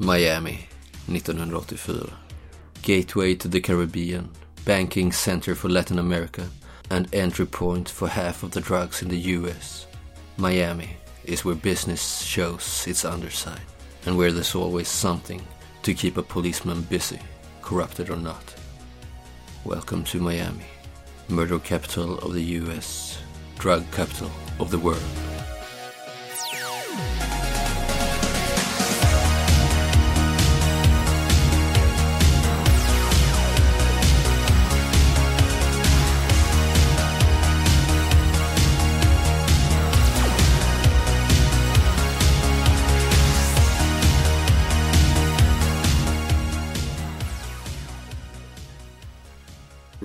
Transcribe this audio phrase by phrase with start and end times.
[0.00, 0.68] Miami
[1.08, 2.08] 1984.
[2.82, 4.30] Gateway to the Caribbean,
[4.64, 6.48] banking center for Latin America
[6.88, 9.88] and entry point for half of the drugs in the US.
[10.36, 10.90] Miami
[11.24, 13.60] is where business shows its underside
[14.06, 15.42] and where there's always something
[15.82, 17.18] to keep a policeman busy,
[17.60, 18.54] corrupted or not.
[19.64, 20.66] Welcome to Miami,
[21.28, 23.18] murder capital of the US,
[23.58, 24.30] drug capital
[24.60, 25.02] of the world.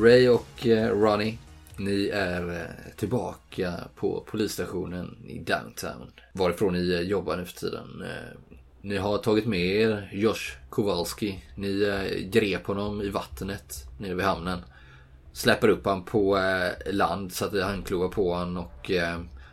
[0.03, 1.37] Ray och eh, Ronnie,
[1.77, 6.11] ni är eh, tillbaka på polisstationen i downtown.
[6.33, 8.03] Varifrån ni eh, jobbar nu för tiden.
[8.81, 11.43] Ni har tagit med er Josh Kowalski.
[11.55, 14.59] Ni grep honom i vattnet nere vid hamnen.
[15.33, 16.39] Släpper upp han på
[16.85, 18.91] land, satte handklovar på han och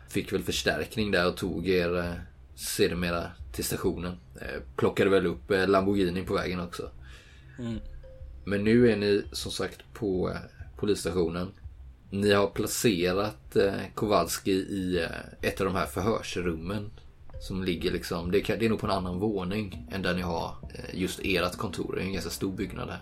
[0.09, 2.21] fick väl förstärkning där och tog er
[2.55, 4.17] sedermera till stationen.
[4.75, 6.89] Plockade väl upp Lamborghini på vägen också.
[7.59, 7.79] Mm.
[8.43, 10.35] Men nu är ni som sagt på eh,
[10.77, 11.51] polisstationen.
[12.09, 16.91] Ni har placerat eh, Kowalski i eh, ett av de här förhörsrummen.
[17.39, 20.55] Som ligger liksom, det, är nog på en annan våning än där ni har
[20.93, 21.95] just ert kontor.
[21.95, 23.01] Det är en ganska stor byggnad här.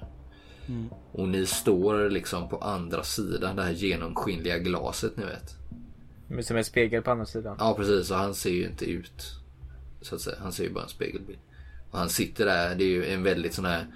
[1.11, 5.55] Och ni står liksom på andra sidan det här genomskinliga glaset ni vet.
[6.27, 7.55] Men Som en spegel på andra sidan.
[7.59, 9.23] Ja precis, och han ser ju inte ut.
[10.01, 10.37] Så att säga.
[10.41, 11.39] Han ser ju bara en spegelbild.
[11.91, 13.87] Och han sitter där, det är ju en väldigt sån här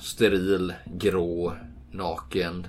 [0.00, 1.56] steril, grå,
[1.90, 2.66] naken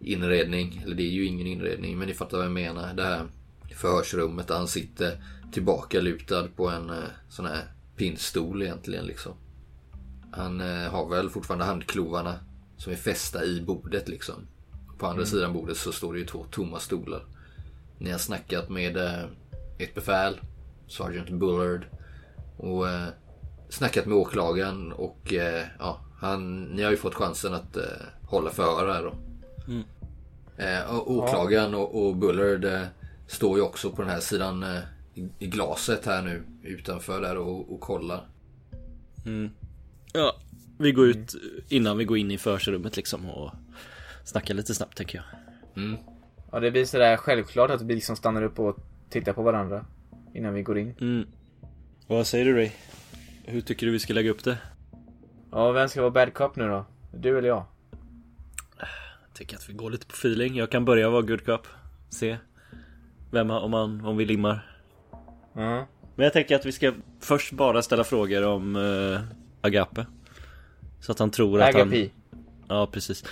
[0.00, 0.82] inredning.
[0.84, 2.94] Eller det är ju ingen inredning, men ni fattar vad jag menar.
[2.94, 3.26] Det här
[3.74, 7.62] förhörsrummet där han sitter tillbaka lutad på en eh, sån här
[7.96, 9.32] pinnstol egentligen liksom.
[10.32, 12.38] Han eh, har väl fortfarande handklovarna
[12.76, 14.46] som är fästa i bordet liksom.
[14.98, 17.24] På andra sidan bordet så står det ju två tomma stolar.
[17.98, 19.24] Ni har snackat med eh,
[19.78, 20.40] ett befäl,
[20.88, 21.86] Sergeant Bullard.
[22.56, 22.86] Och
[23.68, 25.32] snackat med åklagaren och
[25.78, 27.82] ja, han, ni har ju fått chansen att eh,
[28.22, 29.14] hålla förhör här då.
[30.64, 32.82] Eh, och åklagaren och, och Bullard eh,
[33.26, 34.78] står ju också på den här sidan eh,
[35.38, 38.26] i, glaset här nu utanför där och, och kollar.
[40.12, 40.36] Ja,
[40.78, 41.34] vi går ut
[41.68, 43.50] innan vi går in i förhörsrummet liksom och
[44.24, 45.24] snackar lite snabbt tänker jag.
[46.52, 48.76] Ja, det blir sådär självklart att vi liksom stannar upp och
[49.10, 49.84] tittar på varandra.
[50.34, 50.94] Innan vi går in.
[51.00, 51.26] Mm.
[52.06, 52.70] Vad säger du Ray?
[53.44, 54.58] Hur tycker du vi ska lägga upp det?
[55.52, 56.84] Ja, vem ska vara bad cop nu då?
[57.12, 57.64] Du eller jag?
[58.78, 60.56] Jag tycker att vi går lite på feeling.
[60.56, 61.66] Jag kan börja vara good cop.
[62.08, 62.36] Se
[63.30, 64.76] vem om, man, om vi limmar.
[65.52, 65.86] Ja.
[66.14, 69.20] Men jag tänker att vi ska först bara ställa frågor om uh,
[69.60, 70.06] Agape.
[71.00, 71.82] Så att han tror att han...
[71.82, 72.12] Agapi.
[72.68, 73.24] Ja, precis.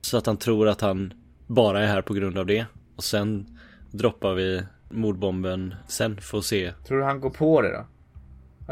[0.00, 1.14] Så att han tror att han
[1.46, 2.66] bara är här på grund av det.
[2.96, 3.58] Och sen
[3.90, 6.72] droppar vi mordbomben sen att se.
[6.86, 7.86] Tror du han går på det då?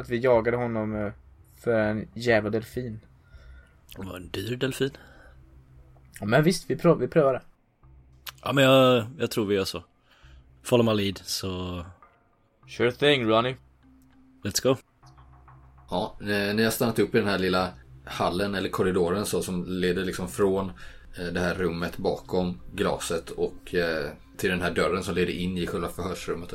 [0.00, 1.12] Att vi jagade honom eh,
[1.60, 3.00] för en jävla delfin?
[3.96, 4.90] Det var en dyr delfin.
[6.20, 7.42] Ja, men visst, vi, prov- vi prövar det.
[8.42, 9.84] Ja men jag, jag tror vi gör så.
[10.62, 11.84] Follow my lead, så
[12.68, 13.56] Sure thing, Ronnie.
[14.44, 14.76] let's go.
[15.90, 17.68] Ja, ni har stannat upp i den här lilla
[18.04, 20.72] hallen eller korridoren så som leder liksom från
[21.18, 25.58] eh, det här rummet bakom glaset och eh, till den här dörren som leder in
[25.58, 26.54] i själva förhörsrummet.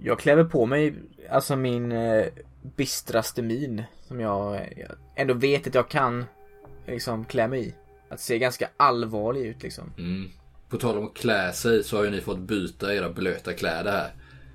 [0.00, 0.94] Jag kläver på mig,
[1.30, 2.24] alltså min eh,
[2.62, 3.82] bistraste min.
[4.08, 6.24] Som jag, jag ändå vet att jag kan
[6.86, 7.74] liksom klä mig i.
[8.08, 9.92] Att se ganska allvarlig ut liksom.
[9.98, 10.30] Mm.
[10.68, 13.92] På tal om att klä sig så har ju ni fått byta era blöta kläder
[13.92, 14.12] här.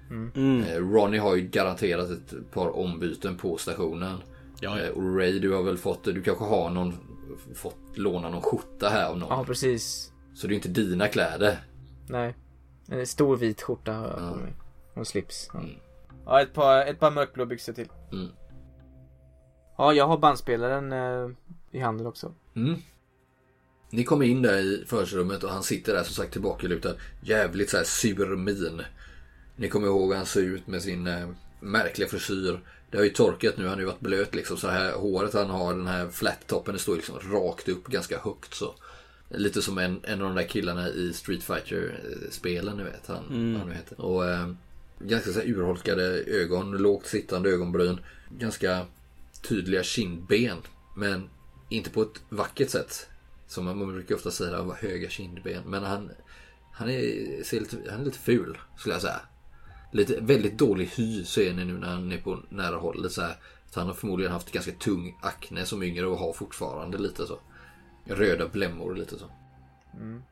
[0.10, 4.18] Eh, Ronnie har ju garanterat ett par ombyten på stationen.
[4.60, 4.92] Ja, Eh, ja.
[4.92, 6.94] Och Ray, du har väl fått, du kanske har någon,
[7.56, 9.30] fått låna någon skjorta här av någon.
[9.30, 10.12] Ja, precis.
[10.34, 11.58] Så det är inte dina kläder.
[12.08, 12.36] Nej.
[12.90, 14.54] En stor vit skjorta har jag på mig.
[14.94, 15.50] Och slips.
[15.54, 15.62] Ja,
[16.28, 17.88] ja ett, par, ett par mörkblå byxor till.
[18.12, 18.28] Mm.
[19.78, 21.30] Ja, jag har bandspelaren eh,
[21.72, 22.34] i handen också.
[22.56, 22.76] Mm.
[23.90, 26.94] Ni kommer in där i förhörsrummet och han sitter där som sagt tillbakalutad.
[27.22, 28.82] Jävligt så här sur min.
[29.56, 31.30] Ni kommer ihåg hur han ser ut med sin eh,
[31.60, 32.60] märkliga frisyr.
[32.92, 34.58] Det har ju torkat nu, han har ju varit blöt liksom.
[34.58, 38.54] Så här håret han har, den här flat-toppen, det står liksom rakt upp ganska högt
[38.54, 38.76] så.
[39.30, 43.08] Lite som en, en av de där killarna i Street Fighter-spelen, ni vet.
[43.08, 43.16] Han,
[43.54, 44.02] vad han nu heter.
[44.02, 44.48] Och eh,
[45.00, 48.00] ganska så urholkade ögon, lågt sittande ögonbryn.
[48.30, 48.86] Ganska
[49.42, 50.58] tydliga kindben.
[50.96, 51.30] Men
[51.70, 53.08] inte på ett vackert sätt.
[53.48, 55.64] Som man brukar ofta säga, att höga kindben.
[55.66, 56.12] Men han,
[56.72, 59.22] han, är, ser lite, han är lite ful, skulle jag säga.
[59.92, 62.98] Lite, väldigt dålig hy ser ni nu när han är på nära håll.
[62.98, 63.36] Lite så här
[63.72, 67.40] Så han har förmodligen haft ganska tung akne som yngre och har fortfarande lite så.
[68.06, 69.26] Röda blämmor lite så.
[69.94, 70.24] Mm.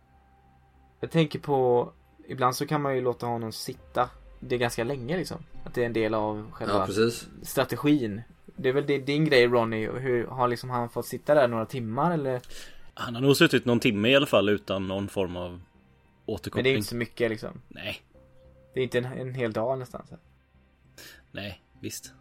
[1.00, 1.91] Jag tänker på,
[2.27, 4.09] ibland så kan man ju låta honom sitta
[4.47, 5.38] det är ganska länge liksom.
[5.63, 7.09] Att det är en del av själva Ja,
[7.44, 8.21] strategin.
[8.45, 11.65] Det är väl din, din grej Ronny, hur har liksom han fått sitta där några
[11.65, 12.42] timmar eller?
[12.94, 15.59] Han har nog suttit någon timme i alla fall utan någon form av Men
[16.25, 16.75] det är återkoppling.
[16.75, 17.62] inte så mycket liksom.
[17.68, 18.01] Nej,
[18.74, 20.06] Det är inte en, en hel dag nästan.
[20.09, 20.15] Så.
[21.31, 22.12] nej, visst.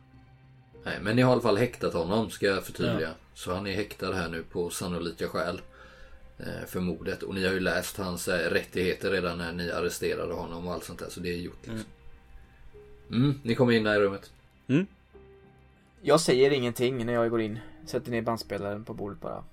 [0.85, 3.01] Nej, men ni har i alla fall häktat honom ska jag förtydliga.
[3.01, 3.15] Ja.
[3.35, 5.61] Så han är häktad här nu på sannolika skäl.
[6.39, 7.23] eh, För mordet.
[7.23, 10.85] Och ni har ju läst hans eh, rättigheter redan när ni arresterade honom och allt
[10.85, 11.09] sånt där.
[11.11, 11.75] Så det är gjort liksom.
[11.75, 11.87] Mm,
[13.43, 14.31] ni kommer in här i rummet.
[16.07, 17.59] Jag säger ingenting när jag går in.
[17.87, 19.45] Sätter ner bandspelaren på bordet bara.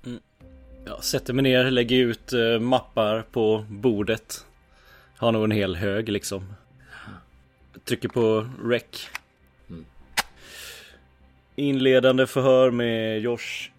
[0.86, 4.46] Jag sätter mig ner, lägger ut eh, mappar på bordet.
[5.18, 6.54] Har nog en hel hög liksom.
[7.84, 9.10] Trycker på rec.
[9.70, 9.86] Mm.
[11.56, 13.72] Inledande förhör med Josh.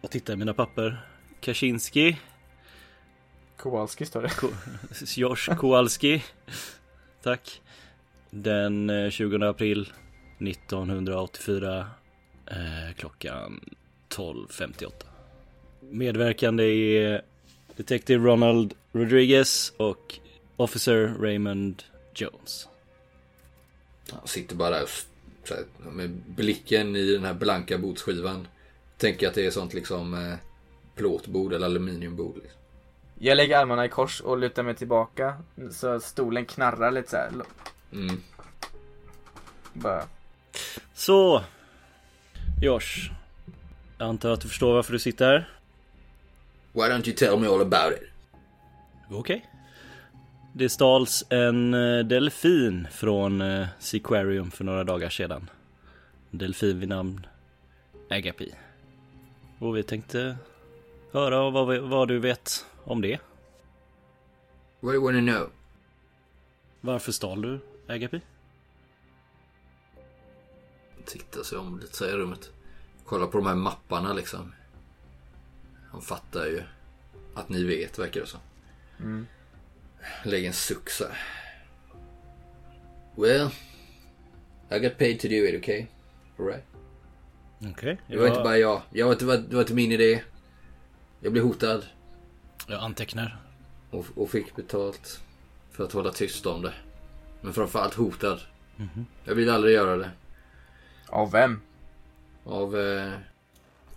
[0.00, 1.06] Jag tittar i mina papper.
[1.40, 2.18] Kaczynski.
[3.56, 4.32] Kowalski står det.
[5.20, 6.24] Josh Kowalski.
[7.22, 7.60] Tack.
[8.36, 9.92] Den eh, 20 april
[10.38, 11.86] 1984.
[12.46, 13.60] Eh, klockan
[14.08, 14.90] 12.58.
[15.80, 17.22] Medverkande är
[17.76, 20.18] Detective Ronald Rodriguez och
[20.56, 21.82] Officer Raymond
[22.14, 22.68] Jones.
[24.10, 24.88] Han sitter bara där
[25.50, 28.48] här, med blicken i den här blanka bordsskivan.
[28.96, 30.34] Tänker att det är sånt liksom eh,
[30.94, 32.34] plåtbord eller aluminiumbord.
[32.34, 32.60] Liksom.
[33.18, 35.34] Jag lägger armarna i kors och lutar mig tillbaka.
[35.70, 37.30] Så stolen knarrar lite så här.
[37.94, 38.20] Mm.
[39.72, 40.04] Bara.
[40.94, 41.42] Så.
[42.62, 43.10] Josh.
[43.98, 45.48] Jag antar att du förstår varför du sitter här?
[46.72, 48.08] Why don't you tell me all about it?
[49.10, 49.50] Okej.
[50.52, 55.50] Det stals en eh, delfin från eh, Seaquarium för några dagar sedan.
[56.30, 57.26] En delfin vid namn
[58.10, 58.54] Agapi.
[59.58, 60.36] Och vi tänkte
[61.12, 63.18] höra vad, vi- vad du vet om det.
[64.80, 65.50] What do you wanna know?
[66.80, 68.20] Varför stal du Agapi?
[71.04, 72.50] Tittar sig om lite så i rummet.
[73.04, 74.52] Kolla på de här mapparna liksom.
[75.90, 76.62] Han fattar ju
[77.34, 78.40] att ni vet verkar det som.
[78.98, 79.26] Mm.
[80.24, 81.18] Lägger en suck så här.
[83.16, 83.50] Well,
[84.70, 85.86] I got paid to do it, okay?
[86.38, 86.64] Alright.
[87.70, 88.00] Okej.
[88.08, 88.82] Det var inte bara jag.
[88.90, 90.22] jag var, det, var, det var inte min idé.
[91.20, 91.86] Jag blev hotad
[92.68, 93.40] Jag antecknar.
[93.90, 95.20] och, och fick betalt
[95.70, 96.74] för att hålla tyst om det.
[97.44, 98.40] Men framförallt hotad.
[99.24, 100.10] Jag vill aldrig göra det.
[101.08, 101.60] Av vem?
[102.44, 103.12] Av eh,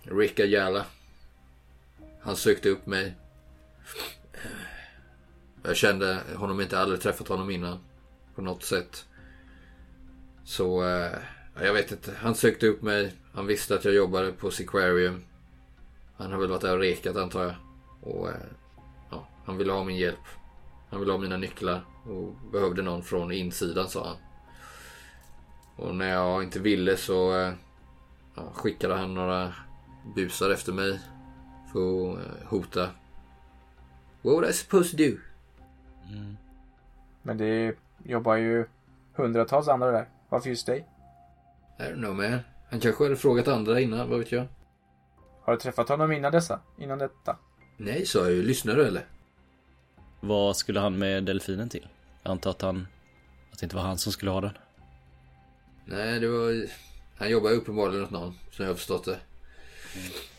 [0.02, 0.84] Rick Ayala.
[2.20, 3.14] Han sökte upp mig.
[5.62, 7.78] Jag kände honom inte, aldrig träffat honom innan.
[8.34, 9.06] På något sätt.
[10.44, 11.12] Så, eh,
[11.54, 12.14] ja, jag vet inte.
[12.20, 13.12] Han sökte upp mig.
[13.34, 15.24] Han visste att jag jobbade på Sequarium.
[16.16, 17.54] Han har väl varit där och rekat antar jag.
[18.00, 18.34] Och eh,
[19.10, 20.24] ja, han ville ha min hjälp.
[20.90, 21.84] Han ville ha mina nycklar.
[22.08, 24.16] Och behövde någon från insidan sa han.
[25.76, 27.52] Och när jag inte ville så eh,
[28.34, 29.54] ja, skickade han några
[30.14, 31.00] busar efter mig.
[31.72, 32.90] För att eh, hota.
[34.22, 35.18] What would I supposed to do?
[37.22, 37.74] Men det
[38.04, 38.66] jobbar ju
[39.14, 40.08] hundratals andra där.
[40.28, 40.86] Varför just dig?
[41.78, 42.38] I don't know man.
[42.70, 44.46] Han kanske hade frågat andra innan, vad vet jag?
[45.42, 46.60] Har du träffat honom innan dessa?
[46.78, 47.36] Innan detta?
[47.76, 48.42] Nej, sa jag ju.
[48.42, 49.06] Lyssnar du eller?
[50.20, 51.88] Vad skulle han med delfinen till?
[52.28, 52.86] Jag antar att han...
[53.52, 54.58] Att det inte var han som skulle ha den.
[55.84, 56.66] Nej, det var...
[57.16, 59.18] Han jobbar uppenbarligen åt någon, som jag har förstått det.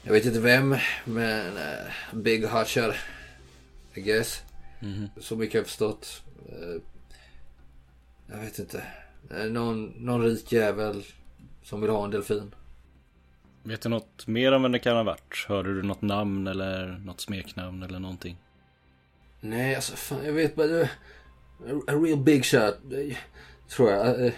[0.04, 1.58] Jag vet inte vem, men...
[1.58, 2.96] Uh, big hotshot.
[3.94, 4.44] I guess.
[5.18, 6.22] Så mycket har jag förstått.
[6.50, 6.82] Eh,
[8.28, 8.84] jag vet inte.
[9.32, 11.04] Eh, någon, någon rik jävel
[11.64, 12.56] som vill ha en delfin.
[13.64, 15.46] Vet du något mer om vem det kan ha varit?
[15.48, 18.38] Hörde du något namn eller något smeknamn eller någonting?
[19.40, 20.68] Nej, alltså fan, jag vet bara...
[20.68, 20.90] det-
[21.88, 22.76] A, real big shot,
[23.70, 24.26] tror jag.
[24.26, 24.34] Eh,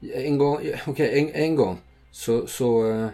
[0.00, 1.78] en gång, okej, en, en gång
[2.10, 3.08] så, så eh,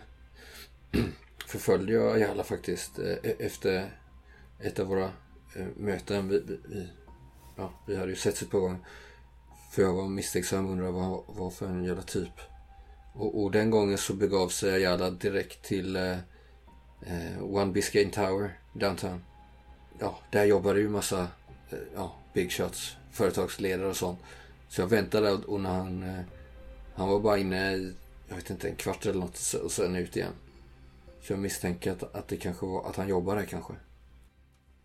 [1.46, 3.90] förföljde jag Ayala faktiskt eh, efter
[4.60, 5.10] ett av våra
[5.76, 6.28] möten.
[6.28, 6.88] Vi, vi,
[7.56, 8.78] ja, vi hade ju sett ett par gånger.
[9.72, 12.40] För jag var misstänksam och undrade vad vad för en jävla typ.
[13.14, 16.16] Och, och den gången så begav sig Ayala direkt till eh,
[17.40, 19.20] One Biscayne Tower, downtown
[19.98, 21.20] ja, där jobbade ju massa
[21.70, 24.18] eh, ja, big shots, företagsledare och sånt.
[24.68, 26.20] Så jag väntade och, när han, eh,
[26.94, 27.72] han var bara inne
[28.28, 30.32] jag vet inte, en kvart eller något så- och sen ut igen.
[31.22, 33.72] Så jag misstänker att, att det kanske var, att han jobbar där kanske.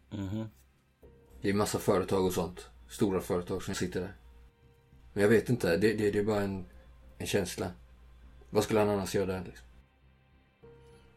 [0.10, 0.46] Mhm.
[1.42, 2.66] Det är massa företag och sånt.
[2.90, 4.14] Stora företag som sitter där.
[5.14, 6.66] Men jag vet inte, det, det, det är bara en,
[7.18, 7.72] en känsla.
[8.50, 9.66] Vad skulle han annars göra där liksom?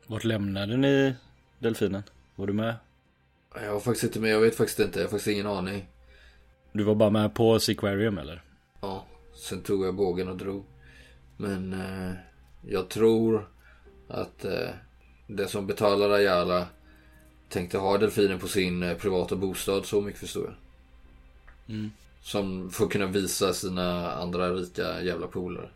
[0.07, 1.15] Vart lämnade ni
[1.59, 2.03] delfinen?
[2.37, 2.75] Var du med?
[3.55, 4.99] Jag var faktiskt inte med, jag vet faktiskt inte.
[4.99, 5.89] Jag har faktiskt ingen aning.
[6.73, 8.43] Du var bara med på Seaquarium eller?
[8.81, 10.65] Ja, sen tog jag bågen och drog.
[11.37, 12.13] Men eh,
[12.69, 13.49] jag tror
[14.09, 14.69] att eh,
[15.27, 16.67] den som betalar Ayala
[17.49, 19.87] tänkte ha delfinen på sin eh, privata bostad.
[19.87, 20.55] Så mycket förstår jag.
[21.77, 21.91] Mm.
[22.23, 25.69] Som får kunna visa sina andra rika jävla polare.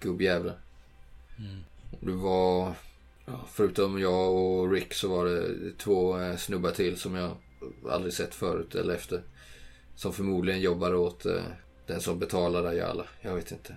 [0.00, 0.56] Gubbjävlar.
[1.38, 1.60] Mm.
[2.00, 2.74] Det var,
[3.26, 7.36] ja, förutom jag och Rick så var det två eh, snubbar till som jag
[7.90, 9.22] aldrig sett förut eller efter.
[9.94, 11.42] Som förmodligen jobbar åt eh,
[11.86, 13.06] den som betalar Ayala.
[13.20, 13.76] Jag vet inte.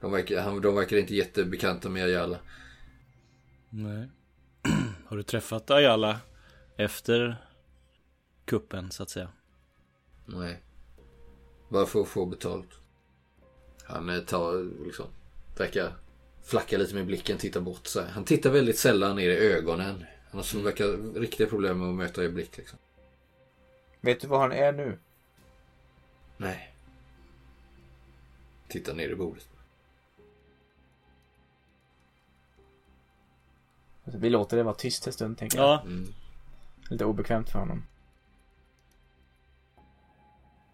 [0.00, 2.38] De verkar, han, de verkar inte jättebekanta med Ayala.
[3.70, 4.08] Nej.
[5.06, 6.20] Har du träffat Ayala
[6.76, 7.36] efter
[8.44, 9.28] kuppen så att säga?
[10.26, 10.62] Nej.
[11.68, 12.68] Bara för att få betalt.
[13.84, 15.06] Han eh, tar liksom,
[15.56, 15.92] verkar
[16.42, 18.08] flacka lite med blicken, tittar bort så här.
[18.08, 20.04] Han tittar väldigt sällan ner i ögonen.
[20.30, 22.78] Han har som verkar riktiga problem med att möta i blick liksom.
[24.04, 24.98] Vet du var han är nu?
[26.36, 26.74] Nej.
[28.68, 29.48] Tittar ner i bordet.
[34.04, 35.68] Alltså, vi låter det vara tyst en stund tänker jag.
[35.68, 36.14] Ja, Mm.
[36.90, 37.86] Lite obekvämt för honom.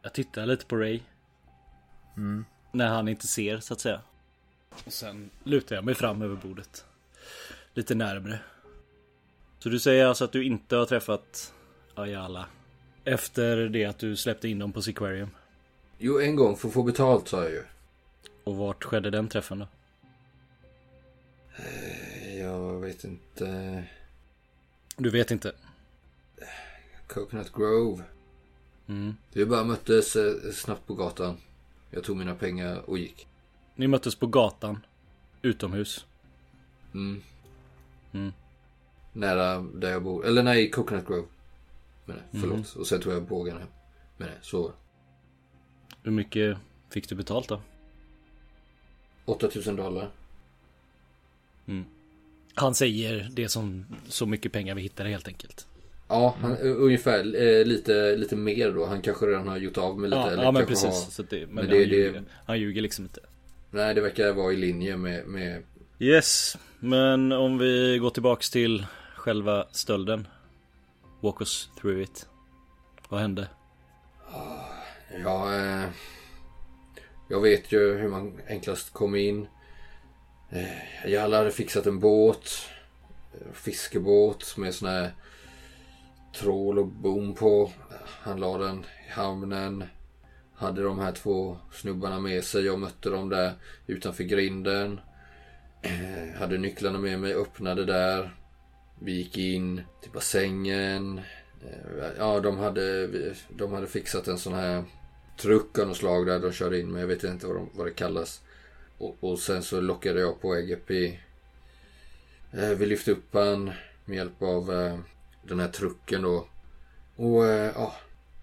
[0.02, 1.00] jag tittar lite på Ray.
[2.16, 2.44] Mm.
[2.72, 4.00] När han inte ser så att säga.
[4.86, 6.84] Och sen lutar jag mig fram över bordet.
[7.74, 8.40] Lite närmre.
[9.58, 11.54] Så du säger alltså att du inte har träffat
[11.94, 12.46] Ayala?
[13.08, 15.30] Efter det att du släppte in dem på Seaquarium?
[15.98, 17.62] Jo, en gång för att få betalt sa jag ju.
[18.44, 19.66] Och vart skedde den träffen då?
[21.56, 23.84] Eh, Jag vet inte.
[24.96, 25.52] Du vet inte?
[27.06, 28.02] Coconut Grove.
[28.86, 29.16] Mm.
[29.32, 31.36] Vi bara möttes eh, snabbt på gatan.
[31.90, 33.26] Jag tog mina pengar och gick.
[33.74, 34.86] Ni möttes på gatan.
[35.42, 36.06] Utomhus.
[36.94, 37.22] Mm.
[38.12, 38.32] Mm.
[39.12, 40.26] Nära där jag bor.
[40.26, 41.26] Eller nej, Coconut Grove.
[42.08, 42.56] Men nej, förlåt.
[42.74, 42.80] Mhm.
[42.80, 43.68] Och sen tog jag bågen hem.
[44.16, 44.74] Men nej, så det.
[46.02, 46.58] Hur mycket
[46.90, 47.60] fick du betalt då?
[49.24, 50.10] 8000 dollar.
[52.54, 55.66] Han säger det som så mycket pengar vi hittar helt enkelt.
[56.08, 58.86] Ja, han, uh, ungefär eh, lite, lite mer då.
[58.86, 60.20] Han kanske redan har gjort av med lite.
[60.20, 60.84] Ja, eller ja men precis.
[60.84, 63.20] Har, Så det, men men han, det- ljuger, det- han ljuger liksom inte.
[63.70, 65.62] nej, det verkar vara i linje med, med
[65.98, 68.86] Yes, men om vi går tillbaks till
[69.16, 70.26] själva stölden.
[71.20, 72.26] Walk us through it.
[73.08, 73.48] Vad hände?
[75.24, 75.88] Ja, eh,
[77.28, 79.48] jag vet ju hur man enklast kom in.
[80.50, 82.50] Eh, Jalla hade fixat en båt.
[83.34, 85.12] Eh, fiskebåt med sån här
[86.34, 87.72] trål och bom på.
[88.06, 89.84] Han la den i hamnen.
[90.54, 92.64] Hade de här två snubbarna med sig.
[92.64, 93.52] Jag mötte dem där
[93.86, 95.00] utanför grinden.
[96.38, 98.34] Hade nycklarna med mig, öppnade där.
[98.98, 101.18] Vi gick in till bassängen.
[101.66, 103.06] Eh, ja, de hade,
[103.48, 104.84] de hade fixat en sån här
[105.40, 107.86] truck av något slag där de körde in men Jag vet inte vad, de, vad
[107.86, 108.42] det kallas.
[108.98, 111.18] Och, och sen så lockade jag på EGP.
[112.52, 113.70] Eh, vi lyfte upp han
[114.04, 114.98] med hjälp av eh,
[115.42, 116.48] den här trucken då.
[117.16, 117.94] Och ja,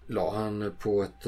[0.06, 1.24] la han på ett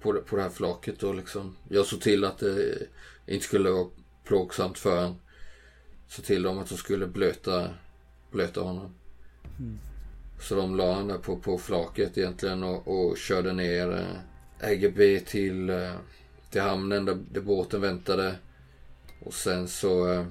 [0.00, 1.56] på, det- på det här flaket då liksom.
[1.68, 2.78] Jag såg till att det
[3.26, 3.86] inte skulle vara
[4.24, 5.14] plågsamt för han.
[6.08, 7.70] Såg till dem att de skulle blöta,
[8.30, 8.94] blöta honom.
[10.40, 15.70] Så de la där på, på flaket egentligen och, och körde ner eh, EGB till,
[15.70, 15.94] eh,
[16.50, 18.36] till hamnen där, där båten väntade.
[19.24, 20.26] Och sen så eh,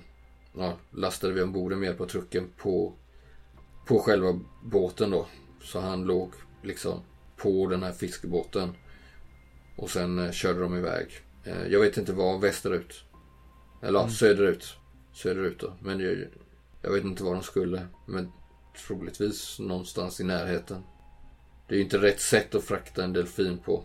[0.58, 2.94] ja, lastade vi ombord med hjälp av trucken på,
[3.86, 5.28] på själva båten då.
[5.62, 6.34] Så han låg
[6.64, 7.00] liksom
[7.38, 8.70] på den här fiskebåten.
[9.76, 11.08] Och sen eh, körde de iväg.
[11.44, 13.04] Eh, jag vet inte var, västerut.
[13.82, 14.74] Eller ja, söderut.
[15.14, 15.74] Söderut då.
[15.82, 16.18] Men jag,
[16.86, 17.88] jag vet inte var de skulle.
[18.06, 18.32] Men
[18.88, 20.84] troligtvis någonstans i närheten.
[21.68, 23.84] Det är ju inte rätt sätt att frakta en delfin på.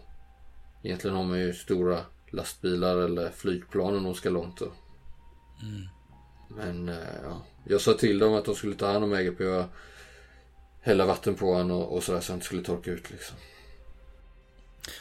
[0.82, 4.72] Egentligen har man ju stora lastbilar eller flygplan om de ska långt då.
[6.48, 9.64] Men eh, ja, jag sa till dem att de skulle ta hand om EGP och
[10.80, 13.36] hälla vatten på honom och, och sådär så han inte skulle torka ut liksom.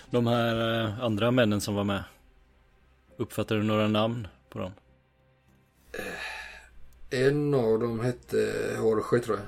[0.10, 2.04] De här eh, andra männen som var med.
[3.18, 4.72] Uppfattar du några namn på dem?
[7.10, 8.38] En av dem hette
[8.78, 9.48] Jorge tror jag.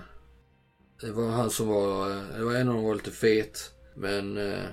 [1.02, 3.74] Det var han som var, det var en av dem var lite fet.
[3.96, 4.64] Men eh,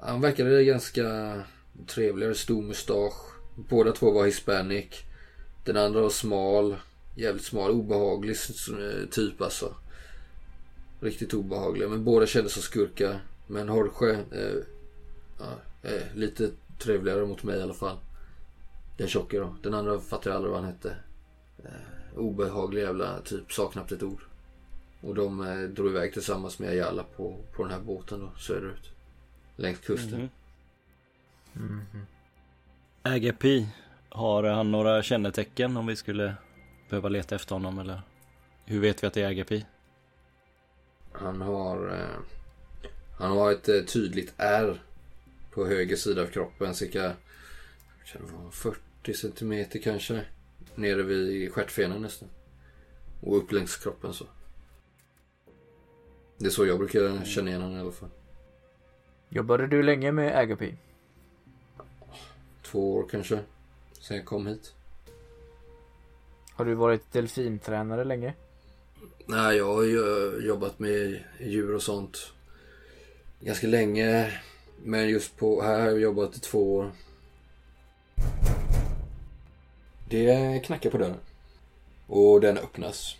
[0.00, 1.42] han verkade ganska
[1.86, 3.38] trevlig, stor mustasch.
[3.54, 4.86] Båda två var hispanic.
[5.64, 6.76] Den andra var smal,
[7.16, 8.36] jävligt smal, obehaglig
[8.68, 9.74] eh, typ alltså.
[11.00, 13.20] Riktigt obehaglig, men båda kändes som skurkar.
[13.46, 14.62] Men Jorge, eh,
[15.38, 17.96] ja, eh, lite trevligare mot mig i alla fall.
[18.96, 19.56] Den tjocka då.
[19.62, 20.96] Den andra fattar jag aldrig vad han hette.
[21.64, 24.20] Eh, obehaglig jävla typ, sa knappt ett ord.
[25.00, 28.90] Och de eh, drog iväg tillsammans med Ayala på, på den här båten då, söderut.
[29.56, 30.30] Längs kusten.
[31.52, 32.06] Mhm.
[33.02, 33.68] Agapi,
[34.08, 36.34] har han några kännetecken om vi skulle
[36.90, 38.02] behöva leta efter honom eller?
[38.64, 39.66] Hur vet vi att det är Agapi?
[41.12, 41.88] Han har...
[41.88, 42.20] Eh,
[43.18, 44.80] han har ett eh, tydligt R
[45.50, 46.74] på höger sida av kroppen.
[46.74, 47.12] Cirka
[48.12, 50.24] kan det vara 40 centimeter kanske.
[50.74, 52.28] Nere vid stjärtfenan nästan.
[53.20, 54.24] Och upp längs kroppen så.
[56.38, 58.08] Det är så jag brukar känna igen honom i alla fall.
[59.28, 60.74] Jobbade du länge med Agapi?
[62.62, 63.38] Två år kanske.
[64.00, 64.74] Sen jag kom hit.
[66.52, 68.34] Har du varit delfintränare länge?
[69.26, 72.32] Nej, jag har ju jobbat med djur och sånt
[73.40, 74.40] ganska länge.
[74.84, 76.92] Men just på här har jag jobbat i två år.
[80.10, 81.20] Det knackar på dörren.
[82.06, 83.16] Och den öppnas.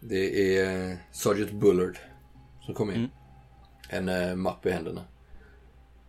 [0.00, 1.98] Det är Sergeant Bullard
[2.62, 2.98] som kommer in.
[2.98, 3.10] Mm.
[3.88, 5.04] En eh, mapp i händerna.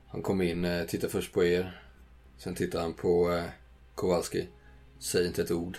[0.07, 1.81] Han kommer in, eh, tittar först på er.
[2.38, 3.43] Sen tittar han på eh,
[3.96, 4.48] Kowalski.
[5.00, 5.77] Säger inte ett ord.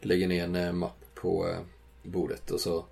[0.00, 1.56] Lägger ner en mapp på
[2.02, 2.84] bordet och så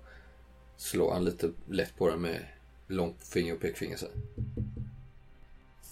[0.77, 2.45] slår han lite lätt på den med
[2.87, 4.07] långt finger och pekfinger så.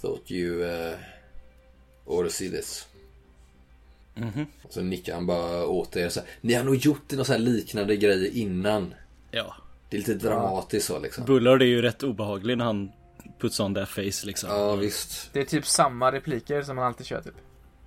[0.01, 0.97] Thought you uh,
[2.05, 2.87] ought to see this.
[4.15, 4.45] Mhm.
[4.63, 6.29] Och så nickar han bara åt er så här.
[6.41, 8.93] Ni har nog gjort några så här liknande grejer innan.
[9.31, 9.55] Ja.
[9.89, 11.25] Det är lite dramatiskt så liksom.
[11.25, 12.91] Bullard är ju rätt obehaglig när han
[13.39, 14.49] puts on that face liksom.
[14.49, 15.29] Ja visst.
[15.33, 17.33] Det är typ samma repliker som man alltid kör typ.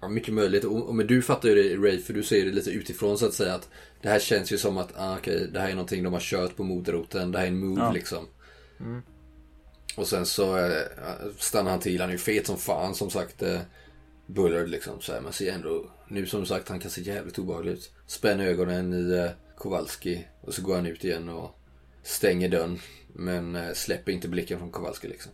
[0.01, 0.65] Ja, mycket möjligt.
[0.65, 3.27] Och, och, men du fattar ju det Ray, för du ser det lite utifrån så
[3.27, 3.55] att säga.
[3.55, 3.69] att
[4.03, 6.57] Det här känns ju som att, ah, okej, det här är någonting de har kört
[6.57, 7.33] på moderoten.
[7.33, 7.93] Det här är en move Ja.
[7.93, 8.27] liksom.
[8.81, 9.03] Mm.
[9.97, 10.83] Och sen så eh,
[11.39, 12.01] stannar han till.
[12.01, 13.43] Han är ju fet som fan som sagt.
[13.43, 13.61] Eh,
[14.29, 15.01] Bullard liksom.
[15.01, 17.93] Så här, man ser ändå, nu som sagt, han kan se jävligt obehaglig ut.
[18.07, 20.27] Spänner ögonen i eh, Kowalski.
[20.41, 21.59] Och så går han ut igen och
[22.03, 22.79] stänger dörren.
[23.13, 25.33] Men eh, släpper inte blicken från Kowalski liksom.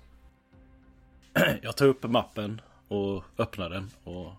[1.62, 4.32] Jag tar upp mappen och öppnar den och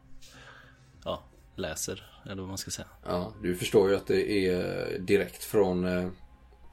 [1.03, 1.23] ja,
[1.55, 2.21] läser.
[2.25, 2.87] Eller vad man ska säga.
[3.05, 6.09] Ja, du förstår ju att det är direkt från eh,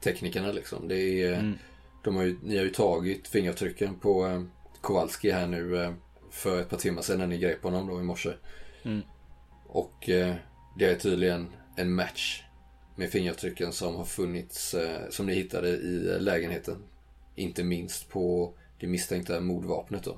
[0.03, 0.87] teknikerna liksom.
[0.87, 1.57] Det är, Mm.
[2.03, 4.45] de har ju, ni har ju tagit fingeravtrycken på
[4.81, 5.93] Kowalski här nu
[6.33, 8.33] för ett par timmar sedan när ni grep honom då i morse.
[8.83, 9.01] Mm.
[9.67, 10.35] Och eh,
[10.77, 12.43] det är tydligen en match
[12.95, 16.83] med fingeravtrycken som har funnits, eh, som ni hittade i eh, lägenheten.
[17.35, 20.17] Inte minst på det misstänkta mordvapnet då.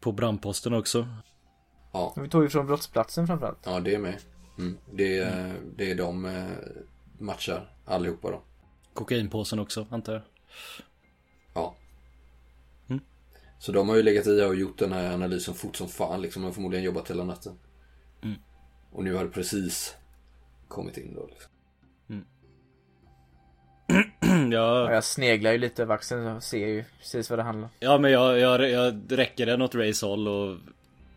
[0.00, 1.08] På brandposten också.
[1.92, 3.58] Ja, Vi tog ju från brottsplatsen framförallt.
[3.64, 4.16] ja det är med.
[4.58, 4.78] Mm.
[4.92, 6.44] Det, är, det är de eh,
[7.18, 8.42] matchar allihopa då.
[8.94, 10.22] Kokainpåsen också, antar jag.
[13.54, 13.60] Mm.
[13.60, 16.42] Så de har ju legat i och gjort den här analysen fort som fan liksom.
[16.42, 17.58] De har förmodligen jobbat hela natten.
[18.22, 18.36] Mm.
[18.92, 19.94] Och nu har det precis
[20.68, 21.50] kommit in då liksom.
[24.50, 27.64] Ja, ja, jag sneglar ju lite över axeln och ser ju precis vad det handlar
[27.64, 27.70] om.
[27.80, 30.56] ja, men jag, jag, jag räcker den åt Rays håll och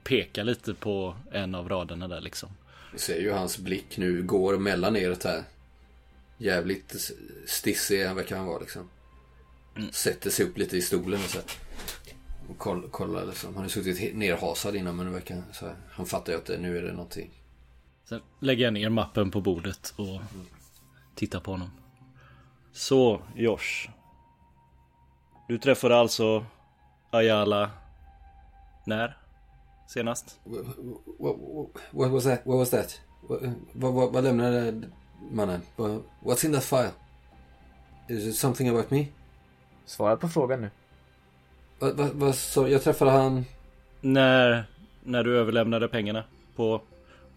[0.03, 2.49] pekar lite på en av raderna där liksom.
[2.93, 5.43] Vi ser ju hans blick nu går mellan er här.
[6.37, 7.11] Jävligt
[7.45, 8.89] stissig verkar han vara liksom.
[9.75, 9.91] Mm.
[9.91, 11.47] Sätter sig upp lite i stolen och så här.
[12.49, 13.53] Och koll, kollar liksom.
[13.53, 15.75] Han har suttit nerhasad innan men det verkar så här.
[15.91, 17.31] Han fattar ju att det, nu är det någonting.
[18.09, 20.21] Sen lägger jag ner mappen på bordet och
[21.15, 21.69] tittar på honom.
[22.71, 23.89] Så, Josh.
[25.47, 26.45] Du träffade alltså
[27.11, 27.71] Ayala
[28.85, 29.17] när?
[29.87, 30.39] Senast?
[30.43, 30.65] What,
[31.19, 32.45] what, what was that?
[32.45, 33.01] What was that?
[33.73, 34.89] Vad, lämnade
[35.31, 35.61] mannen?
[35.75, 36.91] What, what's in that file?
[38.07, 39.07] Is it something about me?
[39.85, 40.69] Svara på frågan nu.
[41.79, 43.45] Vad, vad, vad så jag träffade han...
[44.01, 44.65] När,
[45.03, 46.23] när du överlämnade pengarna
[46.55, 46.81] på,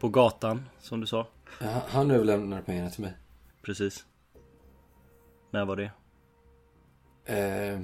[0.01, 1.27] på gatan, som du sa.
[1.61, 3.13] Ja, Han överlämnade pengarna till mig.
[3.63, 4.05] Precis.
[5.51, 5.91] När var det?
[7.25, 7.81] Eh,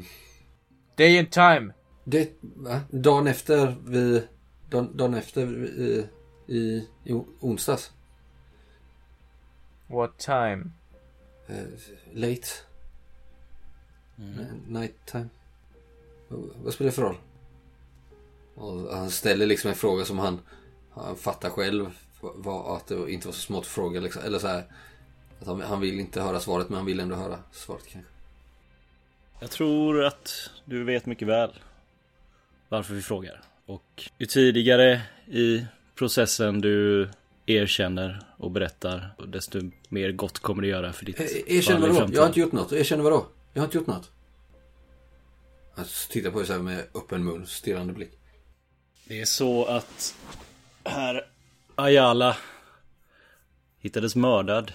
[0.96, 1.72] Day and time!
[2.04, 2.80] det, va?
[2.90, 4.26] Dagen efter vi...
[4.70, 6.06] Dagen, dagen efter vi,
[6.46, 7.92] i, i onsdags.
[9.86, 10.70] What time?
[11.46, 11.64] Eh,
[12.12, 12.46] late.
[14.18, 14.46] Mm.
[14.68, 15.28] Night time.
[16.28, 17.16] Vad- spelar det för roll?
[18.54, 20.40] Och han ställer liksom en fråga som han,
[20.90, 24.22] han fattar själv var, att det inte var så smått fråga liksom.
[24.22, 24.64] Eller så här.
[25.40, 28.10] Att han, han vill inte höra svaret men han vill ändå höra svaret kanske.
[29.40, 31.50] Jag tror att du vet mycket väl
[32.68, 33.42] varför vi frågar.
[33.66, 37.08] Och ju tidigare i processen du
[37.46, 42.08] erkänner och berättar, desto mer gott kommer det göra för ditt Eh, Erkänn vadå?
[42.12, 42.72] Jag har inte gjort något.
[42.72, 43.26] Erkänn vadå?
[43.52, 44.10] Jag har inte gjort något.
[45.76, 48.10] Han tittar på dig så här med öppen mun, stirrande blick.
[49.04, 50.14] Det är så att
[50.84, 51.26] herr
[51.74, 52.36] Ayala
[53.78, 54.72] hittades mördad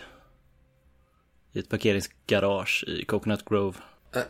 [1.53, 3.77] i ett parkeringsgarage i Coconut Grove.
[4.15, 4.21] Äh.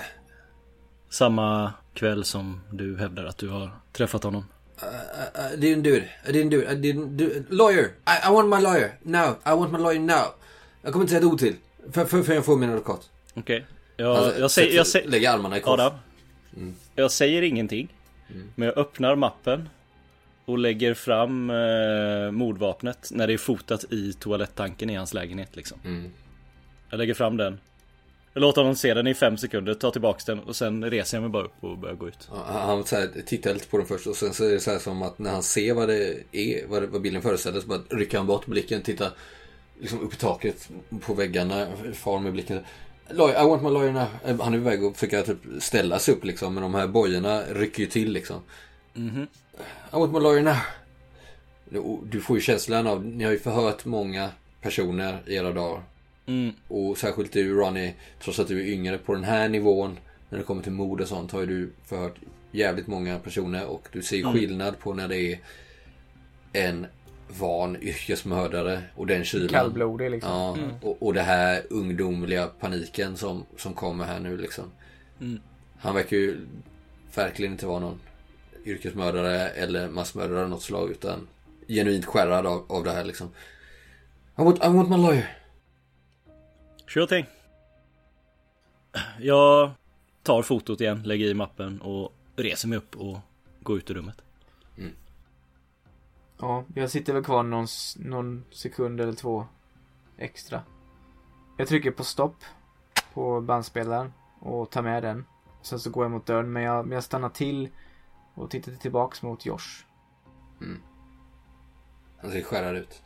[1.10, 4.46] Samma kväll som du hävdar att du har träffat honom.
[4.84, 6.04] Uh, I didn't do it.
[6.26, 6.70] I didn't do it.
[6.70, 7.46] I didn't do it.
[7.50, 7.86] Lawyer!
[7.86, 8.92] I, I want my lawyer.
[9.02, 9.36] Now.
[9.46, 10.34] I want my lawyer now.
[10.82, 11.56] Jag kommer inte säga ett ord till.
[11.92, 13.10] För, för, för jag får min advokat.
[13.34, 13.66] Okej.
[13.98, 15.80] Jag, Alltså, jag, säger, jag, säger, Lägger armarna i kors.
[15.80, 15.94] Adam.
[16.96, 17.88] Jag säger ingenting.
[18.56, 19.70] Men jag öppnar mappen.
[20.46, 25.80] Och lägger fram eh, mordvapnet när det är fotat i toalettanken i hans lägenhet liksom.
[25.86, 26.12] Mm.
[26.90, 27.60] Jag lägger fram den.
[28.34, 31.22] Jag låter honom se den i fem sekunder, tar tillbaks den och sen reser jag
[31.22, 32.30] mig bara upp och börjar gå ut.
[32.32, 34.60] Ja, Han han så här, tittar lite på den först och sen så är det
[34.60, 37.60] så här som att när han ser vad det är, vad, det, vad bilden föreställer
[37.60, 39.12] så bara rycker han bort blicken, tittar
[39.80, 40.70] liksom upp i taket
[41.02, 42.60] på väggarna, far med blicken.
[43.14, 44.08] I want my lawyer now.
[44.26, 46.88] Eh, Han är på väg att försöka typ ställa sig upp liksom, men de här
[46.88, 48.42] bojorna rycker ju till liksom.
[48.94, 49.28] Mhm.
[49.94, 50.56] I want my lawyer now.
[51.70, 54.30] Du- Du får ju känslan av, ni har ju förhört många
[54.62, 55.84] personer i era dagar.
[56.26, 56.52] Mm.
[56.68, 57.94] Och särskilt du Ronny,
[58.24, 59.98] trots att du är yngre på den här nivån
[60.30, 62.16] när det kommer till mord och sånt har ju du förhört
[62.52, 64.34] jävligt många personer och du ser Mm.
[64.34, 65.40] skillnad på när det är
[66.54, 66.86] en
[67.40, 69.50] van yrkesmördare och den kylan.
[69.50, 70.32] Kallblodig liksom.
[70.32, 74.66] Ja, och, och det här ungdomliga paniken som, som kommer här nu liksom.
[75.20, 75.40] Mm.
[75.80, 76.48] Han verkar ju
[77.16, 78.00] verkligen inte vara någon
[78.66, 81.28] yrkesmördare eller massmördare av något slag utan
[81.68, 83.28] genuint skärrad av, av det här liksom.
[84.38, 85.38] I want, I want my lawyer.
[86.88, 87.26] Sure thing.
[89.20, 89.72] Jag
[90.24, 93.18] tar fotot igen, lägger i mappen och reser mig upp och
[93.60, 94.22] går ut ur rummet.
[96.42, 99.46] Ja, jag sitter väl kvar någon, någon sekund eller två
[100.18, 100.62] extra.
[101.58, 102.36] Jag trycker på stopp
[103.14, 105.26] på bandspelaren och tar med den.
[105.62, 107.70] Sen så går jag mot dörren men jag, men jag stannar till
[108.34, 109.86] och tittar tillbaks mot Josh.
[112.22, 113.04] Han ser skärrad ut.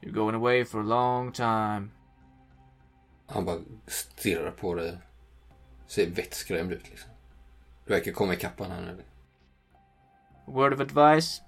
[0.00, 1.88] You're going away for a long time.
[3.26, 4.98] Han bara stirrar på det.
[5.86, 7.10] Ser vettskrämd ut liksom.
[7.86, 9.04] Du verkar komma ikapp här nu.
[10.46, 11.42] Word of advice.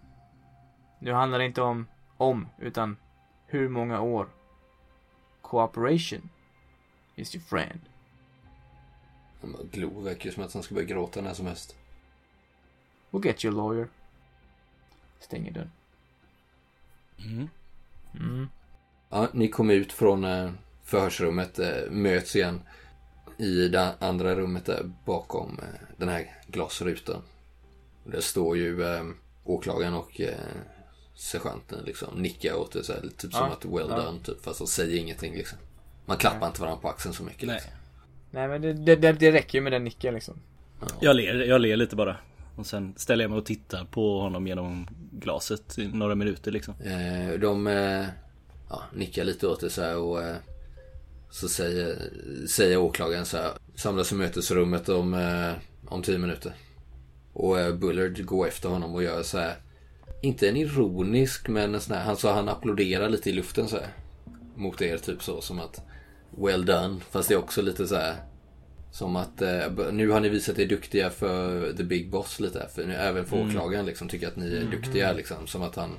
[0.99, 2.97] Nu handlar det inte om om, utan
[3.47, 4.29] hur många år.
[5.43, 6.31] Cooperation
[7.17, 7.81] is your friend.
[9.41, 10.03] Han bara glor.
[10.03, 11.77] Verkar ju som att han ska börja gråta när som helst.
[13.11, 13.89] We'll get your lawyer.
[15.21, 15.71] Stänger dörren.
[17.19, 17.49] Mm.
[18.15, 18.49] Mm.
[19.09, 20.51] Ja, ni kom ut från eh,
[20.83, 21.59] förhörsrummet.
[21.59, 22.63] Eh, möts igen.
[23.37, 27.23] I det andra rummet där bakom eh, den här glasrutan.
[28.05, 29.05] Och Där står ju eh,
[29.45, 30.39] åklagaren och eh,
[31.19, 32.23] sergeanten liksom.
[32.23, 34.03] Nickar åt det så här, typ som Ja, att well ja.
[34.03, 34.21] done.
[34.25, 35.59] Typ, fast de säger ingenting liksom.
[36.07, 36.47] Man klappar Nej.
[36.47, 37.47] inte varandra på axeln så mycket.
[37.47, 37.55] Nej.
[37.55, 37.73] Liksom.
[38.31, 40.35] Nej men det, det, det, räcker ju med den nicken liksom.
[41.01, 42.17] Jag ler, jag ler lite bara.
[42.57, 46.75] Och sen ställer jag mig och tittar på honom genom glaset i några minuter liksom.
[46.81, 48.07] Eh, de eh,
[48.69, 50.37] ja, nickar lite åt det så här och eh,
[51.31, 52.11] så säger,
[52.49, 53.53] säger åklagaren så här.
[53.75, 55.53] Samlas i mötesrummet om, eh,
[55.87, 56.53] om tio minuter.
[57.33, 59.57] Och eh, Bullard går efter honom och gör så här.
[60.23, 63.77] Inte en ironisk men en sån här, han sa han applåderar lite i luften så
[63.77, 63.89] här.
[64.55, 65.83] Mot er typ så som att
[66.31, 67.01] Well done.
[67.11, 68.15] Fast det är också lite så här.
[68.91, 72.69] Som att eh, nu har ni visat er duktiga för the big boss lite.
[72.75, 75.47] För nu, även för åklagaren liksom tycker att ni är duktiga liksom.
[75.47, 75.91] Som att han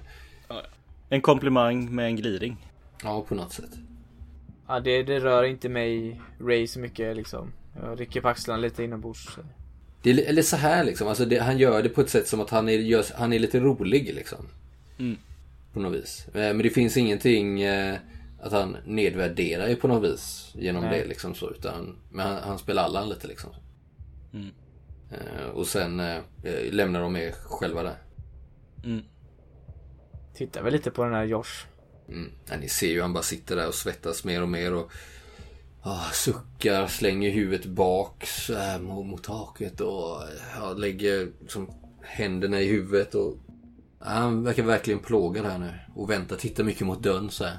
[1.09, 2.57] En komplimang med en gliring.
[3.03, 3.71] Ja, på något sätt.
[4.67, 7.51] Ja det, det rör inte mig, Ray så mycket liksom.
[7.81, 9.37] Jag rycker på axlarna lite inombords.
[10.01, 11.07] Det är, eller så här liksom.
[11.07, 13.39] Alltså det, han gör det på ett sätt som att han är, gör, han är
[13.39, 14.45] lite rolig liksom.
[14.99, 15.17] Mm.
[15.73, 16.27] På något vis.
[16.27, 17.97] Eh, Men det finns ingenting eh,
[18.41, 20.51] att han nedvärderar ju på något vis.
[20.55, 20.99] Genom Nej.
[20.99, 21.49] det liksom så.
[21.51, 23.49] Utan, men han, han spelar Allan lite liksom.
[24.33, 24.49] Mm.
[25.11, 27.97] Eh, och sen eh, eh, lämnar de er själva där.
[28.83, 29.01] Mm.
[30.35, 31.65] Tittar väl lite på den här Josh.
[32.09, 32.31] Mm.
[32.49, 34.91] Ja, ni ser ju han bara sitter där och svettas mer och mer och
[35.89, 40.21] ah, suckar, slänger huvudet bak här mot, mot taket och
[40.57, 41.69] ja, lägger liksom,
[42.01, 43.15] händerna i huvudet.
[43.15, 43.37] Och,
[43.99, 47.57] ja, han verkar verkligen plågad här nu och väntar, tittar mycket mot dörren så här.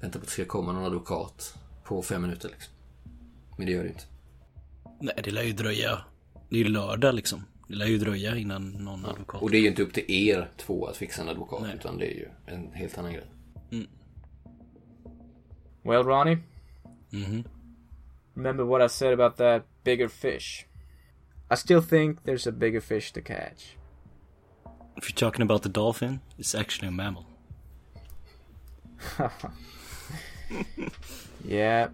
[0.00, 2.72] Väntar på att det ska komma någon advokat på fem minuter liksom.
[3.56, 4.04] Men det gör det inte.
[5.00, 5.98] Nej, det lär ju dröja.
[6.48, 7.44] Det är ju lördag liksom.
[7.68, 9.42] Det lär ju dröja innan någon advokat.
[9.42, 11.74] Och det är ju inte upp till er två att fixa en advokat Nej.
[11.74, 13.26] utan det är ju en helt annan grej.
[15.82, 16.38] Well Ronnie,
[17.10, 17.44] Mhm.
[18.36, 20.66] Remember what I said about that bigger fish?
[21.50, 23.76] I still think there's a bigger fish to catch.
[24.96, 27.26] If you're talking about the dolphin, it's actually a mammal.
[31.48, 31.90] Yeah.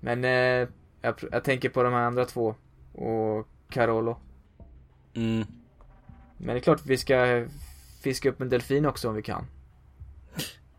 [0.00, 0.68] Men eh,
[1.00, 2.54] jag, jag tänker på de här andra två.
[2.92, 4.16] Och Carolo.
[5.14, 5.46] Mm.
[6.36, 7.46] Men det är klart vi ska
[8.02, 9.46] fiska upp en delfin också om vi kan.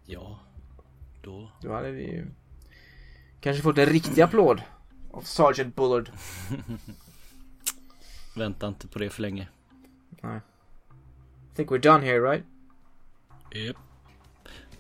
[0.06, 0.40] Ja.
[1.22, 1.52] Då...
[1.62, 2.28] Då hade vi ju
[3.42, 4.62] kanske fått en riktig applåd
[5.12, 6.10] av Sergeant Bullard.
[8.36, 9.48] Vänta inte på det för länge.
[10.22, 10.40] Nej.
[11.52, 12.44] I think we're done here right?
[13.56, 13.76] Yep.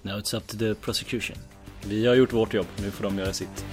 [0.02, 1.38] Now it's up to the prosecution.
[1.86, 3.65] Vi har gjort vårt jobb, nu får de göra sitt.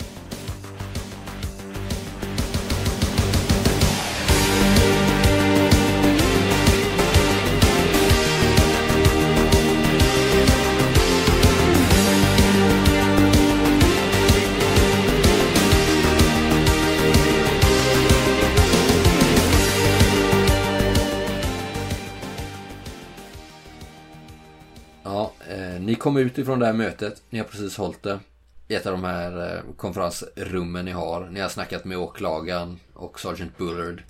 [25.98, 27.22] Kom ut ifrån det här mötet.
[27.30, 28.20] Ni har precis hållit det.
[28.68, 31.28] I ett av de här eh, konferensrummen ni har.
[31.30, 34.02] Ni har snackat med åklagaren och Sergeant Bullard.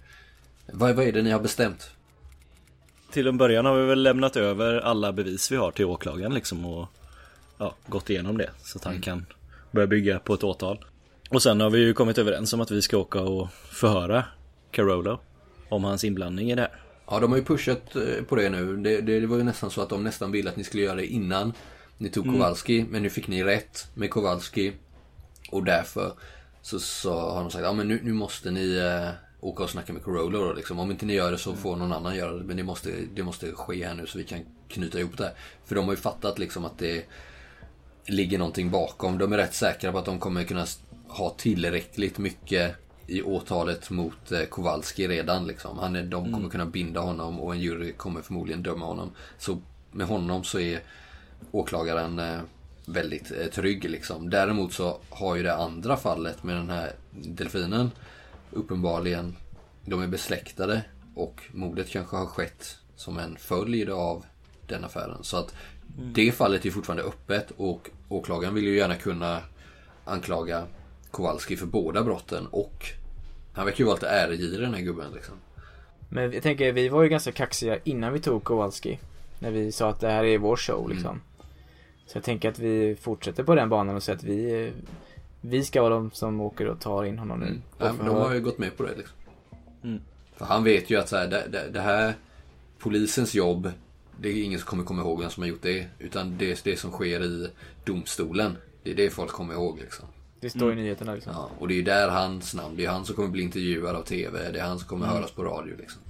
[0.67, 1.91] Vad, vad är det ni har bestämt?
[3.13, 6.67] Till en början har vi väl lämnat över alla bevis vi har till åklagaren liksom
[6.67, 6.89] och
[7.59, 9.27] ja, gått igenom det så att han kan
[9.71, 10.85] börja bygga på ett åtal.
[11.31, 14.25] Och sen har vi ju kommit överens om att vi ska åka och förhöra
[14.71, 15.21] Carolo
[15.69, 16.71] om hans inblandning i det här.
[17.11, 18.77] Ja, de har ju pushat eh, på det nu.
[18.77, 20.97] Det, det, det var ju nästan så att de nästan ville att ni skulle göra
[20.97, 21.53] det innan
[21.99, 22.87] ni tog Kowalski.
[22.91, 24.73] Men nu fick ni rätt med Kowalski.
[25.51, 26.13] Och därför
[26.63, 29.93] så, så har de sagt ja men nu, nu måste ni eh, åka och snacka
[29.93, 30.79] med Corolla då liksom.
[30.79, 32.45] Om inte ni gör det så får någon annan göra det.
[32.45, 35.35] Men det måste, det måste ske här nu så vi kan knyta ihop det här.
[35.65, 37.05] För de har ju fattat liksom att det
[38.07, 39.19] ligger någonting bakom.
[39.19, 40.67] De är rätt säkra på att de kommer kunna
[41.09, 45.47] ha tillräckligt mycket i åtalet mot eh, Kowalski redan.
[45.47, 45.79] Liksom.
[45.79, 49.11] Han är, de kommer kunna binda honom och en jury kommer förmodligen döma honom.
[49.39, 49.59] Så
[49.93, 50.81] med honom så är
[51.51, 52.41] åklagaren eh,
[52.87, 53.91] väldigt eh, trygg.
[53.91, 54.31] Liksom.
[54.31, 57.91] Däremot så har ju det andra fallet med den här delfinen
[58.51, 59.37] uppenbarligen,
[59.85, 60.83] de är besläktade
[61.15, 64.25] och mordet kanske har skett som en följd av
[64.67, 65.25] den affären.
[65.25, 65.55] Så att
[65.97, 69.41] det fallet är fortfarande öppet och åklagaren vill ju gärna kunna
[70.05, 70.65] anklaga
[71.11, 72.85] Kowalski för båda brotten och
[73.53, 75.35] han verkar ju vara lite äregirig den här gubben liksom.
[76.09, 78.99] Men jag tänker, vi var ju ganska kaxiga innan vi tog Kowalski.
[79.39, 81.21] När vi sa att det här är vår show liksom.
[82.09, 84.73] Så jag tänker att vi fortsätter på den banan och säger att vi,
[85.41, 87.47] vi ska vara de som åker och tar in honom nu.
[87.47, 87.63] Mm.
[87.79, 89.17] Ja, men de har ju gått med på det liksom.
[89.85, 90.01] Mm.
[90.37, 92.15] För han vet ju att så här, det, det, det här
[92.79, 93.71] polisens jobb,
[94.21, 95.87] det är ingen som kommer komma ihåg vem som har gjort det.
[95.99, 97.49] Utan det är det som sker i
[97.85, 98.57] domstolen.
[98.83, 100.07] Det är det folk kommer ihåg liksom.
[100.41, 101.33] Det står i nyheterna liksom.
[101.37, 103.97] Ja, och det är ju där hans namn, det är han som kommer bli intervjuad
[103.97, 104.51] av TV.
[104.53, 105.17] Det är han som kommer Mm.
[105.17, 106.03] höras på radio liksom.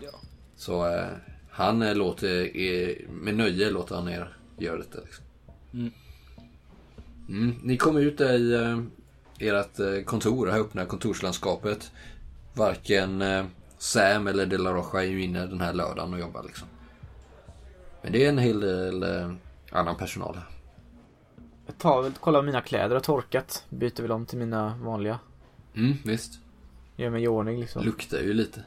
[0.00, 0.10] Ja.
[0.56, 1.04] Så eh,
[1.50, 5.23] han eh, låter, er, med nöje låter han er göra detta liksom.
[5.74, 5.92] Mm.
[7.28, 8.78] Mm, ni kom ut i eh,
[9.48, 11.92] ert eh, kontor, det här öppna kontorslandskapet.
[12.54, 13.44] Varken eh,
[13.78, 16.68] Sam eller De La Rocha är ju inne den här lördagen och jobbar liksom.
[18.02, 19.32] Men det är en hel del eh,
[19.70, 20.46] annan personal här.
[21.66, 23.64] Jag tar väl, kollar om mina kläder har torkat.
[23.68, 25.18] Byter väl om till mina vanliga.
[25.74, 26.40] Mm, visst.
[26.96, 27.84] Gör mig i ordning liksom.
[27.84, 28.64] Luktar ju lite.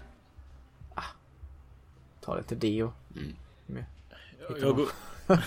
[2.21, 2.93] Tar lite deo.
[4.49, 4.87] Jag, jag går...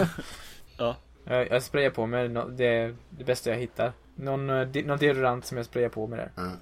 [0.76, 0.96] ja.
[1.24, 3.92] Jag, jag sprayar på mig det, det bästa jag hittar.
[4.14, 6.42] Någon, eh, de, någon deodorant som jag sprayar på mig där.
[6.42, 6.56] Mm.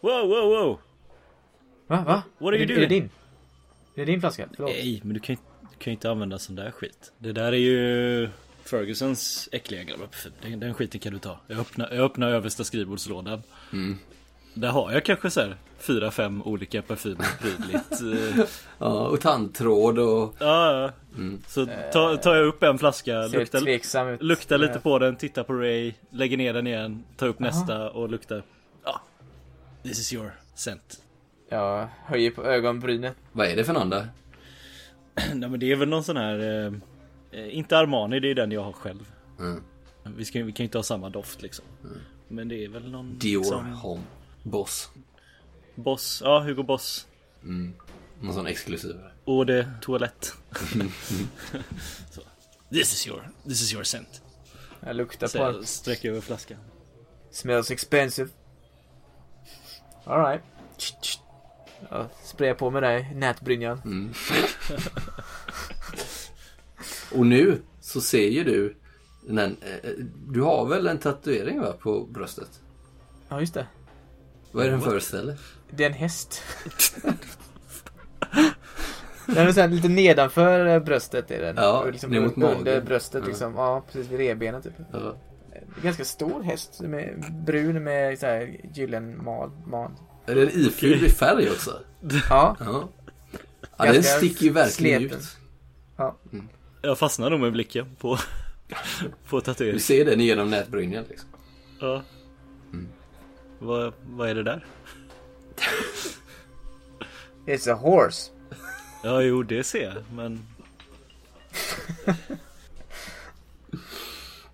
[0.00, 0.78] Wow, wow, wow!
[1.86, 2.04] Va?
[2.06, 2.22] Va?
[2.38, 2.88] What are är, you det- är doing?
[2.88, 3.04] det din?
[3.94, 4.48] Är det din flaska?
[4.56, 4.70] Förlåt.
[4.70, 7.12] Nej, men du kan ju du kan ju inte använda sån där skit.
[7.18, 8.28] Det där är ju
[8.64, 10.32] Fergusons äckliga parfym.
[10.42, 11.40] Den, den skiten kan du ta.
[11.46, 13.42] Jag öppnar, jag öppnar översta skrivbordslådan.
[13.72, 13.98] Mm.
[14.56, 18.36] Där har jag kanske så här fyra, fem olika parfymer prydligt.
[18.38, 18.44] eh,
[18.78, 20.34] Ja, och tandtråd och...
[20.38, 20.92] Ja, ja.
[21.16, 21.42] Mm.
[21.46, 25.52] Så tar, tar jag upp en flaska, Ser luktar, luktar lite på den, tittar på
[25.52, 27.50] Ray, lägger ner den igen, tar upp Aha.
[27.50, 28.42] nästa och luktar.
[28.84, 29.00] Ja.
[29.82, 31.00] This is your scent.
[31.48, 33.14] Jag höjer på ögonbrynen.
[33.32, 34.08] Vad är det för någon där?
[35.34, 36.72] Nej men det är väl någon sån här, eh,
[37.40, 39.12] eh, inte Armani, det är den jag har själv.
[39.38, 39.62] Mm.
[40.16, 41.64] Vi, ska, vi kan ju inte ha samma doft liksom.
[42.28, 44.02] Men det är väl någon Dior liksom, Home
[44.50, 44.88] Boss.
[45.74, 47.06] Boss, ja Hugo Boss.
[47.42, 47.74] Mm.
[48.20, 48.96] Någon sån exklusiv.
[49.26, 50.32] Eau de toalett.
[52.10, 52.20] Så.
[52.70, 54.22] This is your, this is your scent.
[54.80, 55.66] Jag luktar Så på den.
[55.66, 56.58] sträcker över flaskan.
[57.30, 58.28] Smells expensive.
[60.04, 60.42] Alright.
[61.90, 63.80] Jag sprayar på med dig, nätbrynjan.
[63.84, 64.12] Mm.
[67.12, 68.76] och nu så ser ju du
[69.28, 69.90] den, eh,
[70.28, 72.60] Du har väl en tatuering va, på bröstet?
[73.28, 73.66] Ja, just det.
[74.56, 75.36] Vad är den föreställer?
[75.70, 76.42] Det är en häst.
[79.26, 81.56] den är så här lite nedanför eh, bröstet är den.
[81.56, 82.84] Ja, Och liksom ner mot under magen.
[82.84, 83.28] bröstet Ja.
[83.28, 83.54] liksom.
[83.54, 84.72] Ja, precis vid revbenen typ.
[84.92, 85.16] Ja.
[85.82, 86.80] Ganska stor häst.
[86.80, 89.50] Med brun med så här gyllen mal.
[89.66, 89.90] mal.
[90.26, 91.70] Är den ifylld i färg också?
[92.30, 92.88] Ja, Ja.
[93.78, 95.18] ja den Ganska sticker ju verkligen sleten.
[95.18, 96.42] ut.
[96.82, 98.18] Jag fastnar nog med blicken på,
[99.28, 99.80] På Du tatuering.
[99.80, 101.28] ser den genom nätbrynjan liksom.
[101.80, 102.02] Ja.
[103.58, 104.64] Vad, vad är det där?
[107.46, 108.30] It's a horse.
[109.02, 110.46] Ja, jo, det ser jag, men...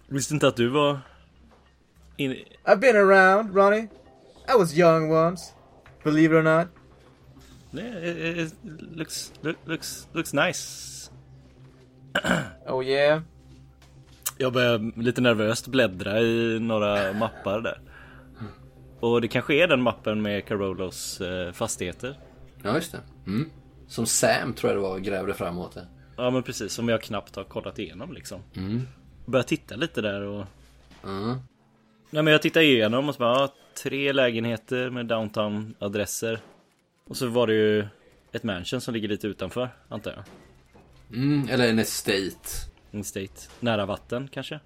[0.06, 1.00] Visste inte att du var...
[2.16, 2.36] In...
[2.64, 3.88] I've been around, Ronnie.
[4.48, 5.52] I was young once.
[6.04, 6.68] Believe it or not.
[7.70, 8.54] Nej, it, it
[8.96, 11.10] looks, look, looks, looks nice.
[12.66, 13.22] Oh yeah.
[14.38, 17.80] Jag börjar lite nervöst bläddra i några mappar där.
[19.02, 22.18] Och det kanske är den mappen med Carolos eh, fastigheter.
[22.62, 23.00] Ja, just det.
[23.26, 23.50] Mm.
[23.88, 25.86] Som Sam tror jag det var grävde framåt det.
[26.16, 28.40] Ja men precis, som jag knappt har kollat igenom liksom.
[28.56, 28.82] Mm.
[29.26, 30.44] Börjar titta lite där och...
[31.02, 31.42] Ja.
[32.10, 36.40] Nej men jag tittar igenom och så bara, ja, tre lägenheter med downtown adresser.
[37.08, 37.86] Och så var det ju
[38.32, 40.24] ett mansion som ligger lite utanför, antar jag.
[41.18, 42.70] Mm, eller en estate.
[42.90, 43.48] En state.
[43.60, 44.60] Nära vatten kanske?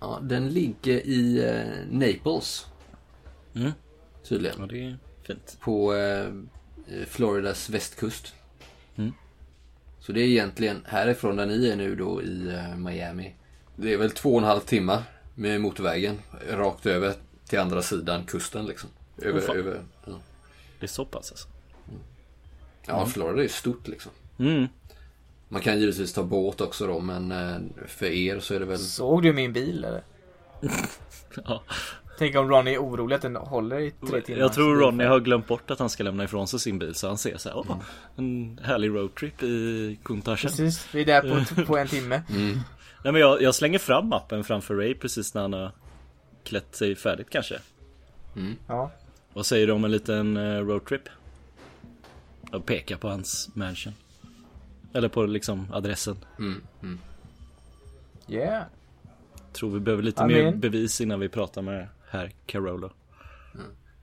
[0.00, 2.66] Ja, den ligger i eh, Naples.
[3.54, 3.72] Mm.
[4.28, 4.56] Tydligen.
[4.60, 5.58] Ja det är fint.
[5.60, 6.28] På eh,
[7.06, 8.34] Floridas västkust.
[8.96, 9.12] Mm.
[9.98, 13.34] Så det är egentligen härifrån där ni är nu då i eh, Miami.
[13.76, 15.02] Det är väl två och en halv timme
[15.34, 16.18] med motorvägen.
[16.50, 17.14] Rakt över
[17.48, 18.90] till andra sidan kusten liksom.
[19.22, 19.56] Över, fan.
[19.56, 20.12] över, ja.
[20.80, 21.48] Det är så pass alltså.
[22.86, 24.12] ja, Florida är stort liksom.
[24.38, 24.66] Mm.
[25.48, 28.78] Man kan givetvis ta båt också då, men eh, för er så är det väl...
[28.78, 30.02] Såg du min bil eller?
[31.44, 31.62] Ja.
[32.18, 34.40] Tänk om Ronnie är orolig att den håller i tre timmar.
[34.40, 37.08] Jag tror Ronny har glömt bort att han ska lämna ifrån sig sin bil så
[37.08, 37.76] han ser så här, åh,
[38.16, 40.50] en härlig roadtrip i Kuntashen.
[40.50, 42.22] Precis, vi är där på, på en timme.
[42.30, 42.58] Mm.
[43.04, 45.72] Nej men jag, jag slänger fram mappen framför Ray precis när han har
[46.44, 47.58] klätt sig färdigt kanske.
[48.66, 48.90] Ja.
[49.32, 51.08] Vad säger du om en liten eh, roadtrip?
[52.52, 53.94] Jag pekar på hans mansion.
[54.92, 56.16] Eller på liksom adressen.
[56.38, 56.98] Mm, mm.
[58.28, 58.62] Yeah.
[59.52, 60.60] Tror vi behöver lite I'm mer in.
[60.60, 62.90] bevis innan vi pratar med herr Carolo.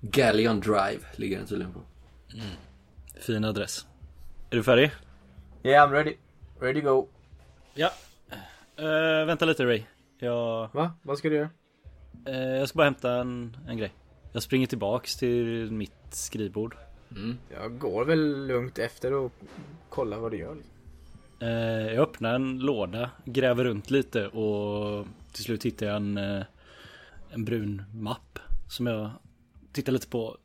[0.01, 1.81] Galleon Drive ligger den tydligen på.
[3.21, 3.87] Fin adress.
[4.49, 4.91] Är du färdig?
[5.63, 6.15] Yeah I'm ready.
[6.59, 7.07] Ready to go.
[7.73, 7.91] Ja.
[8.77, 9.83] Eh, vänta lite Ray.
[10.19, 10.91] Jag, Va?
[11.03, 11.49] Vad ska du göra?
[12.25, 13.93] eh, jag ska bara hämta en, en grej.
[14.33, 16.75] Jag springer tillbaks till mitt skrivbord.
[17.53, 19.31] Jag går väl lugnt efter och
[19.89, 20.57] kollar vad du gör.
[21.39, 21.49] Eh,
[21.93, 26.17] jag öppnar en låda, gräver runt lite och till slut hittar jag en,
[27.35, 29.11] en brun mapp som jag
[29.71, 30.37] tittar lite på,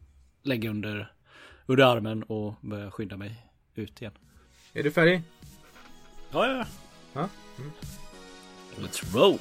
[0.43, 1.13] lägger under,
[1.67, 4.13] under armen och börjar skynda mig ut igen.
[4.73, 5.23] Är du färdig?
[6.31, 6.67] Ja, ja,
[7.13, 7.29] Ja.
[8.77, 9.39] Let's roll!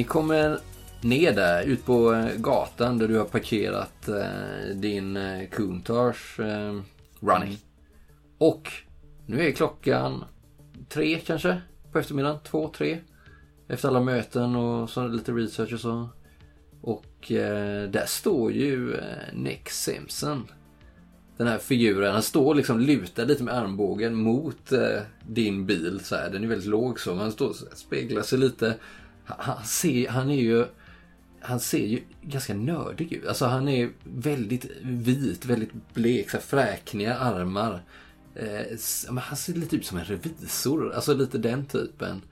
[0.00, 0.58] Ni kommer
[1.00, 6.80] ner där, ut på eh, gatan där du har parkerat eh, din eh, Countach eh,
[7.20, 7.58] Running.
[8.38, 8.72] Och
[9.26, 10.24] nu är klockan
[10.88, 11.60] tre kanske
[11.92, 12.38] på eftermiddagen.
[12.44, 12.98] Två, tre.
[13.68, 16.08] Efter alla möten och så lite research och så.
[16.80, 20.46] Och eh, där står ju eh, Nick Simpson.
[21.36, 22.12] Den här figuren.
[22.12, 26.00] Han står liksom lutad lite med armbågen mot eh, din bil.
[26.02, 26.30] Så här.
[26.30, 27.10] Den är väldigt låg så.
[27.10, 28.74] Men han står här, speglar sig lite.
[29.38, 30.66] Han, ser, han är ju...
[31.42, 33.26] Han ser ju ganska nördig ut.
[33.26, 37.82] Alltså han är väldigt vit, väldigt blek, så här, fräkniga armar.
[38.34, 40.92] Eh, men han ser lite ut som en revisor.
[40.92, 42.22] Alltså lite den typen.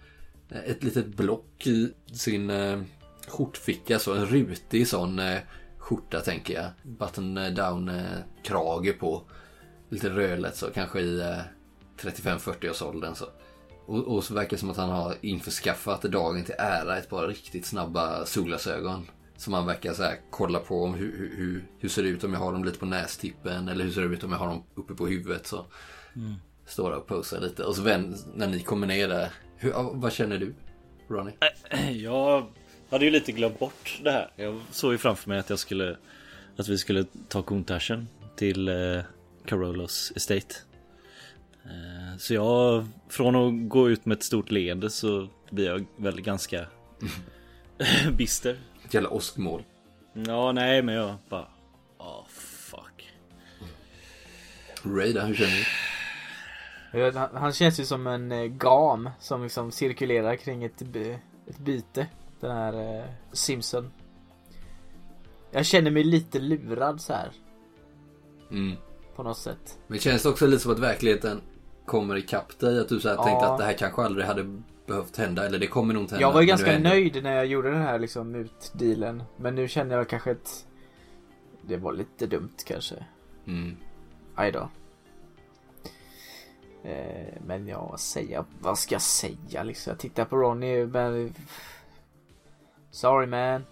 [0.50, 2.80] Eh, ett litet block i sin eh,
[3.28, 3.98] skjortficka.
[3.98, 5.38] Så en rutig sån eh,
[5.78, 6.70] skjorta tänker jag.
[6.82, 9.22] Button down eh, krage på.
[9.88, 11.38] Lite rödlätt så kanske i eh,
[12.00, 13.26] 35-40 års åldern så.
[13.88, 17.28] Och, och så verkar det som att han har införskaffat dagen till ära ett par
[17.28, 19.06] riktigt snabba solglasögon.
[19.36, 22.24] Som han verkar så här kolla på om hur, hur, hur, hur ser det ut
[22.24, 24.46] om jag har dem lite på nästippen eller hur ser det ut om jag har
[24.46, 25.46] dem uppe på huvudet.
[25.46, 25.66] Så
[26.66, 27.64] står där och posar lite.
[27.64, 30.54] Och så vän, när ni kommer ner där, hur, vad känner du
[31.08, 31.32] Ronny?
[32.02, 32.46] Jag
[32.90, 34.30] hade ju lite glömt bort det här.
[34.36, 35.96] Jag såg ju framför mig att jag skulle
[36.56, 39.00] Att vi skulle ta Kuntashen till eh,
[39.44, 40.54] Carolos Estate.
[41.64, 46.20] Eh, så jag, från att gå ut med ett stort leende så blir jag väl
[46.20, 46.66] ganska
[48.12, 48.58] bister.
[48.84, 49.62] Ett jävla åskmål.
[50.12, 51.48] Ja, nej, men jag bara...
[51.98, 53.12] Åh, fuck.
[54.82, 56.98] Ray där, hur känner du?
[56.98, 60.82] Jag vet, Han, han känns ju som en eh, gam som liksom cirkulerar kring ett,
[60.82, 62.06] by- ett byte.
[62.40, 63.90] Den här eh, Simpson.
[65.50, 67.30] Jag känner mig lite lurad så här.
[68.50, 68.76] Mm.
[69.16, 69.78] På något sätt.
[69.86, 71.40] Men känns det också lite som att verkligheten
[71.88, 72.80] kommer ikapp dig?
[72.80, 73.24] Att du så här Ja.
[73.24, 75.46] tänkte att det här kanske aldrig hade behövt hända.
[75.46, 76.26] Eller det kommer nog inte hända.
[76.28, 79.22] Jag var ju ganska nöjd när jag gjorde den här liksom mutdealen.
[79.36, 80.66] Men nu känner jag kanske att
[81.62, 82.94] det var lite dumt kanske.
[83.46, 83.76] Mm.
[84.34, 84.68] Aj då.
[86.84, 89.90] Eh, men ja, vad säga, vad ska jag säga liksom?
[89.90, 91.34] Jag tittar på Ronny men...
[92.90, 93.64] Sorry man.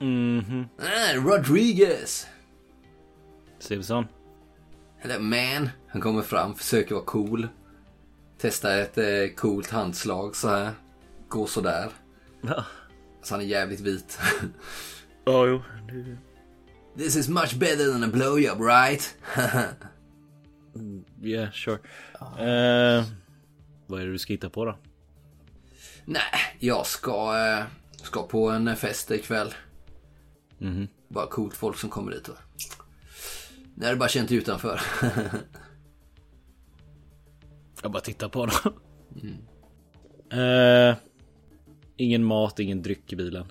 [0.00, 0.68] Mhm.
[0.78, 2.26] Ah, Rodriguez!
[3.58, 4.04] Simpson.
[5.02, 5.70] Eller man.
[5.88, 7.48] Han kommer fram, försöker vara cool.
[8.38, 10.70] Testa ett eh, coolt handslag så här.
[11.28, 11.90] Går sådär.
[12.42, 12.64] Ja,
[13.22, 14.18] Så han är jävligt vit.
[15.24, 15.62] ja jo.
[16.96, 19.16] This is much better than a blowjob right?
[21.22, 21.78] Yeah, sure.
[22.20, 23.04] Eh,
[23.86, 24.78] vad är det du ska hitta på då?
[26.04, 26.22] Nej,
[26.58, 27.64] jag ska, eh,
[28.02, 29.54] ska på en fest ikväll.
[30.58, 30.88] Mhm.
[31.08, 32.34] Bara coolt folk som kommer dit va.
[33.78, 34.80] Det är bara känt utanför.
[37.82, 38.72] Jag bara tittar på dem.
[40.40, 40.96] Eh,
[41.96, 43.46] ingen mat, ingen dryck i bilen.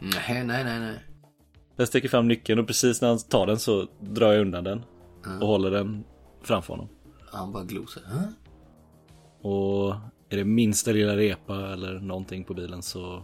[0.00, 1.04] nej, nej, nej, nej.
[1.76, 4.82] Jag sträcker fram nyckeln och precis när han tar den så drar jag undan den.
[5.40, 6.04] Och håller den
[6.42, 6.88] framför honom.
[7.32, 8.02] Han bara glosar.
[8.02, 8.28] Huh?
[9.52, 9.94] Och
[10.28, 13.22] är det minsta lilla repa eller någonting på bilen så...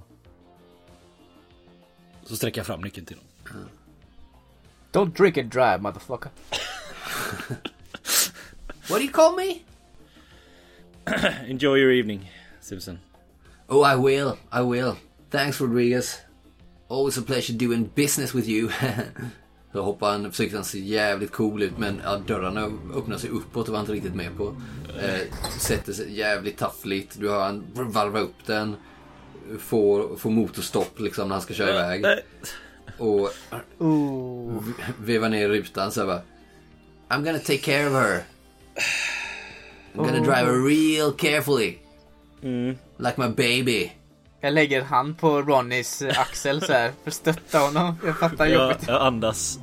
[2.24, 3.68] Så sträcker jag fram nyckeln till honom.
[4.92, 6.30] Don't drink and drive motherfucker.
[8.88, 9.64] What do you call me?
[11.46, 12.28] Enjoy your evening,
[12.60, 13.00] Simpson.
[13.68, 14.38] Oh, I will.
[14.52, 14.96] I will.
[15.30, 16.20] Thanks, Rodriguez.
[16.88, 18.70] Always a pleasure doing business with you.
[19.72, 23.68] Så hoppar han, försöker han se jävligt cool ut men ja, dörrarna öppnar sig uppåt
[23.68, 24.56] och var han inte riktigt med på.
[25.00, 25.20] Eh,
[25.58, 27.20] sätter sig jävligt taffligt.
[27.20, 28.76] Du hör han varva upp den.
[29.58, 32.22] Får, får motorstopp liksom när han ska köra iväg.
[32.98, 33.30] Och
[33.78, 34.62] Ooh.
[35.00, 36.22] vevar ner rutan så här bara.
[37.08, 38.22] I'm gonna take care of her.
[39.94, 41.78] I'm gonna drive her real carefully.
[42.42, 42.76] Mm.
[42.98, 43.92] Like my baby.
[44.40, 47.94] Jag lägger hand på Ronnys axel så här för att stötta honom.
[48.06, 48.88] Jag fattar Jag, jobbigt.
[48.88, 49.58] jag andas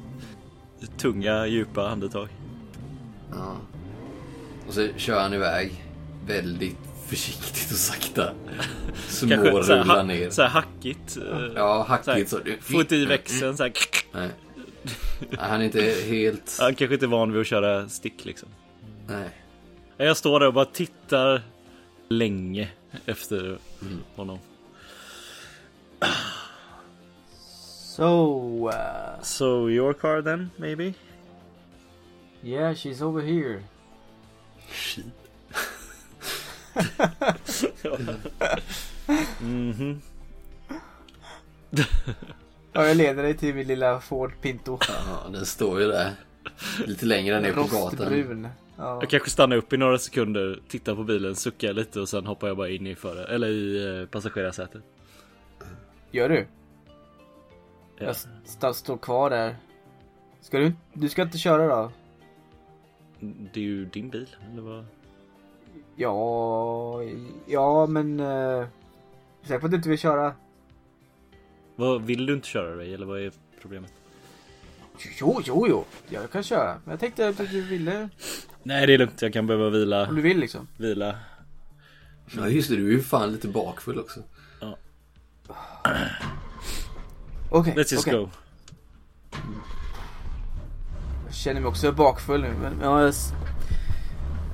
[0.97, 2.27] tunga, djupa andetag.
[3.31, 3.55] Ja.
[4.67, 5.83] Och så kör han iväg.
[6.27, 6.77] Väldigt
[7.15, 8.33] försiktigt och sakta.
[9.07, 10.29] Små Kanske så här, rullar ha, ner.
[10.29, 11.17] så här hackigt.
[11.17, 11.23] eh,
[11.55, 12.39] Ja, så här, hackigt så.
[12.61, 13.73] Få inte i växeln så här.
[14.11, 14.29] Nej.
[15.39, 16.57] Han är inte helt...
[16.59, 18.49] Han kanske inte är van vid att köra stick liksom.
[19.07, 19.29] Nej.
[19.97, 21.41] Jag står där och bara tittar
[22.09, 22.69] länge
[23.05, 23.57] efter
[24.15, 24.39] honom.
[27.95, 30.93] So, uh, So your car then, maybe?
[32.43, 33.63] yeah she's over here.
[34.71, 35.05] Shit.
[39.41, 40.01] Mhm.
[42.73, 44.77] Ja, jag leder dig till min lilla Ford Pinto.
[44.87, 46.11] Ja, den står ju där.
[46.85, 47.79] Lite längre ner på gatan.
[47.81, 48.47] Rostbrun.
[48.77, 48.97] Ja.
[49.01, 52.47] Jag kanske stannar upp i några sekunder, tittar på bilen, suckar lite och sen hoppar
[52.47, 54.81] jag bara in i före, eller i eh, passagerarsätet.
[56.11, 56.47] Gör du?
[57.97, 58.05] Ja.
[58.05, 58.09] Jag
[58.45, 59.55] st- står kvar där.
[60.41, 61.91] Ska du, du ska inte köra då?
[63.19, 64.85] Det är ju din bil, eller vad?
[65.95, 67.03] Ja,
[67.45, 68.19] ja men...
[68.19, 68.67] Uh,
[69.41, 70.33] säker på att du inte vill köra?
[71.75, 72.01] vad?
[72.01, 73.93] Vill du inte köra dig, eller vad är problemet?
[75.19, 75.85] Jo, jo, jo.
[76.09, 76.79] Jag kan köra.
[76.83, 78.09] Men jag tänkte att du ville.
[78.63, 79.21] Nej, det är lugnt.
[79.21, 80.07] Jag kan behöva vila.
[80.07, 80.67] Om du vill liksom.
[80.77, 81.15] Vila.
[82.37, 84.19] Ja just det, du är ju fan lite bakfull också.
[87.49, 88.13] Okej, Let's just okej.
[88.19, 88.29] go.
[91.25, 92.53] Jag känner mig också bakfull nu.
[92.61, 93.13] Men, men jag,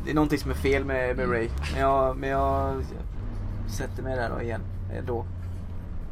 [0.06, 1.50] det är någonting som är fel med, med Ray.
[1.72, 2.76] Men jag, men jag,
[3.66, 4.62] jag sätter mig där då igen.
[4.94, 5.26] eh, Då.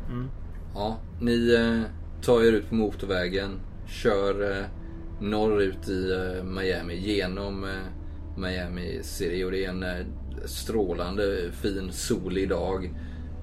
[0.10, 0.30] Mm.
[0.76, 1.92] Ja, ni eh,
[2.26, 3.60] tar er ut på motorvägen.
[3.88, 4.66] Kör eh,
[5.20, 7.70] norrut i eh, Miami genom eh,
[8.38, 10.06] Miami City och det är en eh,
[10.46, 12.94] strålande fin solig dag.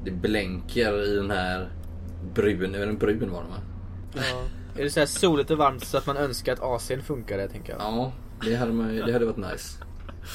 [0.05, 1.69] Det blänker i den här
[2.35, 3.57] brun, är den brun var den va?
[4.15, 4.45] Ja.
[4.81, 7.73] Är det så här soligt och varmt så att man önskar att AC'n funkade tänker
[7.73, 7.83] jag?
[7.83, 8.13] Ja,
[8.45, 9.79] det hade, man, det hade varit nice.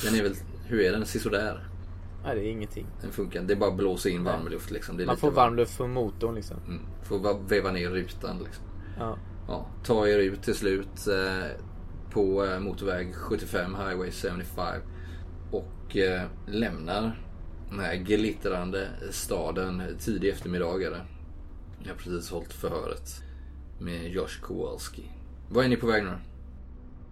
[0.03, 0.33] Den är väl,
[0.65, 1.05] hur är den?
[1.05, 1.69] Sisådär.
[2.23, 2.87] Nej, det är ingenting.
[3.01, 5.05] Den funkar Det är bara att blåsa in varm luft liksom.
[5.05, 6.57] Man får varm luft från motorn liksom.
[6.67, 8.63] Mm, får veva ner rutan liksom.
[8.99, 9.17] Ja.
[9.47, 11.47] Ja, ta er ut till slut eh,
[12.11, 14.81] på eh, motorväg 75, Highway 75.
[15.51, 17.21] Och eh, lämnar
[17.69, 20.83] den här glittrande staden tidig eftermiddag.
[20.83, 21.01] är det.
[21.79, 23.09] Jag har precis hållit förhöret
[23.79, 25.11] med Josh Kowalski.
[25.49, 26.11] Var är ni på väg nu?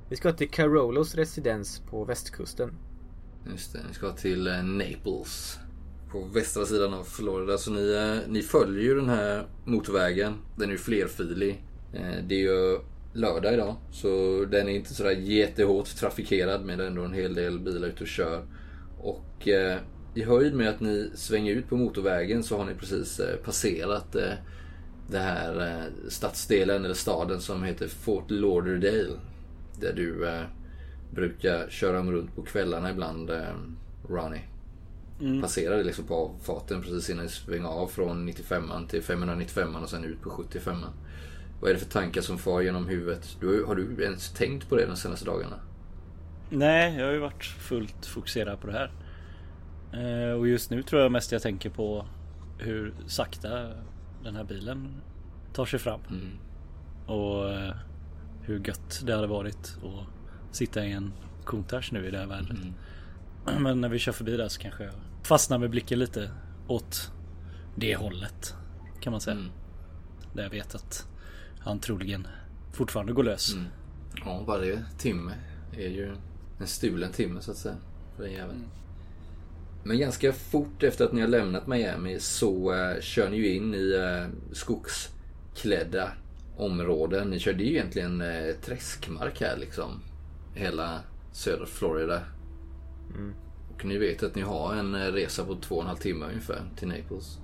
[0.10, 2.74] Vi ska till Carolos residens på västkusten.
[3.52, 5.60] Just det, ni ska till eh, Naples.
[6.12, 7.58] på västra sidan av Florida.
[7.58, 10.34] Så ni, eh, ni följer ju den här motorvägen.
[10.56, 11.64] Den är ju flerfilig.
[11.94, 12.80] Eh, det är ju
[13.14, 13.76] lördag idag.
[13.92, 14.08] Så
[14.52, 18.04] den är inte sådär jättehårt trafikerad men det är ändå en hel del bilar ute
[18.04, 18.46] och kör.
[19.00, 19.78] Och eh,
[20.16, 24.16] i höjd med att ni svänger ut på motorvägen så har ni precis eh, passerat
[24.16, 24.34] eh,
[25.10, 29.20] det här eh, stadsdelen eller staden som heter Fort Lauderdale.
[29.80, 30.44] Där du eh,
[31.12, 33.56] brukar köra runt på kvällarna ibland, eh,
[34.10, 34.42] Ronnie.
[35.22, 35.42] Mm.
[35.42, 40.04] Passerade liksom på avfarten precis innan ni svänger av från 95 till 595 och sen
[40.04, 40.76] ut på 75
[41.62, 43.38] Vad är det för tankar som far genom huvudet?
[43.40, 45.60] Du, har du ens tänkt på det de senaste dagarna?
[46.50, 48.92] Nej, jag har ju varit fullt fokuserad på det här.
[49.94, 52.06] Eh, och just nu tror jag mest jag tänker på
[52.58, 53.50] hur sakta
[54.24, 55.02] den här bilen
[55.54, 56.00] tar sig fram.
[56.10, 56.38] Mm.
[57.06, 57.76] Och eh,
[58.48, 61.14] hur gött det hade varit att sitta i en
[61.46, 62.58] Countach nu i det här vädret.
[63.48, 63.64] Mm.
[63.64, 64.94] Men när vi kör förbi där så kanske jag
[65.24, 66.32] fastnar med blicken lite
[66.68, 67.12] åt
[67.76, 68.56] det hållet.
[69.02, 69.38] Kan man säga.
[69.38, 69.52] Mm.
[70.34, 71.08] Där jag vet att
[71.60, 72.28] han troligen
[72.74, 73.54] fortfarande går lös.
[73.54, 73.66] Mm.
[74.26, 75.34] Ja, varje timme
[75.78, 76.16] är ju
[76.60, 77.76] en stulen timme så att säga.
[78.16, 78.66] För den jäveln.
[79.84, 83.74] Men ganska fort efter att ni har lämnat Miami så uh, kör ni ju in
[83.74, 86.12] i uh, skogsklädda
[86.58, 87.30] områden.
[87.30, 90.02] Ni körde ju egentligen uh, träskmark här liksom.
[90.54, 91.00] Hela
[91.32, 92.22] södra Florida.
[93.74, 96.26] Och ni vet att ni har en eh, resa på två och en halv timme
[96.26, 97.38] ungefär till Naples.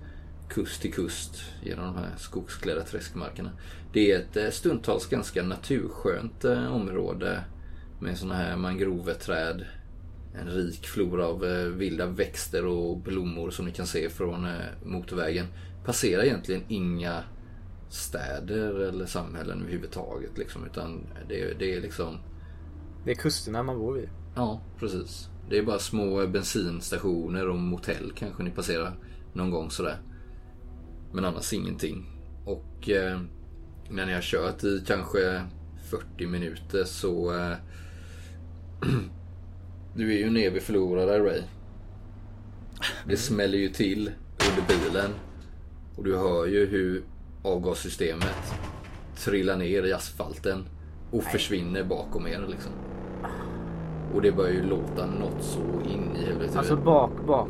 [0.50, 3.52] Kust till kust genom de här skogsklädda träskmarkerna.
[3.94, 7.44] Det är ett eh, stundtals ganska naturskönt eh, område
[8.00, 9.66] med såna här mangroveträd.
[10.36, 14.66] En rik flora av eh, vilda växter och blommor som ni kan se från eh,
[14.84, 15.46] motorvägen.
[15.86, 17.24] Passerar egentligen inga
[17.94, 20.38] städer eller samhällen överhuvudtaget.
[20.38, 22.18] Liksom, utan det, det är liksom
[23.06, 24.10] Det är kusterna man bor vid.
[24.36, 25.30] Ja, precis.
[25.50, 28.98] Det är bara små bensinstationer och motell kanske ni passerar
[29.34, 29.98] någon gång sådär.
[31.14, 32.06] Men annars ingenting.
[32.46, 33.22] Och eh,
[33.90, 35.44] när ni har kört i kanske
[35.90, 37.38] 40 minuter så...
[37.38, 37.56] Eh,
[39.96, 41.42] du är ju nere vid förlorade Ray.
[43.08, 44.12] Det smäller ju till
[44.50, 45.12] under bilen.
[45.96, 47.04] Och du hör ju hur
[47.44, 48.54] avgassystemet
[49.16, 50.66] trillar ner i asfalten
[51.12, 52.72] och försvinner bakom er liksom.
[54.14, 56.58] Och det börjar ju låta något så in i helvete.
[56.58, 57.50] Alltså bak, bak.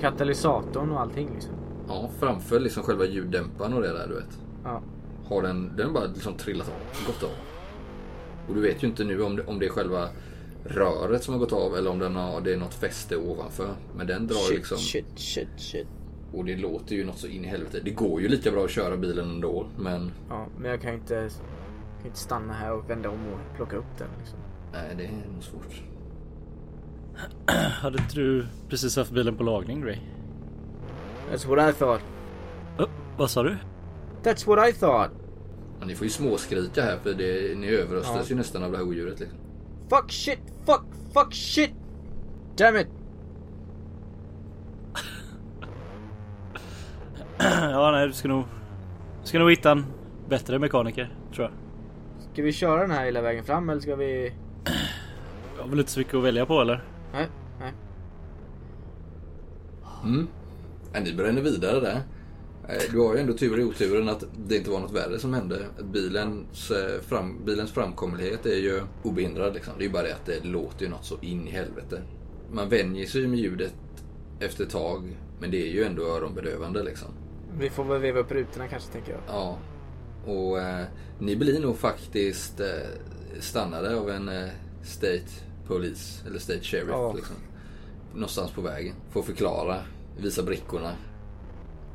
[0.00, 1.54] Katalysatorn och allting liksom.
[1.88, 4.38] Ja, framför liksom själva ljuddämparen och det där du vet.
[4.64, 4.82] Ja.
[5.24, 7.36] Har den, den bara liksom trillat av, gått av.
[8.48, 10.08] Och du vet ju inte nu om det, om det är själva
[10.64, 13.74] röret som har gått av eller om den har, det är något fäste ovanför.
[13.96, 15.86] Men den drar Shit, liksom shit, shit, shit.
[16.32, 17.80] Och det låter ju något så in i helvete.
[17.84, 21.14] Det går ju lika bra att köra bilen ändå men Ja, men jag kan inte,
[21.14, 21.30] jag
[21.98, 24.38] kan inte stanna här och vända om och plocka upp den liksom.
[24.72, 25.82] nej det är nog svårt.
[27.82, 29.96] Hade inte du precis haft bilen på lagning Ray?
[31.32, 32.02] That's what I thought.
[32.78, 33.56] Oh, vad sa du?
[34.22, 35.10] That's what I thought.
[35.78, 38.24] Men ni får ju småskrika här för det, ni överröstas Ja.
[38.28, 39.38] ju nästan av det här odjuret liksom.
[39.90, 40.82] Fuck shit, fuck,
[41.14, 41.70] fuck shit.
[42.56, 42.86] Damn it.
[47.60, 48.44] ja, nej, du ska nog...
[49.22, 49.86] Du ska nog hitta en
[50.28, 51.52] bättre mekaniker, tror jag.
[52.32, 54.32] Ska vi köra den här hela vägen fram eller ska vi...
[55.56, 56.84] Jag har väl inte så mycket att välja på eller?
[57.12, 57.26] Nej,
[57.60, 57.72] nej.
[60.04, 60.28] Mm.
[60.92, 62.02] Ja, ni bränner vidare där.
[62.90, 65.58] Du har ju ändå tur i oturen att det inte var något värre som hände.
[65.92, 69.54] Bilens, eh, fram, bilens framkomlighet är ju obehindrad.
[69.54, 69.74] Liksom.
[69.78, 72.02] Det är ju bara det att det låter ju något så in i helvete.
[72.52, 73.74] Man vänjer sig ju med ljudet
[74.40, 75.16] efter ett tag.
[75.40, 77.08] Men det är ju ändå öronbedövande liksom.
[77.58, 79.20] Vi får väl veva upp rutorna kanske tänker jag.
[79.26, 79.58] Ja.
[80.26, 80.86] Och eh,
[81.18, 82.66] ni blir nog faktiskt eh,
[83.40, 84.48] stannade av en eh,
[84.82, 85.26] State
[85.66, 86.88] Police eller State Sheriff.
[86.88, 87.12] Ja.
[87.12, 87.36] Liksom.
[88.12, 88.94] Någonstans på vägen.
[89.10, 89.82] Får förklara,
[90.18, 90.92] visa brickorna.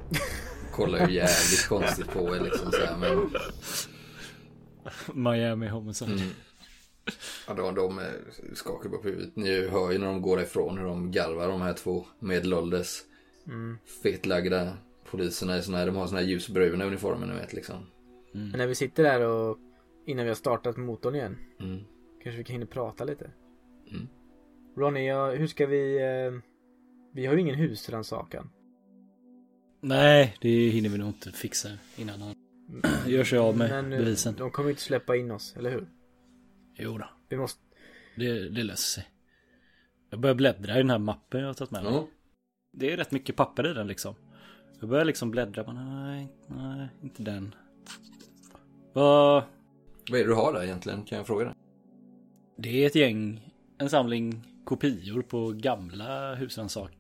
[0.71, 3.29] Kollar ju jävligt konstigt på er liksom så här, men
[5.23, 6.11] Miami Homicide.
[6.11, 6.29] Mm.
[7.47, 8.05] ja, de, de eh,
[8.53, 9.35] skakar på huvudet.
[9.35, 13.01] Ni hör ju när de går ifrån hur de garvar de här två medelålders
[13.47, 13.77] Mm.
[14.03, 14.77] fetlagda
[15.17, 17.85] poliserna i såna här, de har såna här ljusbruna uniformer ni vet liksom.
[18.31, 19.57] Men när vi sitter där och
[20.05, 21.37] innan vi har startat motorn igen.
[21.59, 21.83] Mm.
[22.23, 23.31] Kanske vi kan hinna prata lite.
[23.91, 24.07] Mm.
[24.77, 25.97] Ronny, ja, hur ska vi...
[26.01, 26.41] Eh,
[27.13, 28.49] vi har ju ingen husrannsakan.
[29.81, 32.35] Nej, det hinner vi nog inte fixa innan han
[33.07, 34.35] gör sig av med Men eh, bevisen.
[34.37, 35.87] de kommer ju inte släppa in oss, eller hur?
[36.77, 37.61] Jo då, Vi måste...
[38.15, 39.09] det, det löser sig.
[40.09, 41.93] Jag börjar bläddra i den här mappen jag har tagit med mig.
[41.93, 42.07] Ja.
[42.71, 44.15] Det är rätt mycket papper i den liksom.
[44.83, 47.55] Jag börjar liksom bläddra, men nej, nej, inte den.
[48.93, 49.43] Vad...
[50.09, 51.03] Vad är det du har där egentligen?
[51.03, 51.53] Kan jag fråga dig?
[52.57, 56.91] Det är ett gäng, en samling kopior på gamla husrannsak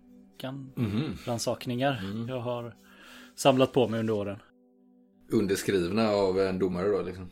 [0.41, 1.17] rannsakan, Mhm.
[1.25, 2.27] rannsakningar Mm.
[2.29, 2.75] jag har
[3.35, 4.39] samlat på mig under åren.
[5.31, 7.29] Underskrivna av en domare då liksom.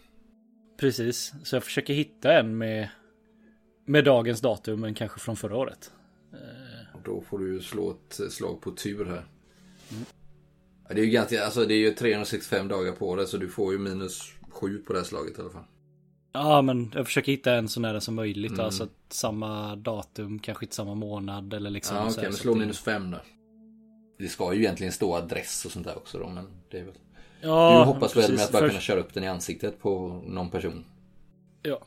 [0.77, 2.89] Precis, så jag försöker hitta en med,
[3.85, 5.93] med dagens datum men kanske från förra året.
[6.33, 9.25] Eh, då får du slå ett slag på tur här.
[10.91, 13.49] Ja, det är ju ganska, alltså det är ju 365 dagar på det så du
[13.49, 15.63] får ju minus 7 på det här slaget i alla fall.
[16.33, 18.51] Ja men jag försöker hitta en så nära som möjligt.
[18.51, 18.65] Mm.
[18.65, 21.97] Alltså att samma datum, kanske inte samma månad eller liksom.
[21.97, 23.17] Ja okej, här, men slå minus 5 då.
[24.19, 26.93] Det ska ju egentligen stå adress och sånt där också då men det är väl.
[27.41, 30.21] Ja, Du hoppas väl med att bara Först- kunna köra upp den i ansiktet på
[30.25, 30.85] någon person?
[31.61, 31.81] Ja.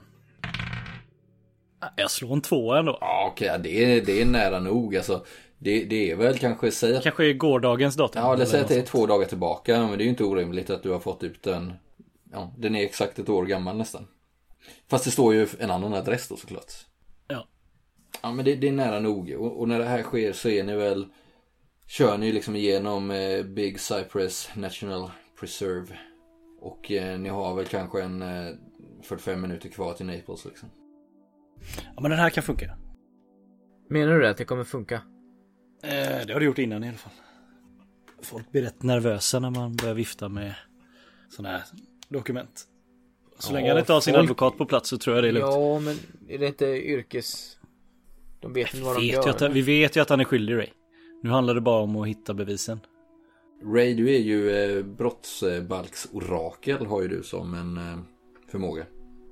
[1.96, 2.98] Jag slår en tvåa ändå.
[3.00, 5.24] Ja okej, ja, det, är, det är nära nog alltså.
[5.58, 8.22] Det, det är väl kanske, säg att Kanske är gårdagens datum.
[8.22, 9.78] Ja, det eller säger att det är två dagar tillbaka.
[9.78, 11.72] Men det är ju inte orimligt att du har fått ut den.
[12.32, 14.06] Ja, den är exakt ett år gammal nästan.
[14.88, 16.72] Fast det står ju en annan adress då såklart.
[17.28, 17.48] Ja.
[18.22, 19.30] Ja, men det, det är nära nog.
[19.30, 21.06] Och, och när det här sker så är ni väl.
[21.86, 25.98] Kör ni liksom igenom eh, Big Cypress National Preserve.
[26.60, 28.54] Och eh, ni har väl kanske en eh,
[29.02, 30.70] 45 minuter kvar till Naples liksom.
[31.96, 32.76] Ja men den här kan funka.
[33.90, 34.30] Menar du det?
[34.30, 35.02] Att det kommer funka?
[35.84, 37.12] Eh, det har du gjort innan i alla fall.
[38.22, 40.54] Folk blir rätt nervösa när man börjar vifta med
[41.28, 41.64] sådana här
[42.08, 42.64] dokument.
[43.38, 45.28] Så Ja, länge han inte har sin folk- advokat på plats så tror jag det
[45.28, 45.48] är lugnt.
[45.54, 45.96] Ja, men
[46.28, 47.58] är det inte yrkes...
[48.40, 49.28] De vet inte vad de gör.
[49.28, 50.68] att, vi vet ju att han är skyldig Ray.
[51.22, 52.80] Nu handlar det bara om att hitta bevisen.
[53.74, 57.98] Ray, du är ju eh, brottsbalksorakel har ju du som en eh,
[58.50, 58.86] förmåga.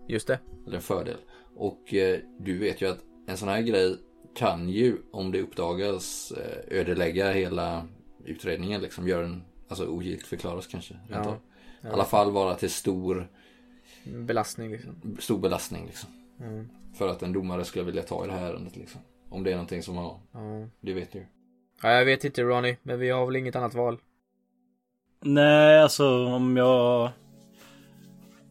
[0.08, 0.38] Just det.
[0.66, 1.16] Eller en fördel.
[1.56, 3.96] Och eh, du vet ju att en sån här grej
[4.34, 7.86] kan ju, om det uppdagas, eh, ödelägga hela
[8.24, 8.80] utredningen.
[8.80, 10.94] Liksom gör den, alltså ogiltigt förklaras kanske.
[11.10, 11.18] Ja.
[11.18, 11.36] av.
[11.84, 13.28] I alla fall vara till stor,
[14.04, 15.16] Belastning liksom.
[15.20, 16.10] stor belastning liksom.
[16.40, 16.68] Mm.
[16.94, 19.00] För att en domare skulle vilja ta i det här ärendet liksom.
[19.28, 20.68] Om det är någonting som har, Ja.
[20.80, 21.24] det vet du ju.
[21.82, 23.98] ja, jag vet inte Ronny, men vi har väl inget annat val.
[25.20, 27.10] Nej, alltså om jag...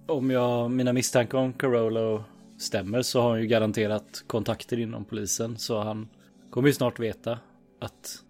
[0.08, 2.24] Om jag, mina misstankar om Carolo
[2.62, 5.58] stämmer så har han ju garanterat kontakter inom polisen.
[5.58, 6.10] Så han
[6.50, 7.40] kommer ju snart veta
[7.80, 8.24] att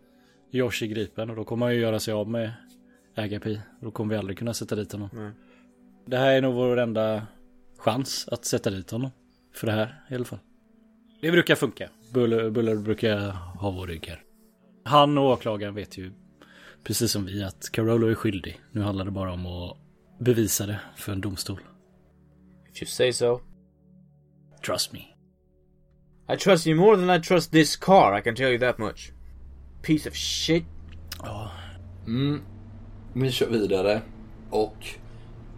[0.52, 2.52] Josh är gripen och då kommer han ju göra sig av med
[3.16, 3.62] Agapi.
[3.80, 5.10] Då kommer vi aldrig kunna sätta dit honom.
[5.14, 5.32] Nej.
[6.06, 7.28] Det här är nog vår enda
[7.78, 9.12] chans att sätta dit honom.
[9.54, 10.40] För det här i alla fall.
[11.22, 11.90] Det brukar funka.
[12.14, 14.24] Buller, Buller brukar ha vår rygg här.
[14.84, 16.12] Han och åklagaren vet ju
[16.84, 18.62] precis som vi att Carolo är skyldig.
[18.72, 19.78] Nu handlar det bara om att
[20.20, 21.60] bevisa det för en domstol.
[22.72, 23.42] If you say so.
[24.62, 25.16] Trust me.
[26.30, 29.12] I trust you more than I trust this car, I can tell you that much.
[29.82, 30.64] Piece of shit.
[31.24, 31.52] Ja,
[32.08, 32.42] Mm.
[33.14, 34.02] Vi kör vidare
[34.50, 34.86] och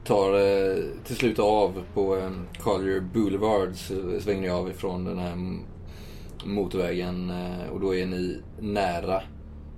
[0.06, 0.76] tar eh,
[1.06, 3.76] till slut av på eh, Collier Boulevard.
[3.76, 5.36] Så svänger ni av ifrån den här
[6.46, 9.22] motorvägen eh, och då är ni nära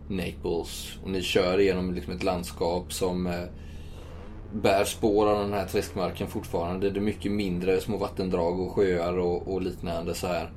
[0.07, 0.97] Naples.
[1.03, 3.43] Och ni kör igenom liksom ett landskap som eh,
[4.61, 6.89] bär spår av den här träskmarken fortfarande.
[6.89, 10.51] Det är mycket mindre små vattendrag och sjöar och, och liknande så här.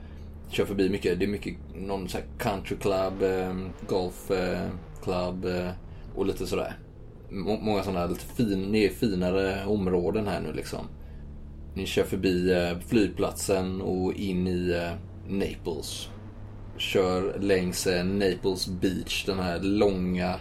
[0.50, 3.56] Kör förbi mycket, det är mycket någon så här country club, eh,
[3.88, 4.68] golf eh,
[5.02, 5.70] club eh,
[6.16, 6.76] och lite sådär.
[7.30, 10.86] M- Många sådana här lite fin, finare områden här nu liksom.
[11.74, 14.92] Ni kör förbi eh, flygplatsen och in i eh,
[15.32, 16.08] Naples.
[16.76, 20.34] Kör längs eh, Naples Beach, den här långa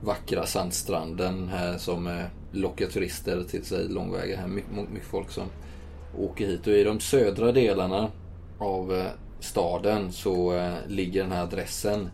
[0.00, 2.24] vackra sandstranden här som eh,
[2.56, 4.48] locka turister till sig långväga här.
[4.48, 5.46] Mycket, mycket folk som
[6.18, 6.66] åker hit.
[6.66, 8.10] Och i de södra delarna
[8.58, 9.06] av eh,
[9.40, 12.08] staden så eh, ligger den här adressen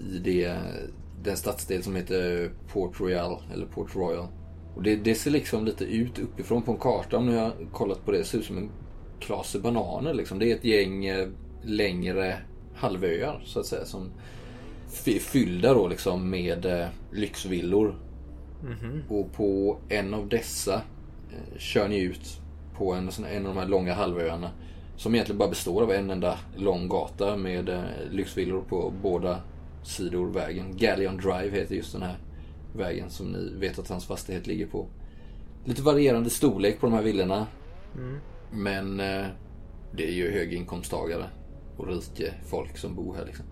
[0.00, 0.56] i det,
[1.22, 4.26] den stadsdel som heter Port Royal eller Port Royal.
[4.76, 8.04] Och det, det ser liksom lite ut uppifrån på en karta om ni har kollat
[8.04, 8.18] på det.
[8.18, 8.70] Det ser ut som en
[9.20, 10.38] klase bananer liksom.
[10.38, 11.28] Det är ett gäng eh,
[11.62, 12.36] längre
[12.74, 14.10] halvöar så att säga som
[15.06, 17.96] är fyllda då liksom med lyxvillor
[18.66, 19.02] lyxvillor.
[19.08, 22.40] Och på en av dessa eh, kör ni ut
[22.76, 24.50] på en, en av de här långa halvöarna.
[24.96, 29.40] Som egentligen bara består av en enda lång gata med eh, lyxvillor på båda
[29.82, 30.76] sidor vägen.
[30.76, 32.16] Galleon Drive heter just den här
[32.76, 34.86] vägen som ni vet att hans fastighet ligger på.
[35.64, 37.46] Lite varierande storlek på de här villorna.
[38.52, 39.26] Men eh,
[39.92, 41.24] det är ju höginkomsttagare
[41.76, 43.44] och rika folk som bor här liksom.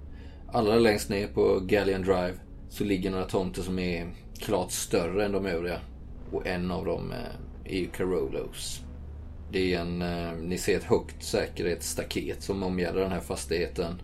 [0.53, 2.35] Allra längst ner på Galleon Drive
[2.69, 4.07] så ligger några tomter som är
[4.43, 5.81] klart större än de övriga.
[6.33, 8.81] Och en av dem eh, är ju Carolos.
[9.53, 14.03] Det är en, eh, ni ser ett högt säkerhetsstaket som omgärdar den här fastigheten.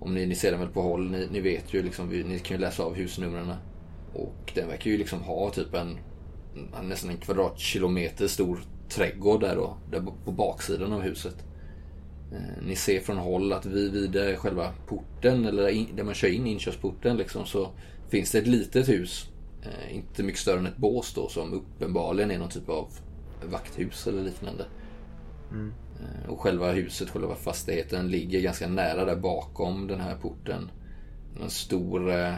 [0.00, 2.56] Om ni, ni ser den väl på håll, ni, ni vet ju liksom, ni kan
[2.56, 3.52] ju läsa av husnumren.
[4.14, 5.98] Och den verkar ju liksom ha typ en
[6.82, 11.36] nästan en kvadratkilometer stor trädgård där då, där på baksidan av huset.
[12.32, 16.28] Eh, ni ser från håll att vid, vid själva porten, eller in, där man kör
[16.28, 17.70] in inkörsporten liksom, så
[18.08, 19.28] finns det ett litet hus.
[19.62, 22.88] Eh, inte mycket större än ett bås då, som uppenbarligen är någon typ av
[23.50, 24.66] vakthus eller liknande.
[26.00, 30.70] Eh, Och själva huset, själva fastigheten ligger ganska nära där bakom den här porten.
[31.42, 32.34] En stor eh,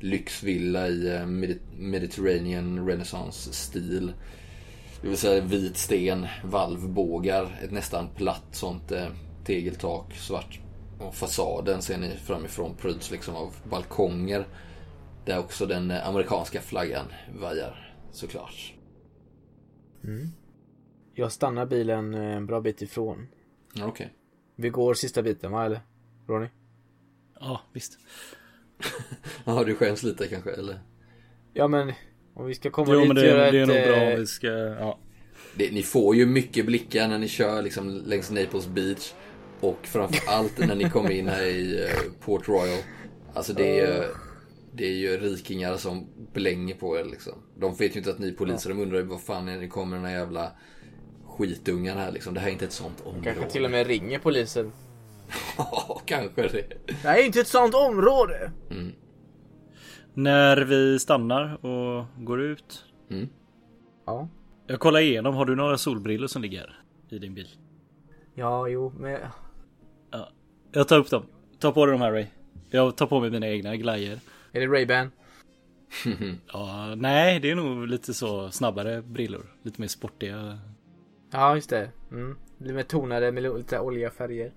[0.00, 4.12] lyxvilla i eh, Medi- Mediterranean Renaissance-stil.
[5.02, 9.06] Det vill säga vit sten, valvbågar, ett nästan platt sånt eh,
[9.44, 10.60] tegeltak, svart.
[10.98, 14.46] Och fasaden ser ni framifrån pryds liksom av balkonger.
[15.24, 18.74] Där också den eh, amerikanska flaggan vajar såklart.
[21.14, 23.28] Jag stannar bilen eh, en bra bit ifrån.
[23.82, 24.12] Okej.
[24.56, 25.80] Vi går sista biten va eller?
[26.26, 26.48] Ronny?
[27.40, 27.98] Ja, visst.
[29.44, 30.78] Ja, du skäms lite kanske eller?
[31.52, 31.92] Ja men
[32.34, 34.20] om vi ska komma Jo dit men det, det är ett, nog bra eh, om
[34.20, 34.98] vi ska, ja.
[35.54, 39.12] Det, ni får ju mycket blickar när ni kör liksom längs Naples Beach.
[39.60, 42.78] Och framförallt när ni kommer in här i eh, Port Royal.
[43.34, 44.04] Alltså det är ju,
[44.72, 47.32] det är ju rikingar som blänger på er liksom.
[47.56, 48.70] De vet ju inte att ni är poliser.
[48.70, 50.52] De undrar ju vad fan är det kommer den här jävla
[51.26, 52.34] skitungarna här liksom.
[52.34, 53.24] Det här är inte ett sånt område.
[53.24, 54.72] Kanske till och med ringer polisen.
[55.58, 56.64] Ja, kanske det.
[56.86, 58.52] Det här är inte ett sånt område!
[60.14, 62.84] När vi stannar och går ut.
[63.10, 63.28] Mm.
[64.06, 64.28] Ja.
[64.66, 67.48] Jag kollar igenom, har du några solbrillor som ligger i din bil?
[68.34, 69.18] Ja, jo, men...
[70.10, 70.28] Ja.
[70.72, 71.26] Jag tar upp dem.
[71.58, 72.26] Ta på dig de här Ray.
[72.70, 74.18] Jag tar på mig mina egna glajjor.
[74.52, 75.10] Är det Ray-Ban?
[76.52, 79.46] Ja, nej, det är nog lite så snabbare brillor.
[79.62, 80.58] Lite mer sportiga.
[81.30, 81.90] Ja, just det.
[82.10, 82.36] Mm.
[82.58, 84.52] Lite mer tonade med lite olja färger.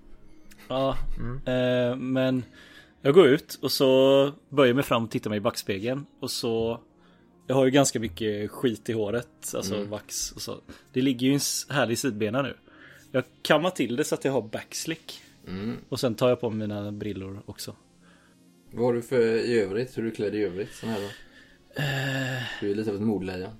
[0.68, 0.96] Ja,
[1.46, 2.44] eh, men
[3.02, 6.80] jag går ut och så böjer mig fram och tittar mig i backspegeln och så
[7.46, 10.60] Jag har ju ganska mycket skit i håret, alltså vax och så.
[10.92, 11.40] Det ligger ju en
[11.76, 12.54] härlig sidbena nu.
[13.12, 15.20] Jag kammar till det så att jag har backslick.
[15.48, 15.76] Mm.
[15.88, 17.76] Och sen tar jag på mig mina brillor också.
[18.70, 19.98] Vad har du för i övrigt?
[19.98, 20.74] Hur är du klädd i övrigt?
[20.74, 21.06] Sån här då?
[21.82, 22.42] Eh.
[22.60, 23.50] Du är lite av ett mordlejon.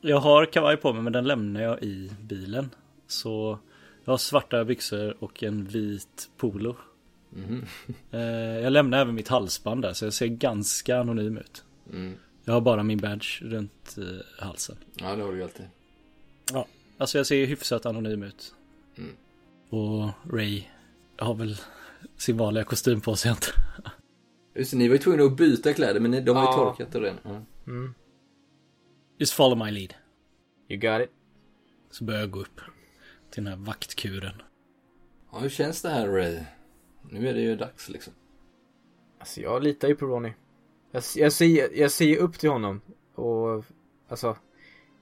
[0.00, 2.70] Jag har kavaj på mig men den lämnar jag i bilen.
[3.06, 3.58] Så
[4.04, 6.76] jag har svarta byxor och en vit polo.
[8.10, 8.20] Eh,
[8.62, 11.64] Jag lämnar även mitt halsband där så jag ser ganska anonym ut.
[11.92, 12.14] Mm.
[12.44, 14.76] Jag har bara min badge runt eh, halsen.
[14.94, 15.66] Ja, det har du ju alltid.
[16.52, 16.66] Ja,
[16.98, 18.54] alltså jag ser hyfsat anonym ut.
[18.98, 19.10] Mm.
[19.68, 20.62] Och Ray
[21.18, 21.56] har väl
[22.16, 23.46] sin vanliga kostym på sig inte.
[24.56, 26.52] Just ni var ju tvungna att byta kläder men de har ju Ja.
[26.52, 27.46] torkat och redan.
[27.66, 27.94] Mm.
[29.18, 29.94] Just follow my lead.
[30.68, 31.10] You got it.
[31.90, 32.60] Så börjar jag gå upp
[33.30, 34.42] till den här vaktkuren.
[35.32, 36.38] ja, hur känns det här Ray?
[37.10, 38.12] Nu är det ju dags liksom.
[39.18, 40.32] Alltså jag litar ju på Ronny.
[40.90, 42.80] Jag, jag, ser, jag ser upp till honom.
[43.14, 43.64] Och
[44.08, 44.36] alltså.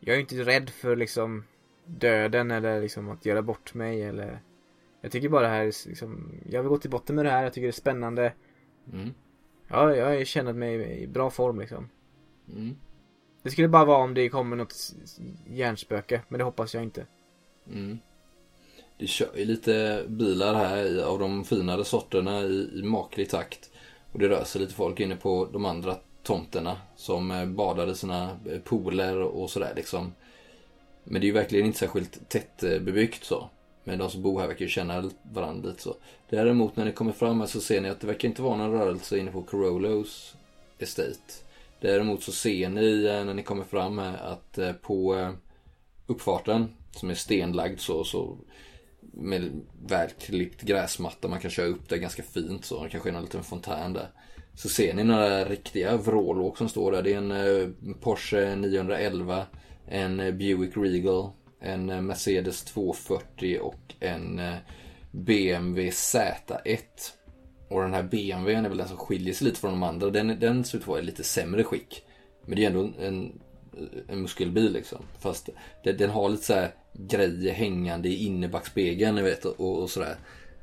[0.01, 1.45] Jag är ju inte rädd för liksom
[1.87, 4.43] döden eller liksom att göra bort mig eller.
[5.01, 6.33] Jag tycker bara det här är liksom.
[6.51, 7.43] Jag vill gå till botten med det här.
[7.43, 8.33] Jag tycker det är spännande.
[8.93, 9.11] Mm.
[9.69, 11.89] Ja, jag känt mig i bra form liksom.
[12.53, 12.77] Mm.
[13.43, 14.75] Det skulle bara vara om det kommer något
[15.47, 16.23] hjärnspöke.
[16.29, 17.07] Men det hoppas jag inte.
[17.73, 17.99] Mm.
[18.99, 23.71] Det kör ju lite bilar här av de finare sorterna i, i maklig takt.
[24.13, 27.95] Och det rör sig lite folk inne på de andra tomterna som eh, badar i
[27.95, 30.13] sina eh, pooler och sådär liksom.
[31.05, 33.51] Men det är ju verkligen inte särskilt tätt bebyggt så.
[33.85, 35.97] Men de som bor här verkar ju känna varandra lite så.
[36.31, 38.73] Däremot när ni kommer fram här så ser ni att det verkar inte vara någon
[38.73, 40.35] rörelse inne på Corollos
[40.79, 41.45] Estate.
[41.81, 45.31] Däremot så ser ni eh, när ni kommer fram här att eh, på eh,
[46.07, 48.39] uppfarten som är stenlagd så, så
[49.01, 49.51] med
[49.87, 51.29] välklippt gräsmatta.
[51.29, 52.85] Man kan köra upp där ganska fint så.
[52.85, 54.09] Det kanske är någon liten fontän där.
[54.55, 57.03] Så ser ni några riktiga vrålåk som står där.
[57.03, 59.47] Det är en Porsche 911,
[59.89, 61.31] en Buick Regal,
[61.65, 64.55] en eh, Mercedes 240 och en eh,
[65.11, 66.79] BMW Z1.
[67.69, 70.11] Och den här BMWn är väl den som skiljer sig lite från de andra.
[70.11, 72.05] Den, den ser ut att vara i lite sämre skick.
[72.47, 73.41] Men det är ändå en,
[74.09, 74.99] en muskelbil liksom.
[75.19, 75.49] Fast
[75.85, 80.17] den, den har lite så här grejer hängande i innerbackspegeln ni vet och, och sådär.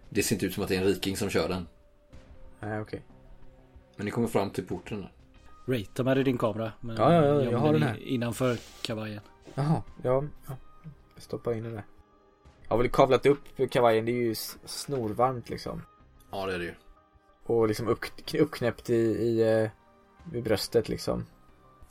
[0.10, 1.68] Det ser inte ut som att det är en riking som kör den.
[2.60, 3.02] Nej, okej.
[3.96, 5.02] Men ni kommer fram till porten.
[5.02, 5.12] där.
[5.68, 6.72] Ray, ta med dig din kamera.
[6.82, 8.08] Men Ja, ja, ja, jag har den här.
[8.08, 9.22] Innanför kavajen.
[9.56, 10.24] Jaha, ja.
[10.48, 10.56] ja.
[11.22, 11.84] Jag stoppar in den där.
[12.64, 14.06] Jag har väl kavlat upp kavajen.
[14.06, 15.82] Det är ju snorvarmt liksom.
[16.32, 16.74] Ja det är det ju.
[17.44, 19.70] Och liksom upp, uppknäppt i, i, eh,
[20.32, 21.26] vid bröstet liksom.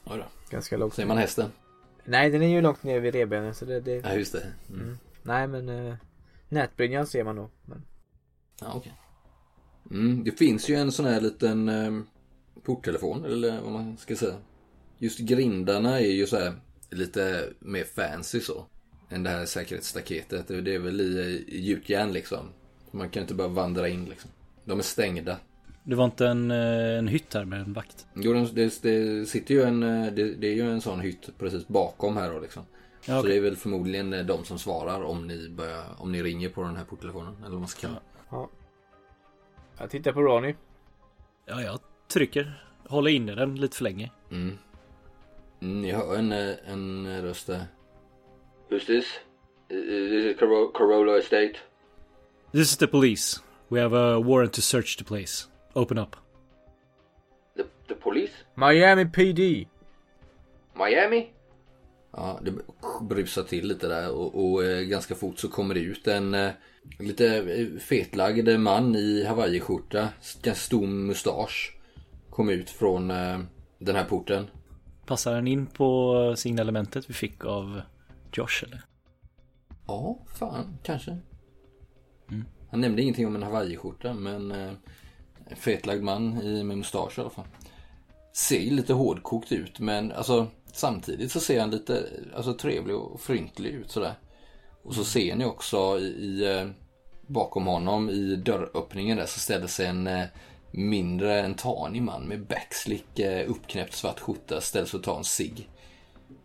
[0.04, 0.24] Oj då.
[0.50, 0.94] Ganska lågt.
[0.94, 1.50] Ser man hästen?
[2.04, 3.94] Nej, den är ju långt ner vid revbenen så det, det...
[3.94, 4.52] Ja just det.
[4.68, 4.80] Mm.
[4.80, 4.98] Mm.
[5.22, 5.94] Nej men eh,
[6.48, 7.50] nätbrynjan ser man nog.
[7.64, 7.84] Men...
[8.60, 8.94] Ja okej.
[9.90, 12.02] Mm, det finns ju en sån här liten eh,
[12.62, 14.36] porttelefon eller vad man ska säga.
[14.98, 16.52] Just grindarna är ju så här
[16.90, 18.66] lite mer fancy så.
[19.10, 20.48] Än det här säkerhetsstaketet.
[20.48, 22.46] Det är väl i, gjutjärn liksom.
[22.90, 24.30] Man kan inte bara vandra in liksom.
[24.64, 25.36] De är stängda.
[25.82, 28.06] Det var inte en, eh, en hytt här med en vakt?
[28.14, 31.30] Jo, det, det, det sitter ju en, eh, det, det är ju en sån hytt
[31.38, 32.62] precis bakom här då liksom.
[33.06, 33.30] Ja, Så okej.
[33.30, 36.62] det är väl förmodligen eh, de som svarar om ni, börjar, om ni ringer på
[36.62, 37.34] den här porttelefonen.
[37.40, 38.00] Eller vad man ska kalla
[38.30, 38.46] det.
[39.78, 40.54] Jag tittar på Ronny.
[41.46, 42.64] ja, jag trycker.
[42.88, 44.10] Håller inne den lite för länge.
[44.30, 44.58] Mm.
[45.60, 47.64] Mm, Ni hör en, en röst där.
[48.70, 49.04] Who's this?
[49.68, 51.56] This is Coro- Corolla Estate.
[52.52, 53.40] This is the police.
[53.68, 55.48] We have a warrant to search the place.
[55.74, 56.16] Open up.
[57.56, 58.32] The, the police?
[58.54, 59.66] Miami PD.
[60.74, 61.30] Miami?
[62.12, 62.52] Ja, det
[63.08, 66.50] brusar till lite där och, och eh, ganska fort så kommer det ut en eh,
[66.98, 70.08] lite eh, fetlagd man i hawaiiskjorta,
[70.42, 71.76] ganska stor mustasch.
[72.30, 73.08] Kom ut från
[73.78, 74.46] den här porten.
[75.06, 77.80] Passar den in på signalementet vi fick av
[78.32, 78.82] Josh eller?
[79.86, 81.18] Ja, fan, kanske.
[82.70, 84.72] Han nämnde ingenting om en hawaiiskjorta men eh,
[85.56, 87.46] fetlagd man i, med mustasch i alla fall.
[88.32, 92.06] Ser lite hårdkokt ut men alltså samtidigt så ser han lite
[92.36, 94.14] alltså, trevlig och fryntlig ut sådär.
[94.82, 96.68] Och så ser ni också i, i eh,
[97.26, 100.24] bakom honom i dörröppningen där så ställer sig en eh,
[100.70, 105.68] mindre, en tanig man med backslick, eh, uppknäppt svart skjorta ställs och tar en cigg.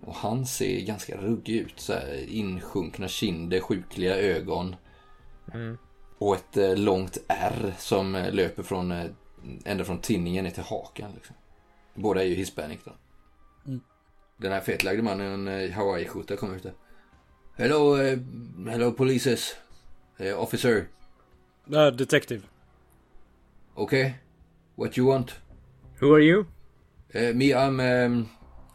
[0.06, 1.80] Och han ser ganska ruggig ut.
[1.80, 4.76] Så här, insjunkna kinder, sjukliga ögon.
[6.18, 9.06] Och ett eh, långt R som eh, löper från eh,
[9.66, 11.12] ända från tinningen ner till hakan.
[11.16, 11.36] Liksom.
[11.93, 12.91] Båda är ju hispanic då.
[14.38, 16.74] Den här fetlagde mannen i hawaiiskjorta kom ut där.
[17.58, 18.20] Hello, eh,
[18.70, 19.56] hello polices.
[20.18, 20.88] Eh, officer.
[21.74, 22.41] Uh, detective.
[23.76, 24.14] Okay.
[24.76, 25.32] What you want?
[25.99, 26.45] Who are you?
[27.14, 28.30] Eh, me, I'm, um,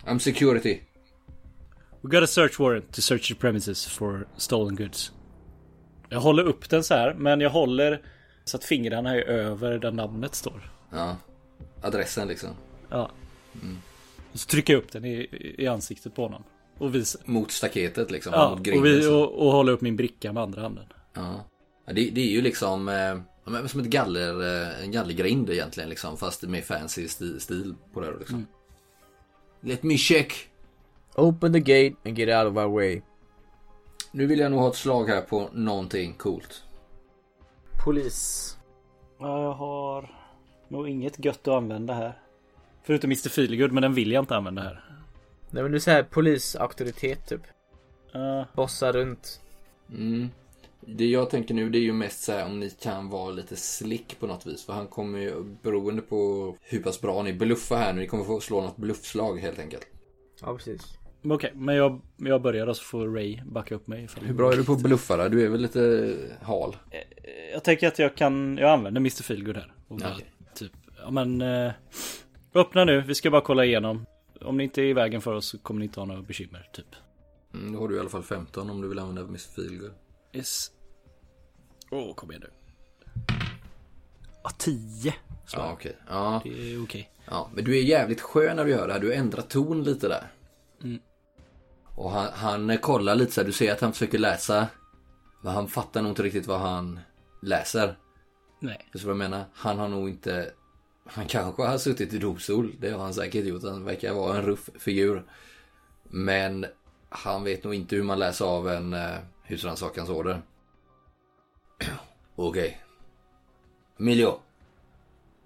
[0.07, 0.81] I'm security.
[2.03, 5.13] We got a search warrant to search the premises for stolen goods.
[6.09, 8.03] Jag håller upp den så här, men jag håller
[8.45, 10.73] så att fingrarna är över där namnet står.
[10.91, 11.17] Ja.
[11.83, 12.51] Adressen liksom.
[12.89, 13.11] Ja.
[14.33, 15.29] Och så trycker jag upp den i,
[15.59, 16.45] i ansiktet på honom.
[16.79, 17.21] Och visar.
[17.25, 18.33] Mot staketet liksom.
[18.33, 19.21] Ja, mot och, vi, så.
[19.21, 20.85] och, och håller upp min bricka med andra handen.
[21.15, 21.45] Ja.
[21.87, 26.17] Det, det är ju liksom eh, som ett galler, eh, en gallergrind egentligen liksom.
[26.17, 28.47] Fast med fancy stil, stil på det liksom.
[29.61, 30.50] Let me check.
[31.15, 33.01] Open the gate and get out of our way.
[34.13, 36.65] Nu vill jag nog ha ett slag här på någonting coolt.
[37.85, 38.57] Polis.
[39.19, 40.11] Ja, jag har
[40.69, 42.19] nog inget gött att använda här.
[42.83, 43.29] Förutom Mr.
[43.29, 44.85] Feelgood, men den vill jag inte använda här.
[45.51, 47.43] Nej men du säger polisauktoritet typ.
[48.15, 49.41] Uh, Bossa runt.
[49.93, 50.29] Mm.
[50.81, 53.57] Det jag tänker nu det är ju mest så här om ni kan vara lite
[53.57, 54.65] slick på något vis.
[54.67, 58.25] För han kommer ju, beroende på hur pass bra ni bluffar här nu, ni kommer
[58.25, 59.87] få slå något bluffslag helt enkelt.
[60.41, 61.00] Ja precis.
[61.25, 64.09] Okej, men jag, jag börjar och så får Ray backa upp mig.
[64.21, 65.29] Hur bra är du på att bluffa då?
[65.29, 66.77] Du är väl lite hal?
[67.53, 69.23] Jag tänker att jag kan, jag använder Mr.
[69.23, 69.73] Feelgood här.
[69.89, 70.33] Och Okej.
[70.55, 71.73] typ, ja men eh,
[72.55, 74.07] öppna nu, vi ska bara kolla igenom.
[74.41, 76.69] Om ni inte är i vägen för oss så kommer ni inte ha några bekymmer,
[76.73, 76.87] typ.
[77.55, 79.91] Mm, då har du i alla fall 15 om du vill använda Miss Feelgood.
[80.33, 80.71] Yes.
[81.91, 82.51] Åh, kom igen nu.
[84.43, 85.15] Ja, 10.
[85.53, 85.97] Ja, okej.
[86.09, 87.11] Ja, Det är okej.
[87.31, 89.01] ja, men du är jävligt skön när du gör det här.
[89.01, 90.27] Du ändrar ton lite där.
[92.01, 93.47] Och han, han kollar lite så här.
[93.47, 94.69] Du ser att han försöker läsa.
[95.41, 97.01] Men han fattar nog inte riktigt vad han
[97.43, 97.99] läser.
[98.61, 98.89] Nej.
[98.93, 99.45] Förstår du vad jag menar?
[99.55, 100.51] Han har nog inte...
[101.05, 102.75] Han kanske har suttit i domstol.
[102.81, 103.63] Det har han säkert gjort.
[103.63, 105.25] Han verkar vara en ruff figur.
[106.03, 106.67] Men
[107.09, 110.43] han vet nog inte hur man läser av en uh, husrannsakansorder.
[112.37, 112.81] Okej.
[113.99, 114.41] Emilio.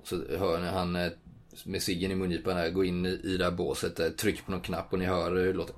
[0.02, 1.12] Så hör ni han eh,
[1.64, 4.00] med ciggen i mungipan här gå in i, i det här båset.
[4.00, 5.74] eh, Tryck på någon knapp och ni hör hur det låter.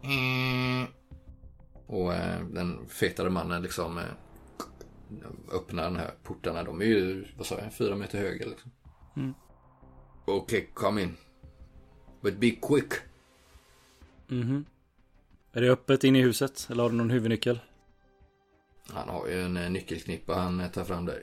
[1.86, 4.04] Och eh, den fetare mannen liksom eh,
[5.52, 6.64] öppnar den här portarna.
[6.64, 8.70] De är ju, vad sa jag, fyra meter höga liksom.
[10.24, 11.16] Okej, okay, come in.
[12.20, 12.92] But be quick.
[14.28, 14.64] Mhm.
[15.52, 16.66] Är det öppet in i huset?
[16.70, 17.60] Eller har du någon huvudnyckel?
[18.88, 21.22] Han har ju en nyckelknippa han tar fram där.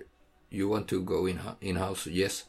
[0.50, 2.10] You want to go in, in house?
[2.10, 2.46] Yes.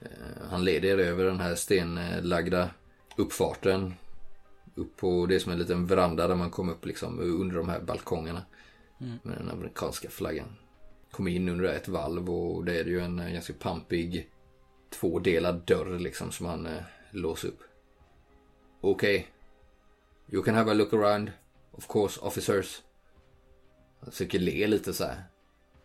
[0.00, 2.70] Eh, Han leder er över den här stenlagda
[3.16, 3.94] uppfarten.
[4.74, 7.68] Upp på det som är en liten veranda där man kommer upp liksom under de
[7.68, 8.42] här balkongerna.
[8.98, 10.56] Med den amerikanska flaggan.
[11.10, 14.30] Kommer in under ett valv och det är ju en eh, ganska pampig
[14.90, 17.60] tvådelad dörr liksom som han eh, låser upp.
[18.80, 19.16] Okej.
[19.16, 19.26] Okay.
[20.28, 21.32] You can have a look around.
[21.72, 22.82] Of course, officers.
[24.00, 25.24] Han försöker le lite så här.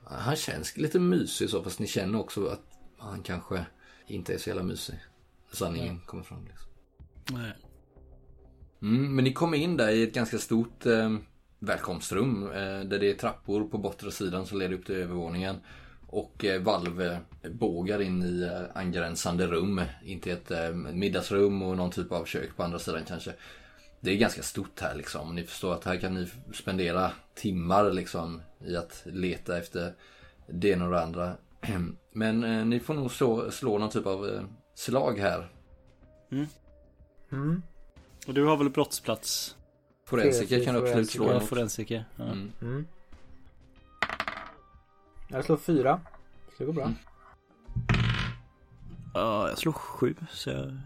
[0.03, 2.61] Han känns lite mysig så fast ni känner också att
[2.97, 3.65] han kanske
[4.11, 4.95] inte är så jävla mysig.
[5.53, 6.69] Sanningen kommer fram liksom.
[7.31, 7.51] Nej.
[8.81, 11.17] Mm, men ni kommer in där i ett ganska stort eh,
[11.59, 12.43] välkomstrum.
[12.43, 15.55] Eh, där det är trappor på bortre sidan som leder upp till övervåningen.
[16.07, 19.81] och eh, valvbågar in i eh, angränsande rum.
[20.05, 23.33] Inte ett eh, middagsrum och någon typ av kök på andra sidan kanske.
[23.99, 25.35] Det är ganska stort här liksom.
[25.35, 29.93] Ni förstår att här kan ni spendera timmar liksom i att leta efter
[30.47, 31.37] det ena och det andra.
[32.13, 34.43] Men eh, ni får nog slå, slå någon typ av eh,
[34.73, 35.51] slag här.
[37.31, 37.61] Mm.
[38.27, 39.55] Och du har väl brottsplats?
[40.05, 41.31] Forensiker kan du absolut slå.
[41.31, 42.05] Ja, forensiker.
[42.15, 42.23] Ja.
[42.23, 42.51] Mm.
[42.61, 42.87] Mm.
[45.27, 45.99] Jag slår fyra.
[46.47, 46.83] Så det går bra.
[46.83, 46.95] Mm.
[49.13, 50.15] ja, jag slår sju.
[50.31, 50.77] Så jag...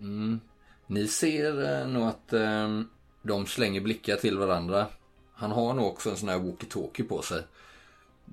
[0.00, 0.40] Mm.
[0.86, 2.80] Ni ser eh, nog att eh,
[3.22, 4.86] de slänger blickar till varandra.
[5.34, 7.42] Han har nog också en sån här walkie-talkie på sig.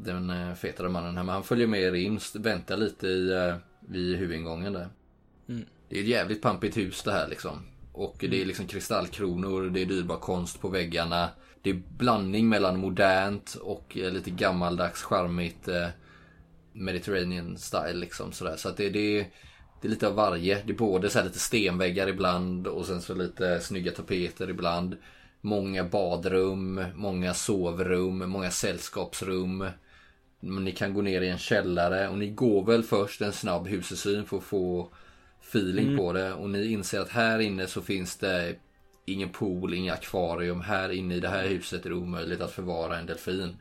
[0.04, 1.24] Den eh, fetare mannen här.
[1.24, 4.89] Men han följer med er in, väntar lite i, eh, vid huvudingången där.
[5.50, 5.66] Mm.
[5.89, 7.60] Det är ett jävligt pampigt hus det här liksom.
[7.91, 11.30] Och det är liksom kristallkronor, det är dyrbar konst på väggarna.
[11.62, 15.88] Det är blandning mellan modernt och eh, lite gammaldags charmigt eh,
[16.74, 18.56] Mediterranean style liksom sådär.
[18.56, 19.28] Så att det, det, är,
[19.82, 20.64] det är lite av varje.
[20.66, 24.97] Det är både så här lite stenväggar ibland och sen så lite snygga tapeter ibland.
[25.41, 29.66] Många badrum, många sovrum, många sällskapsrum.
[30.39, 33.67] Men Ni kan gå ner i en källare och ni går väl först en snabb
[33.67, 34.89] husesyn för att få
[35.41, 36.33] feeling på det.
[36.33, 38.55] Och ni inser att här inne så finns det
[39.05, 40.61] ingen pool, ingen akvarium.
[40.61, 43.57] Här inne i det här huset är det omöjligt att förvara en delfin.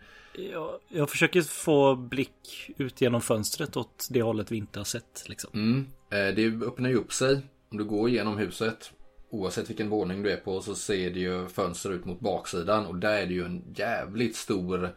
[0.52, 5.24] Jag, jag försöker få blick ut genom fönstret åt det hållet vi inte har sett.
[5.26, 5.50] Liksom.
[5.54, 5.86] Mm.
[6.10, 7.40] Eh, Det öppnar ju upp sig.
[7.70, 8.92] Om du går igenom huset.
[9.30, 12.86] Oavsett vilken våning du är på så ser det ju fönster ut mot baksidan.
[12.86, 14.90] Och där är det ju en jävligt stor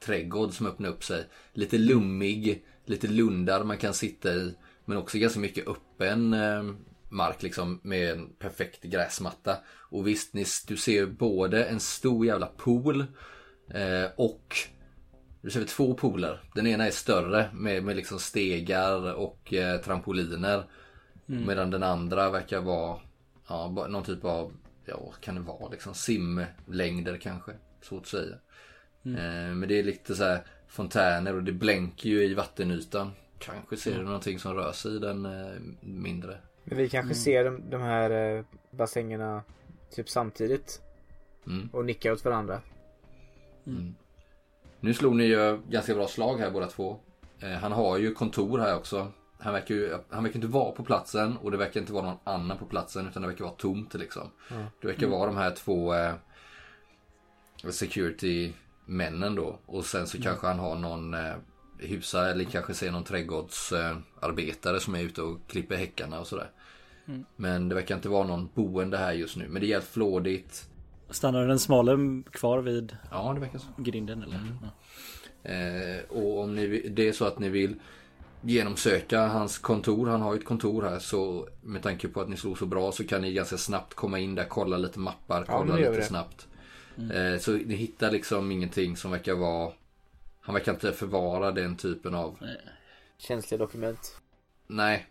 [0.00, 1.26] trädgård som öppnar upp sig.
[1.52, 4.54] Lite lummig, lite lundar man kan sitta i.
[4.84, 6.62] Men också ganska mycket öppen eh,
[7.08, 9.56] mark liksom med en perfekt gräsmatta.
[9.90, 13.00] Och visst, ni, du ser både en stor jävla pool
[13.70, 14.56] eh, och
[15.42, 16.42] du ser två pooler.
[16.54, 20.64] Den ena är större med, med liksom stegar och eh, trampoliner.
[21.26, 23.00] Medan den andra verkar vara
[23.48, 24.52] ja, någon typ av,
[24.84, 27.52] ja kan det vara liksom simlängder kanske.
[27.82, 28.36] Svårt att säga.
[29.16, 33.12] Eh, men det är lite så här fontäner och det blänker ju i vattenytan.
[33.38, 36.38] Kanske ser du någonting som rör sig i den eh, mindre.
[36.64, 39.42] Men vi kanske ser de, de här eh, bassängerna
[39.90, 40.82] typ samtidigt.
[41.46, 41.68] Mm.
[41.72, 42.60] Och nickar åt varandra.
[44.80, 46.96] Nu slog ni ju ganska bra slag här båda två.
[47.40, 49.12] Eh, han har ju kontor här också.
[49.38, 52.18] Han verkar ju han verkar inte vara på platsen och det verkar inte vara någon
[52.24, 54.30] annan på platsen utan det verkar vara tomt liksom.
[54.80, 56.14] Det verkar vara de här två eh,
[57.70, 58.52] security
[58.88, 59.58] männen då.
[59.66, 61.34] Och sen så kanske han har någon eh,
[61.78, 66.50] husa eller kanske ser någon trädgårdsarbetare eh, som är ute och klipper häckarna och sådär.
[67.36, 69.48] Men det verkar inte vara någon boende här just nu.
[69.48, 70.68] Men det är jävligt flådigt.
[71.10, 73.66] Stannar den smale kvar vid Ja, det verkar så.
[73.76, 74.40] grinden eller?
[74.62, 75.50] Ja.
[75.50, 77.74] Eh, och om ni, det är så att ni vill
[78.42, 82.36] genomsöka hans kontor, han har ju ett kontor här så med tanke på att ni
[82.36, 85.58] slog så bra så kan ni ganska snabbt komma in där, kolla lite mappar, Ja,
[85.58, 86.06] kolla gör lite det.
[86.06, 86.47] snabbt.
[86.98, 89.72] Eh, så ni hittar liksom ingenting som verkar vara
[90.40, 92.38] Han verkar inte förvara den typen av
[93.18, 94.20] Känsliga dokument.
[94.66, 95.06] Nej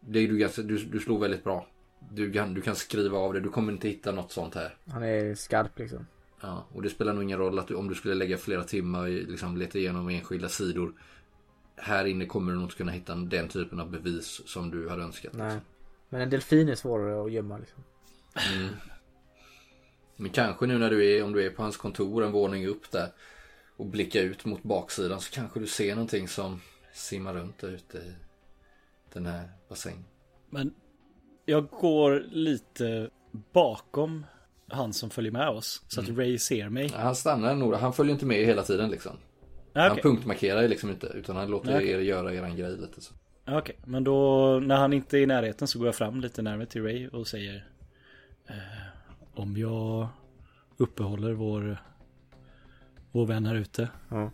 [0.00, 1.66] det är du, ganska, du, du slog väldigt bra
[2.08, 5.02] du kan, du kan skriva av det, du kommer inte hitta något sånt här Han
[5.02, 6.06] är skarp liksom.
[6.40, 9.08] Ja, och det spelar nog ingen roll att du, om du skulle lägga flera timmar
[9.08, 10.92] i liksom leta igenom enskilda sidor.
[11.76, 15.02] Här inne kommer du nog inte kunna hitta den typen av bevis som du hade
[15.02, 15.32] önskat.
[15.32, 15.58] Nej.
[16.08, 17.82] Men en delfin är svårare att gömma liksom.
[20.20, 22.90] Men kanske nu när du är, om du är på hans kontor en våning upp
[22.90, 23.08] där
[23.76, 26.60] och blickar ut mot baksidan så kanske du ser någonting som
[26.92, 28.12] simmar runt där ute i
[29.12, 30.04] den här bassängen.
[30.50, 30.74] Men
[31.44, 33.10] jag går lite
[33.52, 34.26] bakom
[34.68, 35.82] han som följer med oss.
[35.88, 36.88] Så att Ray ser mig.
[36.88, 39.16] Han stannar nog, han följer inte med hela tiden liksom.
[39.72, 41.90] Ah, Han punktmarkerar ju liksom inte utan han låter Okej.
[41.90, 43.14] er göra eran grej lite så.
[43.44, 43.76] Ah, okej.
[43.84, 46.82] men då när han inte är i närheten så går jag fram lite närmare till
[46.82, 47.66] Ray och säger
[48.46, 48.79] eh,
[49.40, 50.08] Om jag
[50.76, 51.82] uppehåller vår
[53.12, 53.88] Vår vän här ute.
[54.08, 54.30] Ja.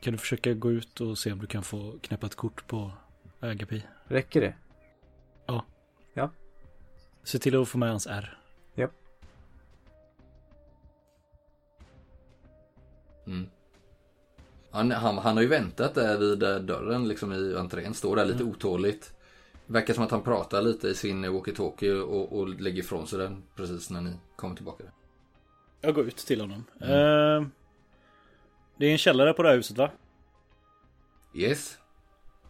[0.00, 2.92] Kan du försöka gå ut och se om du kan få knäppa ett kort på
[3.40, 3.82] Agapi?
[4.04, 4.54] Räcker det?
[7.22, 8.38] Se till att få med hans R.
[13.26, 13.48] Mm.
[14.70, 17.94] Han, han, han har ju väntat där vid dörren liksom i entrén.
[17.94, 19.15] Står där lite otåligt.
[19.66, 23.42] Verkar som att han pratar lite i sin walkie-talkie och, och lägger ifrån sig den
[23.56, 24.84] precis när ni kommer tillbaka.
[25.80, 26.64] Jag går ut till honom.
[26.80, 27.46] Eh,
[28.76, 29.90] det är en källare på det här huset va?
[31.34, 31.78] Yes.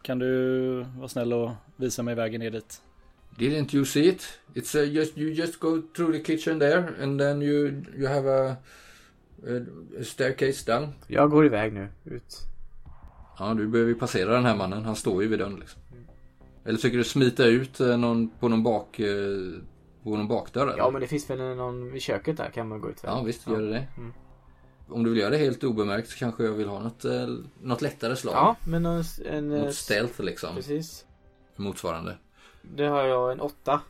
[0.01, 2.81] Kan du vara snäll och visa mig vägen ner dit?
[3.37, 4.39] Didn't you see it?
[4.53, 8.29] It's uh, just you just go through the kitchen there and then you you have
[8.29, 8.55] a,
[9.47, 9.61] a,
[9.99, 10.93] a staircase down.
[11.07, 11.87] Jag går iväg nu.
[12.05, 12.37] Ut.
[13.39, 14.85] Ja, du behöver ju passera den här mannen.
[14.85, 15.81] Han står ju vid dörren liksom.
[16.67, 18.99] Eller försöker du smita ut eh, någon, på någon bak...
[18.99, 19.07] eh,
[20.03, 20.77] På någon bakdörr eller?
[20.77, 23.07] Ja men det finns väl någon i köket där kan man gå ut för.
[23.07, 23.87] Ja visst, gör det det.
[23.97, 24.13] Mm.
[24.89, 27.27] Om du vill göra det helt obemärkt så kanske jag vill ha något, eh,
[27.61, 28.33] något lättare slag.
[28.35, 29.03] Ja men en...
[29.25, 30.55] en Något stealth liksom.
[30.55, 31.05] Precis.
[31.55, 32.17] Motsvarande.
[32.61, 33.81] Det har jag en åtta.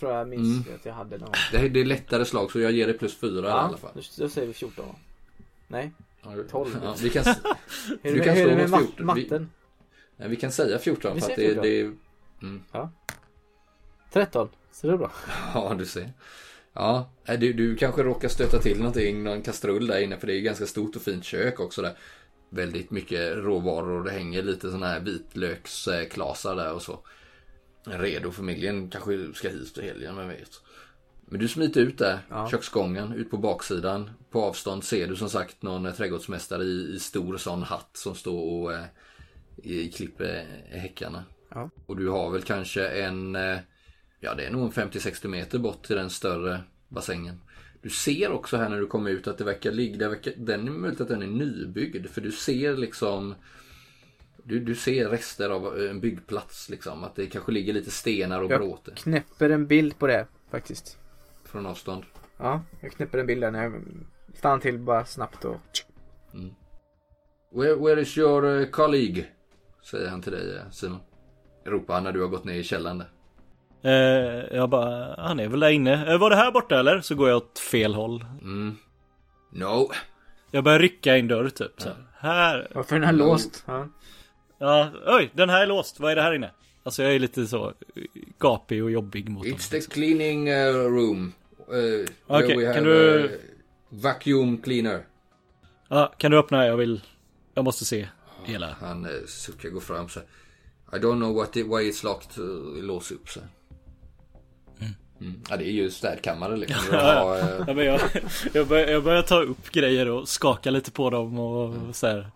[0.00, 0.78] Tror jag minns Mm.
[0.80, 1.32] att jag hade någon.
[1.52, 3.90] Det, är- det är lättare slag så jag ger dig plus fyra i alla fall.
[4.18, 4.94] då, säger vi 14 då.
[5.68, 5.92] Nej.
[6.22, 6.80] Ja, 12.
[6.84, 7.24] Ja, vi, kan,
[8.02, 8.94] Du kan slå mot mat- 14.
[8.96, 9.50] Vi- matten?
[10.20, 11.62] Nej, vi kan säga 14 Vi för att det, 14.
[11.62, 11.80] det
[12.42, 12.62] mm.
[14.12, 14.48] 13.
[14.72, 15.12] Så det är bra.
[15.54, 16.12] Ja, du ser.
[16.72, 20.34] Ja, nej, du, du kanske råkar stöta till någonting, någon kastrull där inne för det
[20.34, 21.92] är ganska stort och fint kök också där.
[22.50, 26.98] Väldigt mycket råvaror och det hänger lite sådana här vitlöksklasar där och så.
[27.84, 30.62] Redo, familjen kanske ska hit till helgen, vem vet.
[31.26, 32.48] Men du smiter ut där, Ja.
[32.50, 34.10] köksgången, ut på baksidan.
[34.30, 38.14] På avstånd ser du som sagt någon eh, trädgårdsmästare i, i stor sån hatt som
[38.14, 38.84] står och eh,
[39.94, 41.24] klipper eh, häckarna.
[41.48, 41.70] Ja.
[41.86, 43.58] Och du har väl kanske en, eh,
[44.20, 47.40] ja det är nog en 50-60 meter bort till den större bassängen.
[47.82, 51.00] Du ser också här när du kommer ut att det verkar ligga, den är möjligt
[51.00, 52.06] att den är nybyggd.
[52.06, 53.34] För du ser liksom
[54.44, 57.04] du, du ser rester av en byggplats liksom.
[57.04, 60.98] Att det kanske ligger lite stenar och bråte Knäpper en bild på det faktiskt.
[61.44, 62.04] från avstånd.
[62.36, 63.82] Ja, jag knäpper en bild där när jag
[64.34, 65.56] stannar till bara snabbt och...
[67.52, 69.26] Where, where is your colleague?
[69.82, 71.00] Säger han till dig eh, Simon.
[71.66, 73.08] Ropar han när du har gått ner i källaren där.
[73.82, 76.12] Eh, jag bara, han är väl där inne.
[76.12, 77.00] Eh, var det här borta eller?
[77.00, 78.24] Så går jag åt fel håll.
[78.40, 78.76] Mm.
[79.52, 79.90] No.
[80.50, 81.72] Jag börjar rycka i en dörr typ.
[81.80, 81.96] Så här.
[82.18, 82.68] här.
[82.74, 83.26] Varför är den här Mm.
[83.26, 83.64] låst?
[83.66, 83.88] Ja.
[84.58, 86.00] Ja, oj, den här är låst.
[86.00, 86.50] Vad är det här inne?
[86.82, 87.72] Alltså jag är lite så eh,
[88.38, 89.52] gapig och jobbig mot dem.
[89.52, 91.32] It's the cleaning uh, room.
[91.68, 93.40] Uh, where Okej, we kan have du-
[93.88, 95.04] vacuum cleaner.
[95.88, 96.66] Ja, kan du öppna?
[96.66, 97.00] Jag vill...
[97.54, 98.08] Jag måste se
[98.50, 98.76] hela.
[98.80, 100.28] Han uh, suckar, går fram så här.
[100.98, 102.38] I don't know what it, why it's locked.
[102.44, 103.48] Uh, lås upp så här.
[105.20, 105.40] Mm.
[105.50, 106.78] Ja det är ju städkammare liksom.
[106.90, 108.00] Du har, eh, Ja, men jag,
[108.52, 112.30] jag, börjar, jag börjar ta upp grejer och skaka lite på dem och så här.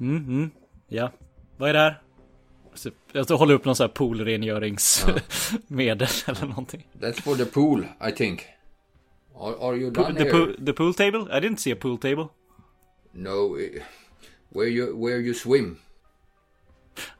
[0.00, 0.50] Mm, mm,
[0.88, 1.10] ja.
[1.56, 2.00] Vad är det här?
[2.74, 6.86] Så jag håller upp någon sån här poolrengöringsmedel eller någonting.
[7.00, 8.42] that's for the pool I think.
[9.40, 10.30] Are, are you done The here?
[10.32, 11.20] pool, the pool table?
[11.20, 12.26] I didn't see a pool table.
[13.12, 13.58] No.
[13.60, 13.82] eh,
[14.48, 15.78] Where you, where you swim.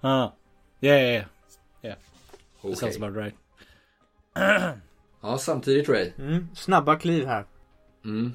[0.01, 0.33] Ah.
[0.81, 1.25] Yeah, yeah,
[1.83, 1.97] yeah.
[2.59, 2.71] Okay.
[2.71, 3.35] That sounds about right.
[5.21, 6.13] Ja, samtidigt Ray.
[6.19, 7.45] Mm, snabba kliv här.
[8.05, 8.33] Mm.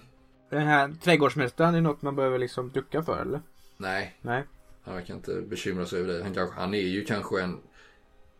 [0.50, 3.41] Den här trädgårdsmästaren är något man behöver liksom ducka för eller?
[3.78, 4.44] Nej, Nej.
[4.84, 6.24] han verkar inte bekymra sig över det.
[6.24, 7.60] Han, kanske, han är ju kanske en,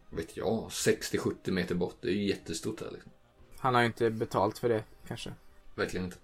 [0.10, 1.96] vet jag, 60-70 meter bort.
[2.02, 3.12] Det är ju jättestort här liksom.
[3.58, 5.34] Han har ju inte betalt för det kanske.
[5.76, 6.18] Verkligen inte.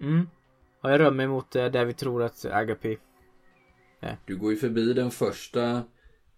[0.00, 0.28] Mm.
[0.80, 2.98] Och jag rör mig mot eh, där vi tror att Agapi.
[4.26, 5.82] Du går ju förbi den första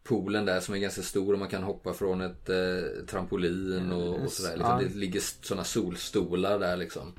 [0.05, 4.21] poolen där som är ganska stor och man kan hoppa från ett eh, trampolin och,
[4.21, 4.57] och sådär.
[4.57, 4.79] Liksom.
[4.79, 7.13] Det ligger sådana solstolar där liksom.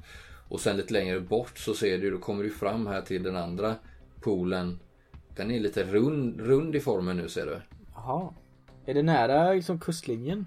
[0.49, 3.35] Och sen lite längre bort så ser du, då kommer du fram här till den
[3.35, 3.75] andra
[4.21, 4.79] poolen.
[5.35, 7.61] Den är lite rund, rund i formen nu ser du.
[7.95, 8.33] Jaha.
[8.85, 10.45] Är det nära liksom kustlinjen?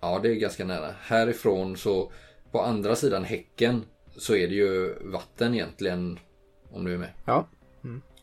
[0.00, 0.94] Ja, det är ganska nära.
[1.00, 2.12] Härifrån så
[2.52, 3.84] på andra sidan häcken
[4.16, 6.18] så är det ju vatten egentligen.
[6.72, 7.12] Om du är med.
[7.26, 7.46] Ja.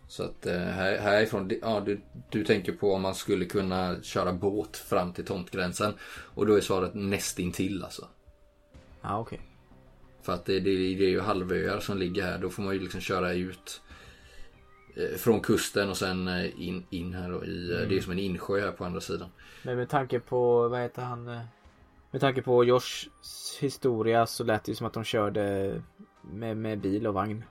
[0.08, 4.34] Så att eh, här, härifrån, ja du, du tänker på om man skulle kunna köra
[4.34, 5.94] båt fram till tomtgränsen.
[6.36, 8.08] Och då är svaret nästintill alltså.
[9.02, 9.42] Ja okej.
[10.22, 12.38] För att det, det, det är ju halvöar som ligger här.
[12.38, 13.82] Då får man ju liksom köra ut
[14.96, 18.12] eh, från kusten och sen eh, in, in här då i, eh, det är som
[18.12, 19.30] en insjö här på andra sidan.
[19.64, 21.26] Men med tanke på, vad heter han?
[22.12, 23.10] Med tanke på Joshs
[23.60, 25.82] historia så lät det ju som att de körde
[26.22, 27.44] med, med bil och vagn.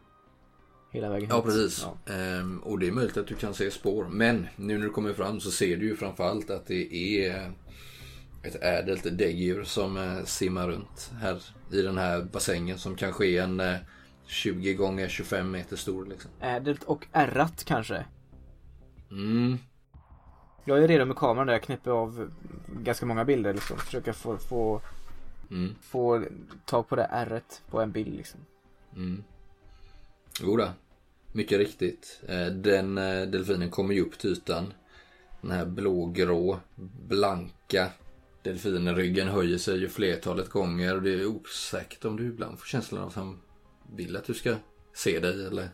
[0.97, 1.45] Hela vägen Ja hit.
[1.45, 1.87] precis.
[2.07, 2.13] Ja.
[2.15, 4.05] Ehm, och det är möjligt att du kan se spår.
[4.11, 7.53] Men nu när du kommer fram så ser du ju framförallt att det är
[8.43, 11.43] ett ädelt däggdjur som eh, simmar runt här
[11.73, 13.77] i den här bassängen som kanske är en eh,
[14.27, 16.31] 20 gånger 25 meter stor liksom.
[16.41, 18.05] Ädelt och ärrat kanske.
[19.11, 19.59] Mm.
[20.65, 22.31] Jag är redo med kameran där jag knäpper av
[22.83, 23.79] ganska många bilder liksom.
[23.79, 24.81] Försöka få, få,
[25.51, 25.75] Mm.
[25.83, 26.25] få
[26.65, 28.41] tag på det ärret på en bild liksom.
[28.97, 29.25] Mm.
[30.41, 30.69] Jodå.
[31.37, 32.21] Mycket riktigt.
[32.29, 34.73] Eh, Den eh, delfinen kommer ju upp till ytan.
[35.41, 36.59] Den här blågrå,
[37.09, 37.91] blanka
[38.43, 40.97] delfinryggen höjer sig ju flertalet gånger.
[40.97, 43.41] Och det är osäkert om du ibland får känslan av att han
[43.97, 44.55] vill att du ska
[44.93, 45.69] se dig eller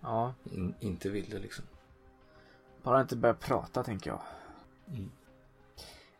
[0.00, 1.64] Ja, in, inte vill det liksom.
[2.82, 4.20] bara inte börja prata tänker jag.
[4.88, 5.10] Mm.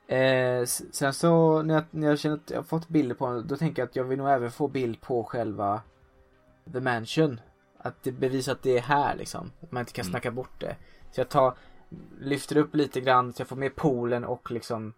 [0.08, 3.46] Eh, sen så när jag, när jag känner att jag har fått bilder på honom,
[3.46, 5.80] då tänker jag att jag vill nog även få bild på själva
[6.72, 7.40] The Mansion.
[7.86, 9.50] Att det bevisar att det är här liksom.
[9.60, 10.10] Att man inte kan Mm.
[10.12, 10.76] snacka bort det.
[11.12, 11.54] Så jag tar,
[12.20, 14.92] lyfter upp lite grann så jag får med poolen och liksom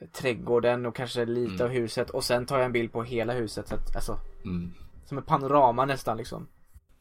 [0.00, 1.66] eh, trädgården och kanske lite Mm.
[1.66, 3.68] av huset och sen tar jag en bild på hela huset.
[3.68, 4.72] Så att, alltså, Mm.
[5.06, 6.46] som ett panorama nästan liksom.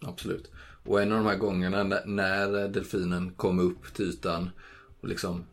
[0.01, 0.51] Absolut.
[0.85, 4.49] Och en av de här gångerna när- delfinen kommer upp till ytan
[5.01, 5.45] och liksom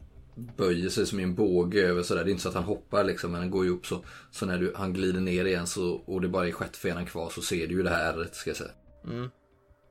[0.57, 2.25] böjer sig som i en båge över sådär.
[2.25, 4.05] Det är inte så att han hoppar liksom men han går ju upp så.
[4.31, 7.43] Så när du, han glider ner igen så, och det bara är stjärtfenan kvar så
[7.43, 8.71] ser du ju det här ärret ska jag säga.
[9.05, 9.31] Mm.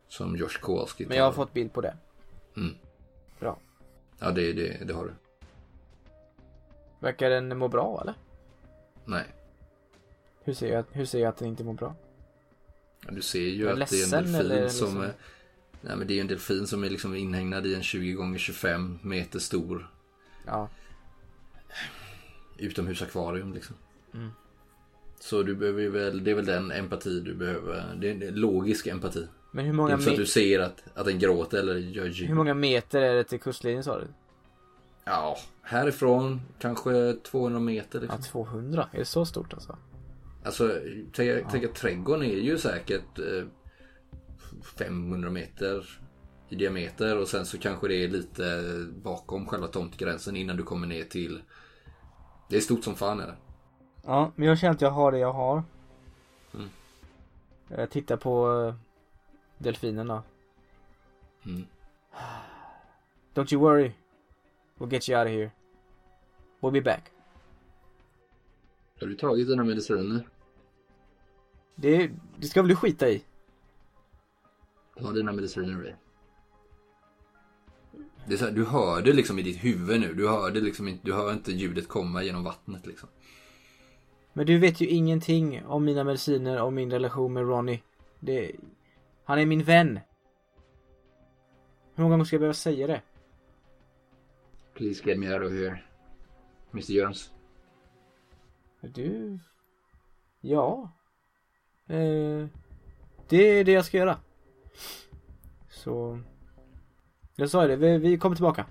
[0.08, 1.36] Som Josh Kowalski Men jag har tar.
[1.36, 1.98] fått bild på det.
[2.58, 2.76] Mm.
[3.40, 3.60] Bra.
[4.20, 5.14] Ja det, det, det har du.
[7.00, 8.14] Verkar den må bra eller?
[9.06, 9.24] Nej.
[10.44, 11.96] Hur ser jag, hur ser jag att den inte mår bra?
[13.06, 15.02] Ja, Du ser ju att det är en ledsen, delfin som liksom?
[15.02, 15.14] är,
[15.82, 19.00] Nej men det är en delfin som är liksom inhägnad i en 20 gånger 25
[19.02, 19.90] meter stor
[20.46, 20.70] Ja.
[22.58, 23.76] utomhusakvarium liksom.
[24.14, 24.30] Mm.
[25.20, 27.96] Så du behöver ju väl, det är väl den empati du behöver.
[28.00, 29.28] Det är en logisk empati.
[29.56, 31.76] Men hur Det är många, inte så att du ser att, att den gråter eller
[31.76, 32.28] gör ljud.
[32.28, 34.08] hur många meter är det till kustlinjen sa du?
[35.06, 38.22] Ja, härifrån kanske 200 meter Ja, liksom.
[38.24, 38.90] 200.
[38.92, 39.78] Är det så stort alltså?
[40.44, 40.80] Alltså,
[41.14, 43.46] tänk, tänk att trädgården är ju säkert eh,
[44.78, 46.00] 500 meter
[46.50, 48.64] i diameter och sen så kanske det är lite
[49.04, 51.42] bakom själva tomtgränsen innan du kommer ner till...
[52.50, 53.36] Det är stort som fan är det.
[54.06, 55.64] Ja, men jag känner att jag har det jag har.
[56.54, 56.70] Mm.
[57.68, 58.85] Jag tittar på eh,
[59.66, 60.24] delfinerna.
[61.46, 61.66] Mm.
[63.34, 63.92] Don't you worry.
[64.78, 65.52] We'll get you out of here.
[66.60, 67.12] We'll be back.
[69.00, 70.28] Har du tagit dina mediciner?
[71.76, 73.24] Det, det ska väl du skita i?
[75.00, 75.94] Ta dina mediciner Ray.
[78.28, 80.14] Det är så här, du hör det liksom i ditt huvud nu.
[80.14, 83.10] Du hör det liksom inte, du hör inte ljudet komma genom vattnet liksom.
[84.34, 87.82] Men du vet ju ingenting om mina mediciner och min relation med Ronnie.
[88.20, 88.52] Det,
[89.26, 90.00] han är min vän.
[91.96, 93.02] Hur många gånger ska jag behöva säga det?
[94.74, 95.84] Please get me out of here.
[96.72, 97.32] Mr Jones.
[98.82, 99.40] Du...
[100.42, 100.92] Ja.
[101.88, 102.48] Eh,
[103.30, 104.20] det är det jag ska göra.
[105.70, 106.20] Så...
[107.36, 108.66] Jag sa ju det, vi, vi kommer tillbaka.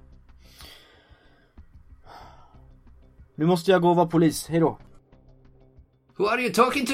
[3.35, 4.79] Nu måste jag gå och vara polis, hejdå.
[6.17, 6.93] Who are you talking to?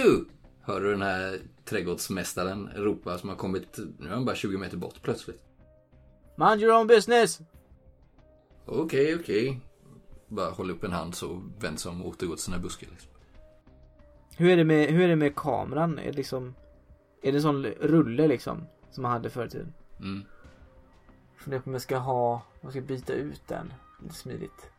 [0.61, 4.77] Hör du den här trädgårdsmästaren ropa som har kommit, nu är han bara 20 meter
[4.77, 5.43] bort plötsligt.
[6.37, 7.41] Mind your own business!
[8.67, 9.61] Okej, okej.
[10.29, 12.89] Bara håller upp en hand så vänder sig om och återgår till sina buskar.
[12.91, 13.11] Liksom.
[14.37, 15.99] Hur är det med, hur är det med kameran?
[15.99, 16.55] Är det liksom...
[17.23, 18.67] Är det en sån rulle liksom?
[18.91, 19.73] Som man hade förr i tiden?
[19.99, 20.23] Mm.
[21.37, 22.33] Funderar på om jag ska ha...
[22.35, 23.73] Om jag ska byta ut den.
[24.03, 24.70] Lite smidigt.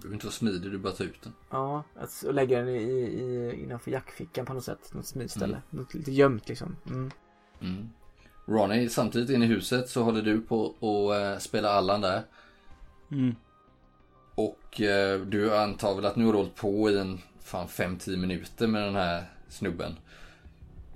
[0.00, 1.32] Du behöver inte vara smidig, du bara tar ut den.
[1.50, 4.94] Ja, att och lägga den i, i, innanför jackfickan på något sätt.
[4.94, 5.56] Något smidigt Mm.
[5.70, 6.76] Något lite gömt liksom.
[6.86, 7.10] Mm.
[7.60, 7.88] Mm.
[8.46, 12.22] Ronny, samtidigt inne i huset så håller du på att uh, spela Allan där.
[13.10, 13.34] Mm.
[14.34, 18.16] Och eh, du antar väl att nu har du hållit på i en fan 5-10
[18.16, 19.96] minuter med den här snubben.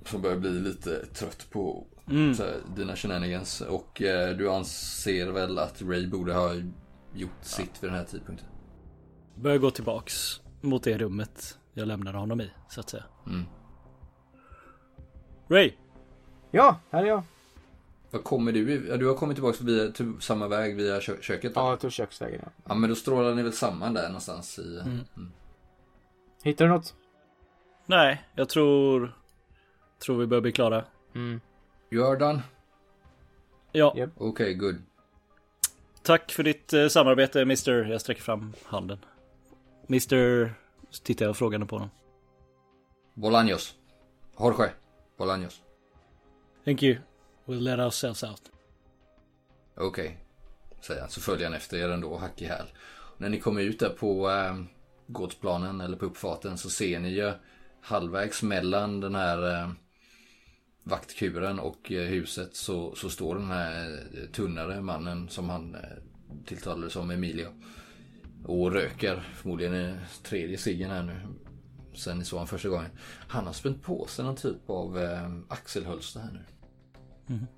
[0.05, 2.33] Som börjar bli lite trött på Mm.
[2.37, 3.61] här, dina shenanigans.
[3.61, 6.53] Och eh, du anser väl att Ray borde ha
[7.13, 8.47] gjort sitt vid den här tidpunkten.
[9.35, 13.03] Börjar gå tillbaks mot det rummet jag lämnade honom i, så att säga.
[13.27, 13.43] Mm.
[15.47, 15.73] Ray!
[16.51, 17.23] Ja, här är jag.
[18.11, 18.97] Vad kommer du?
[18.97, 21.51] du har kommit tillbaka via till samma väg via kö- köket?
[21.55, 21.77] Ja, Ja.
[21.77, 22.41] tog köksvägen.
[22.43, 22.51] Ja.
[22.65, 24.79] ja, men då strålar ni väl samman där någonstans i...
[24.79, 24.99] Mm.
[25.17, 25.31] Mm.
[26.43, 26.95] Hittar du något?
[27.85, 29.15] Nej, jag tror...
[30.05, 30.85] Tror vi börjar bli klara.
[31.15, 31.41] Mm.
[31.91, 32.41] You are done?
[33.71, 34.09] Ja, Japp.
[34.17, 34.75] Okej, good.
[36.03, 37.71] tack för ditt eh, samarbete Mr.
[37.71, 38.97] Jag sträcker fram handen.
[39.87, 40.53] Mr.
[40.89, 41.89] Så tittar jag frågande på honom.
[43.13, 43.75] Bolaños.
[44.39, 44.69] Jorge.
[45.17, 45.61] Bolaños.
[46.65, 46.97] Thank you.
[47.45, 48.41] We'll let ourselves out.
[49.75, 50.17] Okej.
[50.81, 51.09] Säger han.
[51.09, 52.65] Så följer han efter er ändå, hack i häl.
[53.17, 54.55] När ni kommer ut där på äh,
[55.07, 57.33] gårdsplanen eller på uppfarten så ser ni ju
[57.81, 59.69] halvvägs mellan den här äh,
[60.83, 65.81] vaktkuren och äh, huset så, så står den här äh, tunnare mannen som han äh,
[66.45, 67.47] tilltalade som Emilio.
[68.45, 71.19] Och röker förmodligen den tredje ciggen här nu.
[71.93, 72.89] Sen ni såg han första gången.
[73.27, 76.39] Han har spänt på sig någon typ av äh, axelhölster här nu.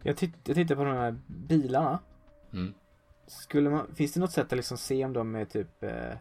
[0.03, 1.99] Jag, titt, jag tittar på de här bilarna.
[2.53, 2.73] Mm.
[3.27, 6.17] Skulle man, finns det något sätt att liksom se om de är typ eh,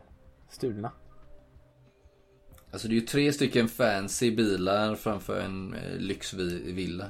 [0.48, 0.92] stulna?
[2.70, 7.04] Alltså det är ju tre stycken fancy bilar framför en eh, lyxvilla.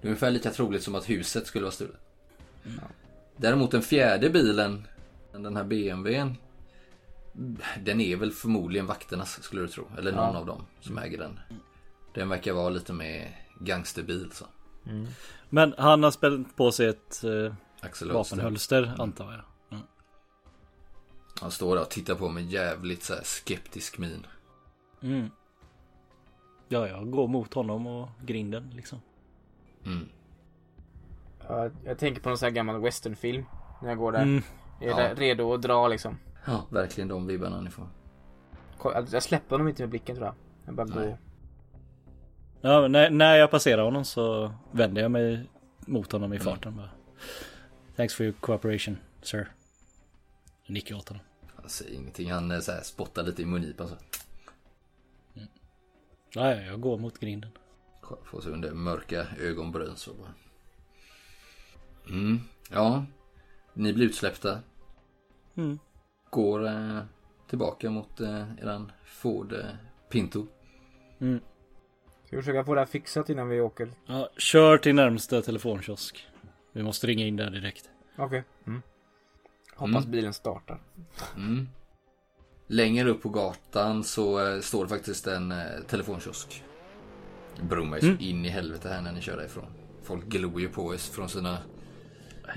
[0.00, 2.00] Det är ungefär lika troligt som att huset skulle vara stulet.
[3.36, 4.86] Däremot den fjärde bilen,
[5.32, 6.36] den här BMWn.
[7.82, 9.84] Den är väl förmodligen vakternas skulle du tro.
[9.98, 10.38] Eller någon Ja.
[10.40, 11.40] av dem som äger den.
[12.14, 14.44] Den verkar vara lite mer gangsterbil så.
[15.48, 17.54] Men han har spänt på sig ett eh,
[18.12, 19.40] vapenhölster antar jag.
[21.40, 24.26] Han står där och tittar på med jävligt så här skeptisk min.
[25.02, 25.30] Mm.
[26.68, 29.00] Ja, jag går mot honom och grinden liksom.
[29.86, 30.08] Mm.
[31.48, 33.44] Ja, jag tänker på någon sån här gammal westernfilm.
[33.82, 34.22] När jag går där.
[34.22, 34.42] Mm.
[34.80, 35.00] Jag Ja.
[35.00, 36.18] är redo att dra liksom.
[36.44, 37.88] Ja, verkligen de vibbarna ni får.
[39.12, 40.34] Jag släpper honom inte med blicken tror jag.
[40.64, 41.08] Jag bara Nej.
[41.08, 41.18] går.
[42.60, 46.90] Ja, när, när jag passerar honom så vänder jag mig mot honom i farten bara.
[47.96, 49.52] Thanks for your cooperation, sir.
[50.66, 51.22] Jag nickar åt honom.
[51.56, 52.32] Han säger ingenting.
[52.32, 53.94] Han eh, så här, spottar lite i mungipan så.
[55.34, 57.50] Ja, ja, jag går mot grinden.
[58.24, 60.34] Får sig under mörka ögonbryn så bara.
[62.08, 62.40] Mm,
[62.70, 63.04] ja.
[63.74, 64.58] Ni blir utsläppta.
[65.54, 65.78] Mm.
[66.30, 66.98] Går eh,
[67.48, 69.58] tillbaka mot eh, eran Ford eh,
[70.10, 70.46] Pinto.
[71.20, 71.40] Mm.
[72.26, 73.90] Ska vi försöka få det här fixat innan vi åker?
[74.06, 76.26] Ja, kör till närmsta telefonkiosk.
[76.72, 77.90] Vi måste ringa in där direkt.
[78.18, 78.44] Okej.
[78.66, 78.82] Mm.
[79.74, 80.10] Hoppas Mm.
[80.10, 80.80] bilen startar.
[81.36, 81.68] Mm.
[82.66, 86.64] Längre upp på gatan så eh, står det faktiskt en eh, telefonkiosk.
[87.62, 88.20] Brummar ju Mm.
[88.20, 89.66] in i helvete här när ni kör därifrån.
[90.02, 91.58] Folk glor ju på oss från sina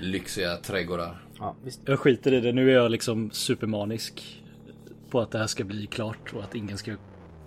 [0.00, 1.23] lyxiga trädgårdar.
[1.38, 1.80] Ja, visst.
[1.84, 2.52] Jag skiter i det.
[2.52, 4.42] Nu är jag liksom supermanisk.
[5.10, 6.96] På att det här ska bli klart och att ingen ska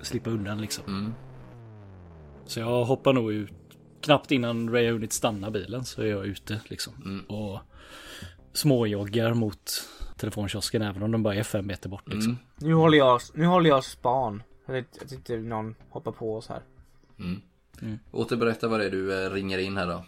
[0.02, 0.84] slippa undan liksom.
[0.88, 1.14] Mm.
[2.46, 3.52] Så jag hoppar nog ut.
[4.02, 6.94] Knappt innan Ray har hunnit stanna bilen så är jag ute liksom.
[7.06, 7.26] Mm.
[7.26, 7.60] Och
[8.54, 9.72] småjoggar mot
[10.18, 12.32] telefonkiosken även om de bara är fem meter bort liksom.
[12.32, 12.44] Mm.
[12.56, 14.44] Nu håller jag, nu håller jag span.
[15.02, 16.62] Att inte någon hoppar på oss här.
[17.20, 17.42] Mm.
[17.82, 18.00] Mm.
[18.12, 20.06] Återberätta vad det är du eh, ringer in här då.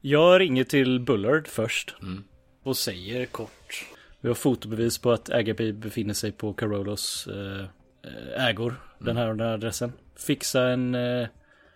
[0.00, 1.94] Jag ringer till Bullard först.
[2.02, 2.24] Mm.
[2.66, 3.84] Och säger kort.
[4.20, 8.74] Vi har fotobevis på att Agape befinner sig på Carolos eh, ägor.
[8.98, 9.92] Den här och den här adressen.
[10.16, 11.28] Fixa en eh,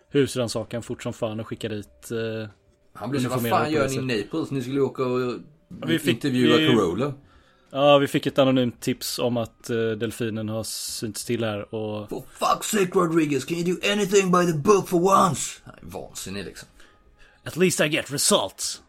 [0.09, 2.11] husrannsakan fort som fan och skicka dit.
[2.11, 2.49] Eh,
[2.93, 4.51] Han blir så vad fan gör ni i Naples?
[4.51, 5.33] Ni skulle åka och
[5.87, 7.13] vi fick- intervjua vi- Corolla.
[7.71, 12.09] ja, vi fick ett anonymt tips om att eh, delfinen har synts till här och
[12.09, 15.61] For fuck's sake Rodriguez, can you do anything by the book for once?
[15.65, 16.67] Han är vansinnig liksom.
[17.43, 18.81] At least I get results.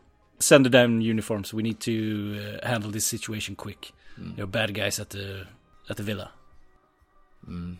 [0.42, 1.54] Send damn uniforms.
[1.54, 3.92] We need to uh, handle this situation quick.
[4.36, 5.46] There are bad guys at the,
[5.88, 6.28] at the villa.
[7.46, 7.76] Mm.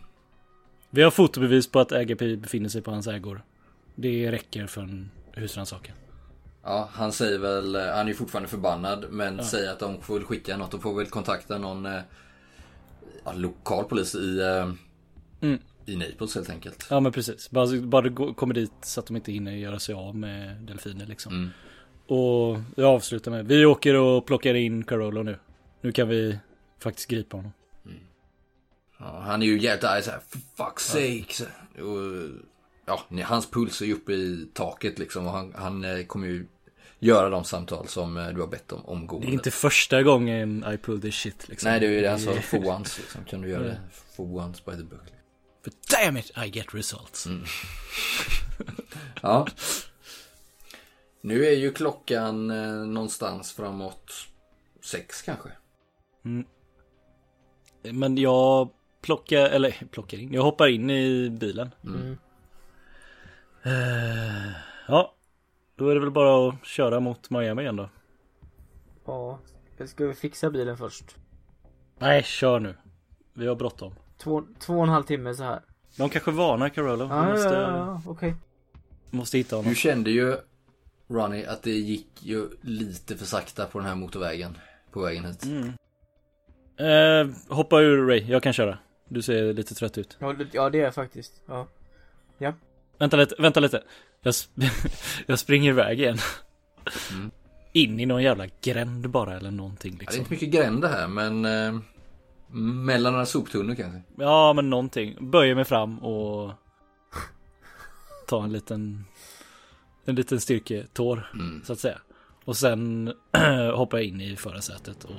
[0.91, 3.43] Vi har fotobevis på att Agape befinner sig på hans ägor.
[3.95, 5.95] Det räcker för en husrannsakan.
[6.63, 10.25] Ja, han säger väl, eh, han är fortfarande förbannad men säger att de får väl
[10.25, 10.71] skicka något.
[10.71, 12.01] De får väl kontakta någon eh,
[13.25, 14.73] ja, lokal polis i, eh,
[15.41, 15.59] Mm.
[15.87, 16.87] i Naples helt enkelt.
[16.91, 17.51] Ja men precis.
[17.51, 21.33] Bara, bara kommer dit så att de inte hinner göra sig av med delfiner liksom.
[21.35, 21.51] Mm.
[22.13, 23.47] Och jag avslutar med.
[23.47, 25.39] Vi åker och plockar in Carolo nu.
[25.81, 26.39] Nu kan vi
[26.79, 27.53] faktiskt gripa honom.
[28.99, 31.35] Ja, han är ju jävligt arg såhär, for fuck's sake.
[31.35, 31.45] Så,
[31.85, 32.31] och,
[32.87, 36.47] ja, hans puls är ju uppe i taket liksom och han, han eh, kommer ju
[36.99, 39.27] göra de samtal som eh, du har bett om omgående.
[39.27, 41.71] Det är inte första gången I pull this shit liksom.
[41.71, 43.25] Nej, det är ju det han sa, for once liksom.
[43.25, 43.81] Kan du göra det
[44.17, 45.13] for once by the book?
[45.65, 47.29] But damn it I get results.
[49.23, 49.47] Ja.
[51.25, 54.13] Nu är ju klockan eh, någonstans framåt
[54.81, 55.49] sex kanske.
[57.83, 58.69] Men jag
[59.03, 61.71] plockar, eller plockar in, jag hoppar in i bilen.
[61.85, 62.17] Mm.
[63.63, 64.53] Eh,
[64.89, 65.15] ja,
[65.77, 67.89] då är det väl bara att köra mot Miami igen då.
[69.05, 69.39] Ja.
[69.87, 71.17] Ska vi fixa bilen först?
[71.99, 72.75] Nej, kör nu.
[73.35, 73.95] Vi har bråttom.
[74.19, 75.63] Två, två och en halv timme så här.
[75.97, 77.05] De kanske varnar Carolo.
[77.05, 78.03] Vi Ja, måste, ja, ja, ja.
[78.07, 78.35] okej.
[79.11, 79.69] måste hitta honom.
[79.71, 80.37] Du kände ju,
[81.13, 84.59] Ronny, att det gick ju lite för sakta på den här motorvägen.
[84.93, 85.45] På vägen hit.
[86.77, 88.79] Eh, hoppa ur Ray, jag kan köra.
[89.09, 90.17] Du ser lite trött ut.
[90.21, 91.43] Ja, det- Ja, det är jag faktiskt.
[91.47, 91.67] Ja.
[92.39, 92.53] Ja.
[92.99, 93.83] Vänta lite, vänta lite.
[94.23, 94.71] Jag, sp-
[95.27, 96.19] jag springer iväg igen.
[97.13, 97.31] Mm.
[97.73, 100.21] In i någon jävla gränd bara eller någonting Ja, det är liksom.
[100.21, 101.81] inte mycket gränder här men eh,
[102.59, 104.03] mellan några soptunnor kanske.
[104.19, 105.31] Ja men någonting.
[105.31, 106.53] Böjer mig fram och
[108.29, 109.05] ta en liten
[110.05, 111.63] en liten styrketår Mm.
[111.65, 111.99] så att säga.
[112.45, 113.13] Och sen
[113.75, 115.11] hoppar jag in i förarsätet och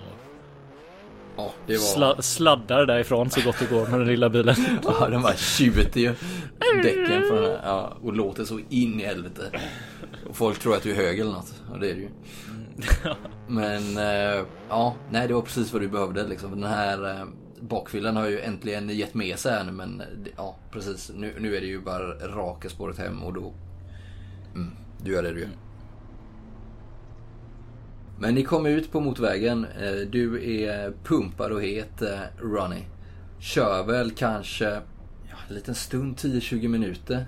[1.38, 1.80] Ja, det var...
[2.16, 4.56] sla- sladdar därifrån så gott det går med den lilla bilen.
[4.84, 6.14] Ja, den bara tjuter ju
[6.84, 7.60] däcken på den här.
[7.64, 9.60] Ja, och låter så in i helvete.
[10.30, 11.54] Och folk tror att du är hög eller något.
[11.72, 12.10] Och det är du ju.
[13.48, 16.52] Men eh, ja, nej det var precis vad du behövde liksom.
[16.62, 17.26] Den här eh,
[17.60, 20.08] bakfyllan har ju äntligen gett med sig här nu men eh,
[20.38, 21.12] ja precis.
[21.16, 23.54] Nu, nu är det ju bara raka spåret hem och då...
[24.56, 24.72] Mm,
[25.04, 25.50] du gör det du gör.
[28.20, 29.66] Men ni kom ut på motorvägen.
[29.66, 32.84] Eh, Du är pumpad och het, eh, Ronny.
[33.40, 34.66] Kör väl kanske
[35.30, 37.26] ja, en liten stund, 10-20 minuter.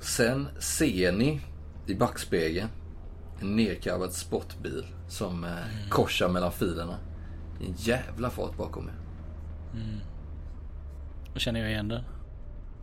[0.00, 1.40] Sen ser ni
[1.86, 2.68] i backspegeln
[3.40, 5.50] en nedkarvad sportbil som eh,
[5.88, 6.96] korsar mellan filerna.
[7.58, 8.94] Det är En jävla fart bakom er.
[11.34, 12.02] Då känner jag igen den.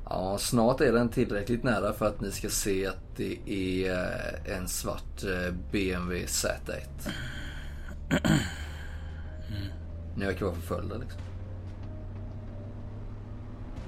[0.10, 4.58] Ja, snart är den tillräckligt nära för att ni ska se att det är eh,
[4.58, 7.10] en svart eh, BMW Z1.
[10.16, 11.22] Ni verkar vara förföljda liksom.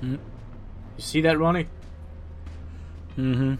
[0.01, 0.17] You
[0.97, 1.67] see that Ronnie?
[3.15, 3.57] Mhm.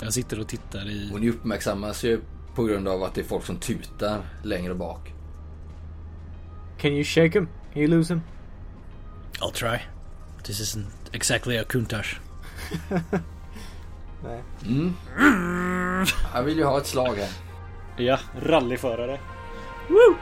[0.00, 1.10] Jag sitter och tittar i...
[1.12, 2.20] Och ni uppmärksammas ju
[2.54, 5.12] på grund av att det är folk som tutar längre bak.
[6.78, 7.48] Can you shake him?
[7.72, 8.22] Can you lose him?
[9.40, 9.78] I'll try.
[10.42, 12.20] This isn't exactly a Countach.
[14.24, 14.42] Nej.
[14.66, 14.94] Mm.
[16.34, 17.28] Jag vill ju ha ett slag här.
[17.96, 19.18] Ja, rallyförare.
[19.88, 20.16] Woo!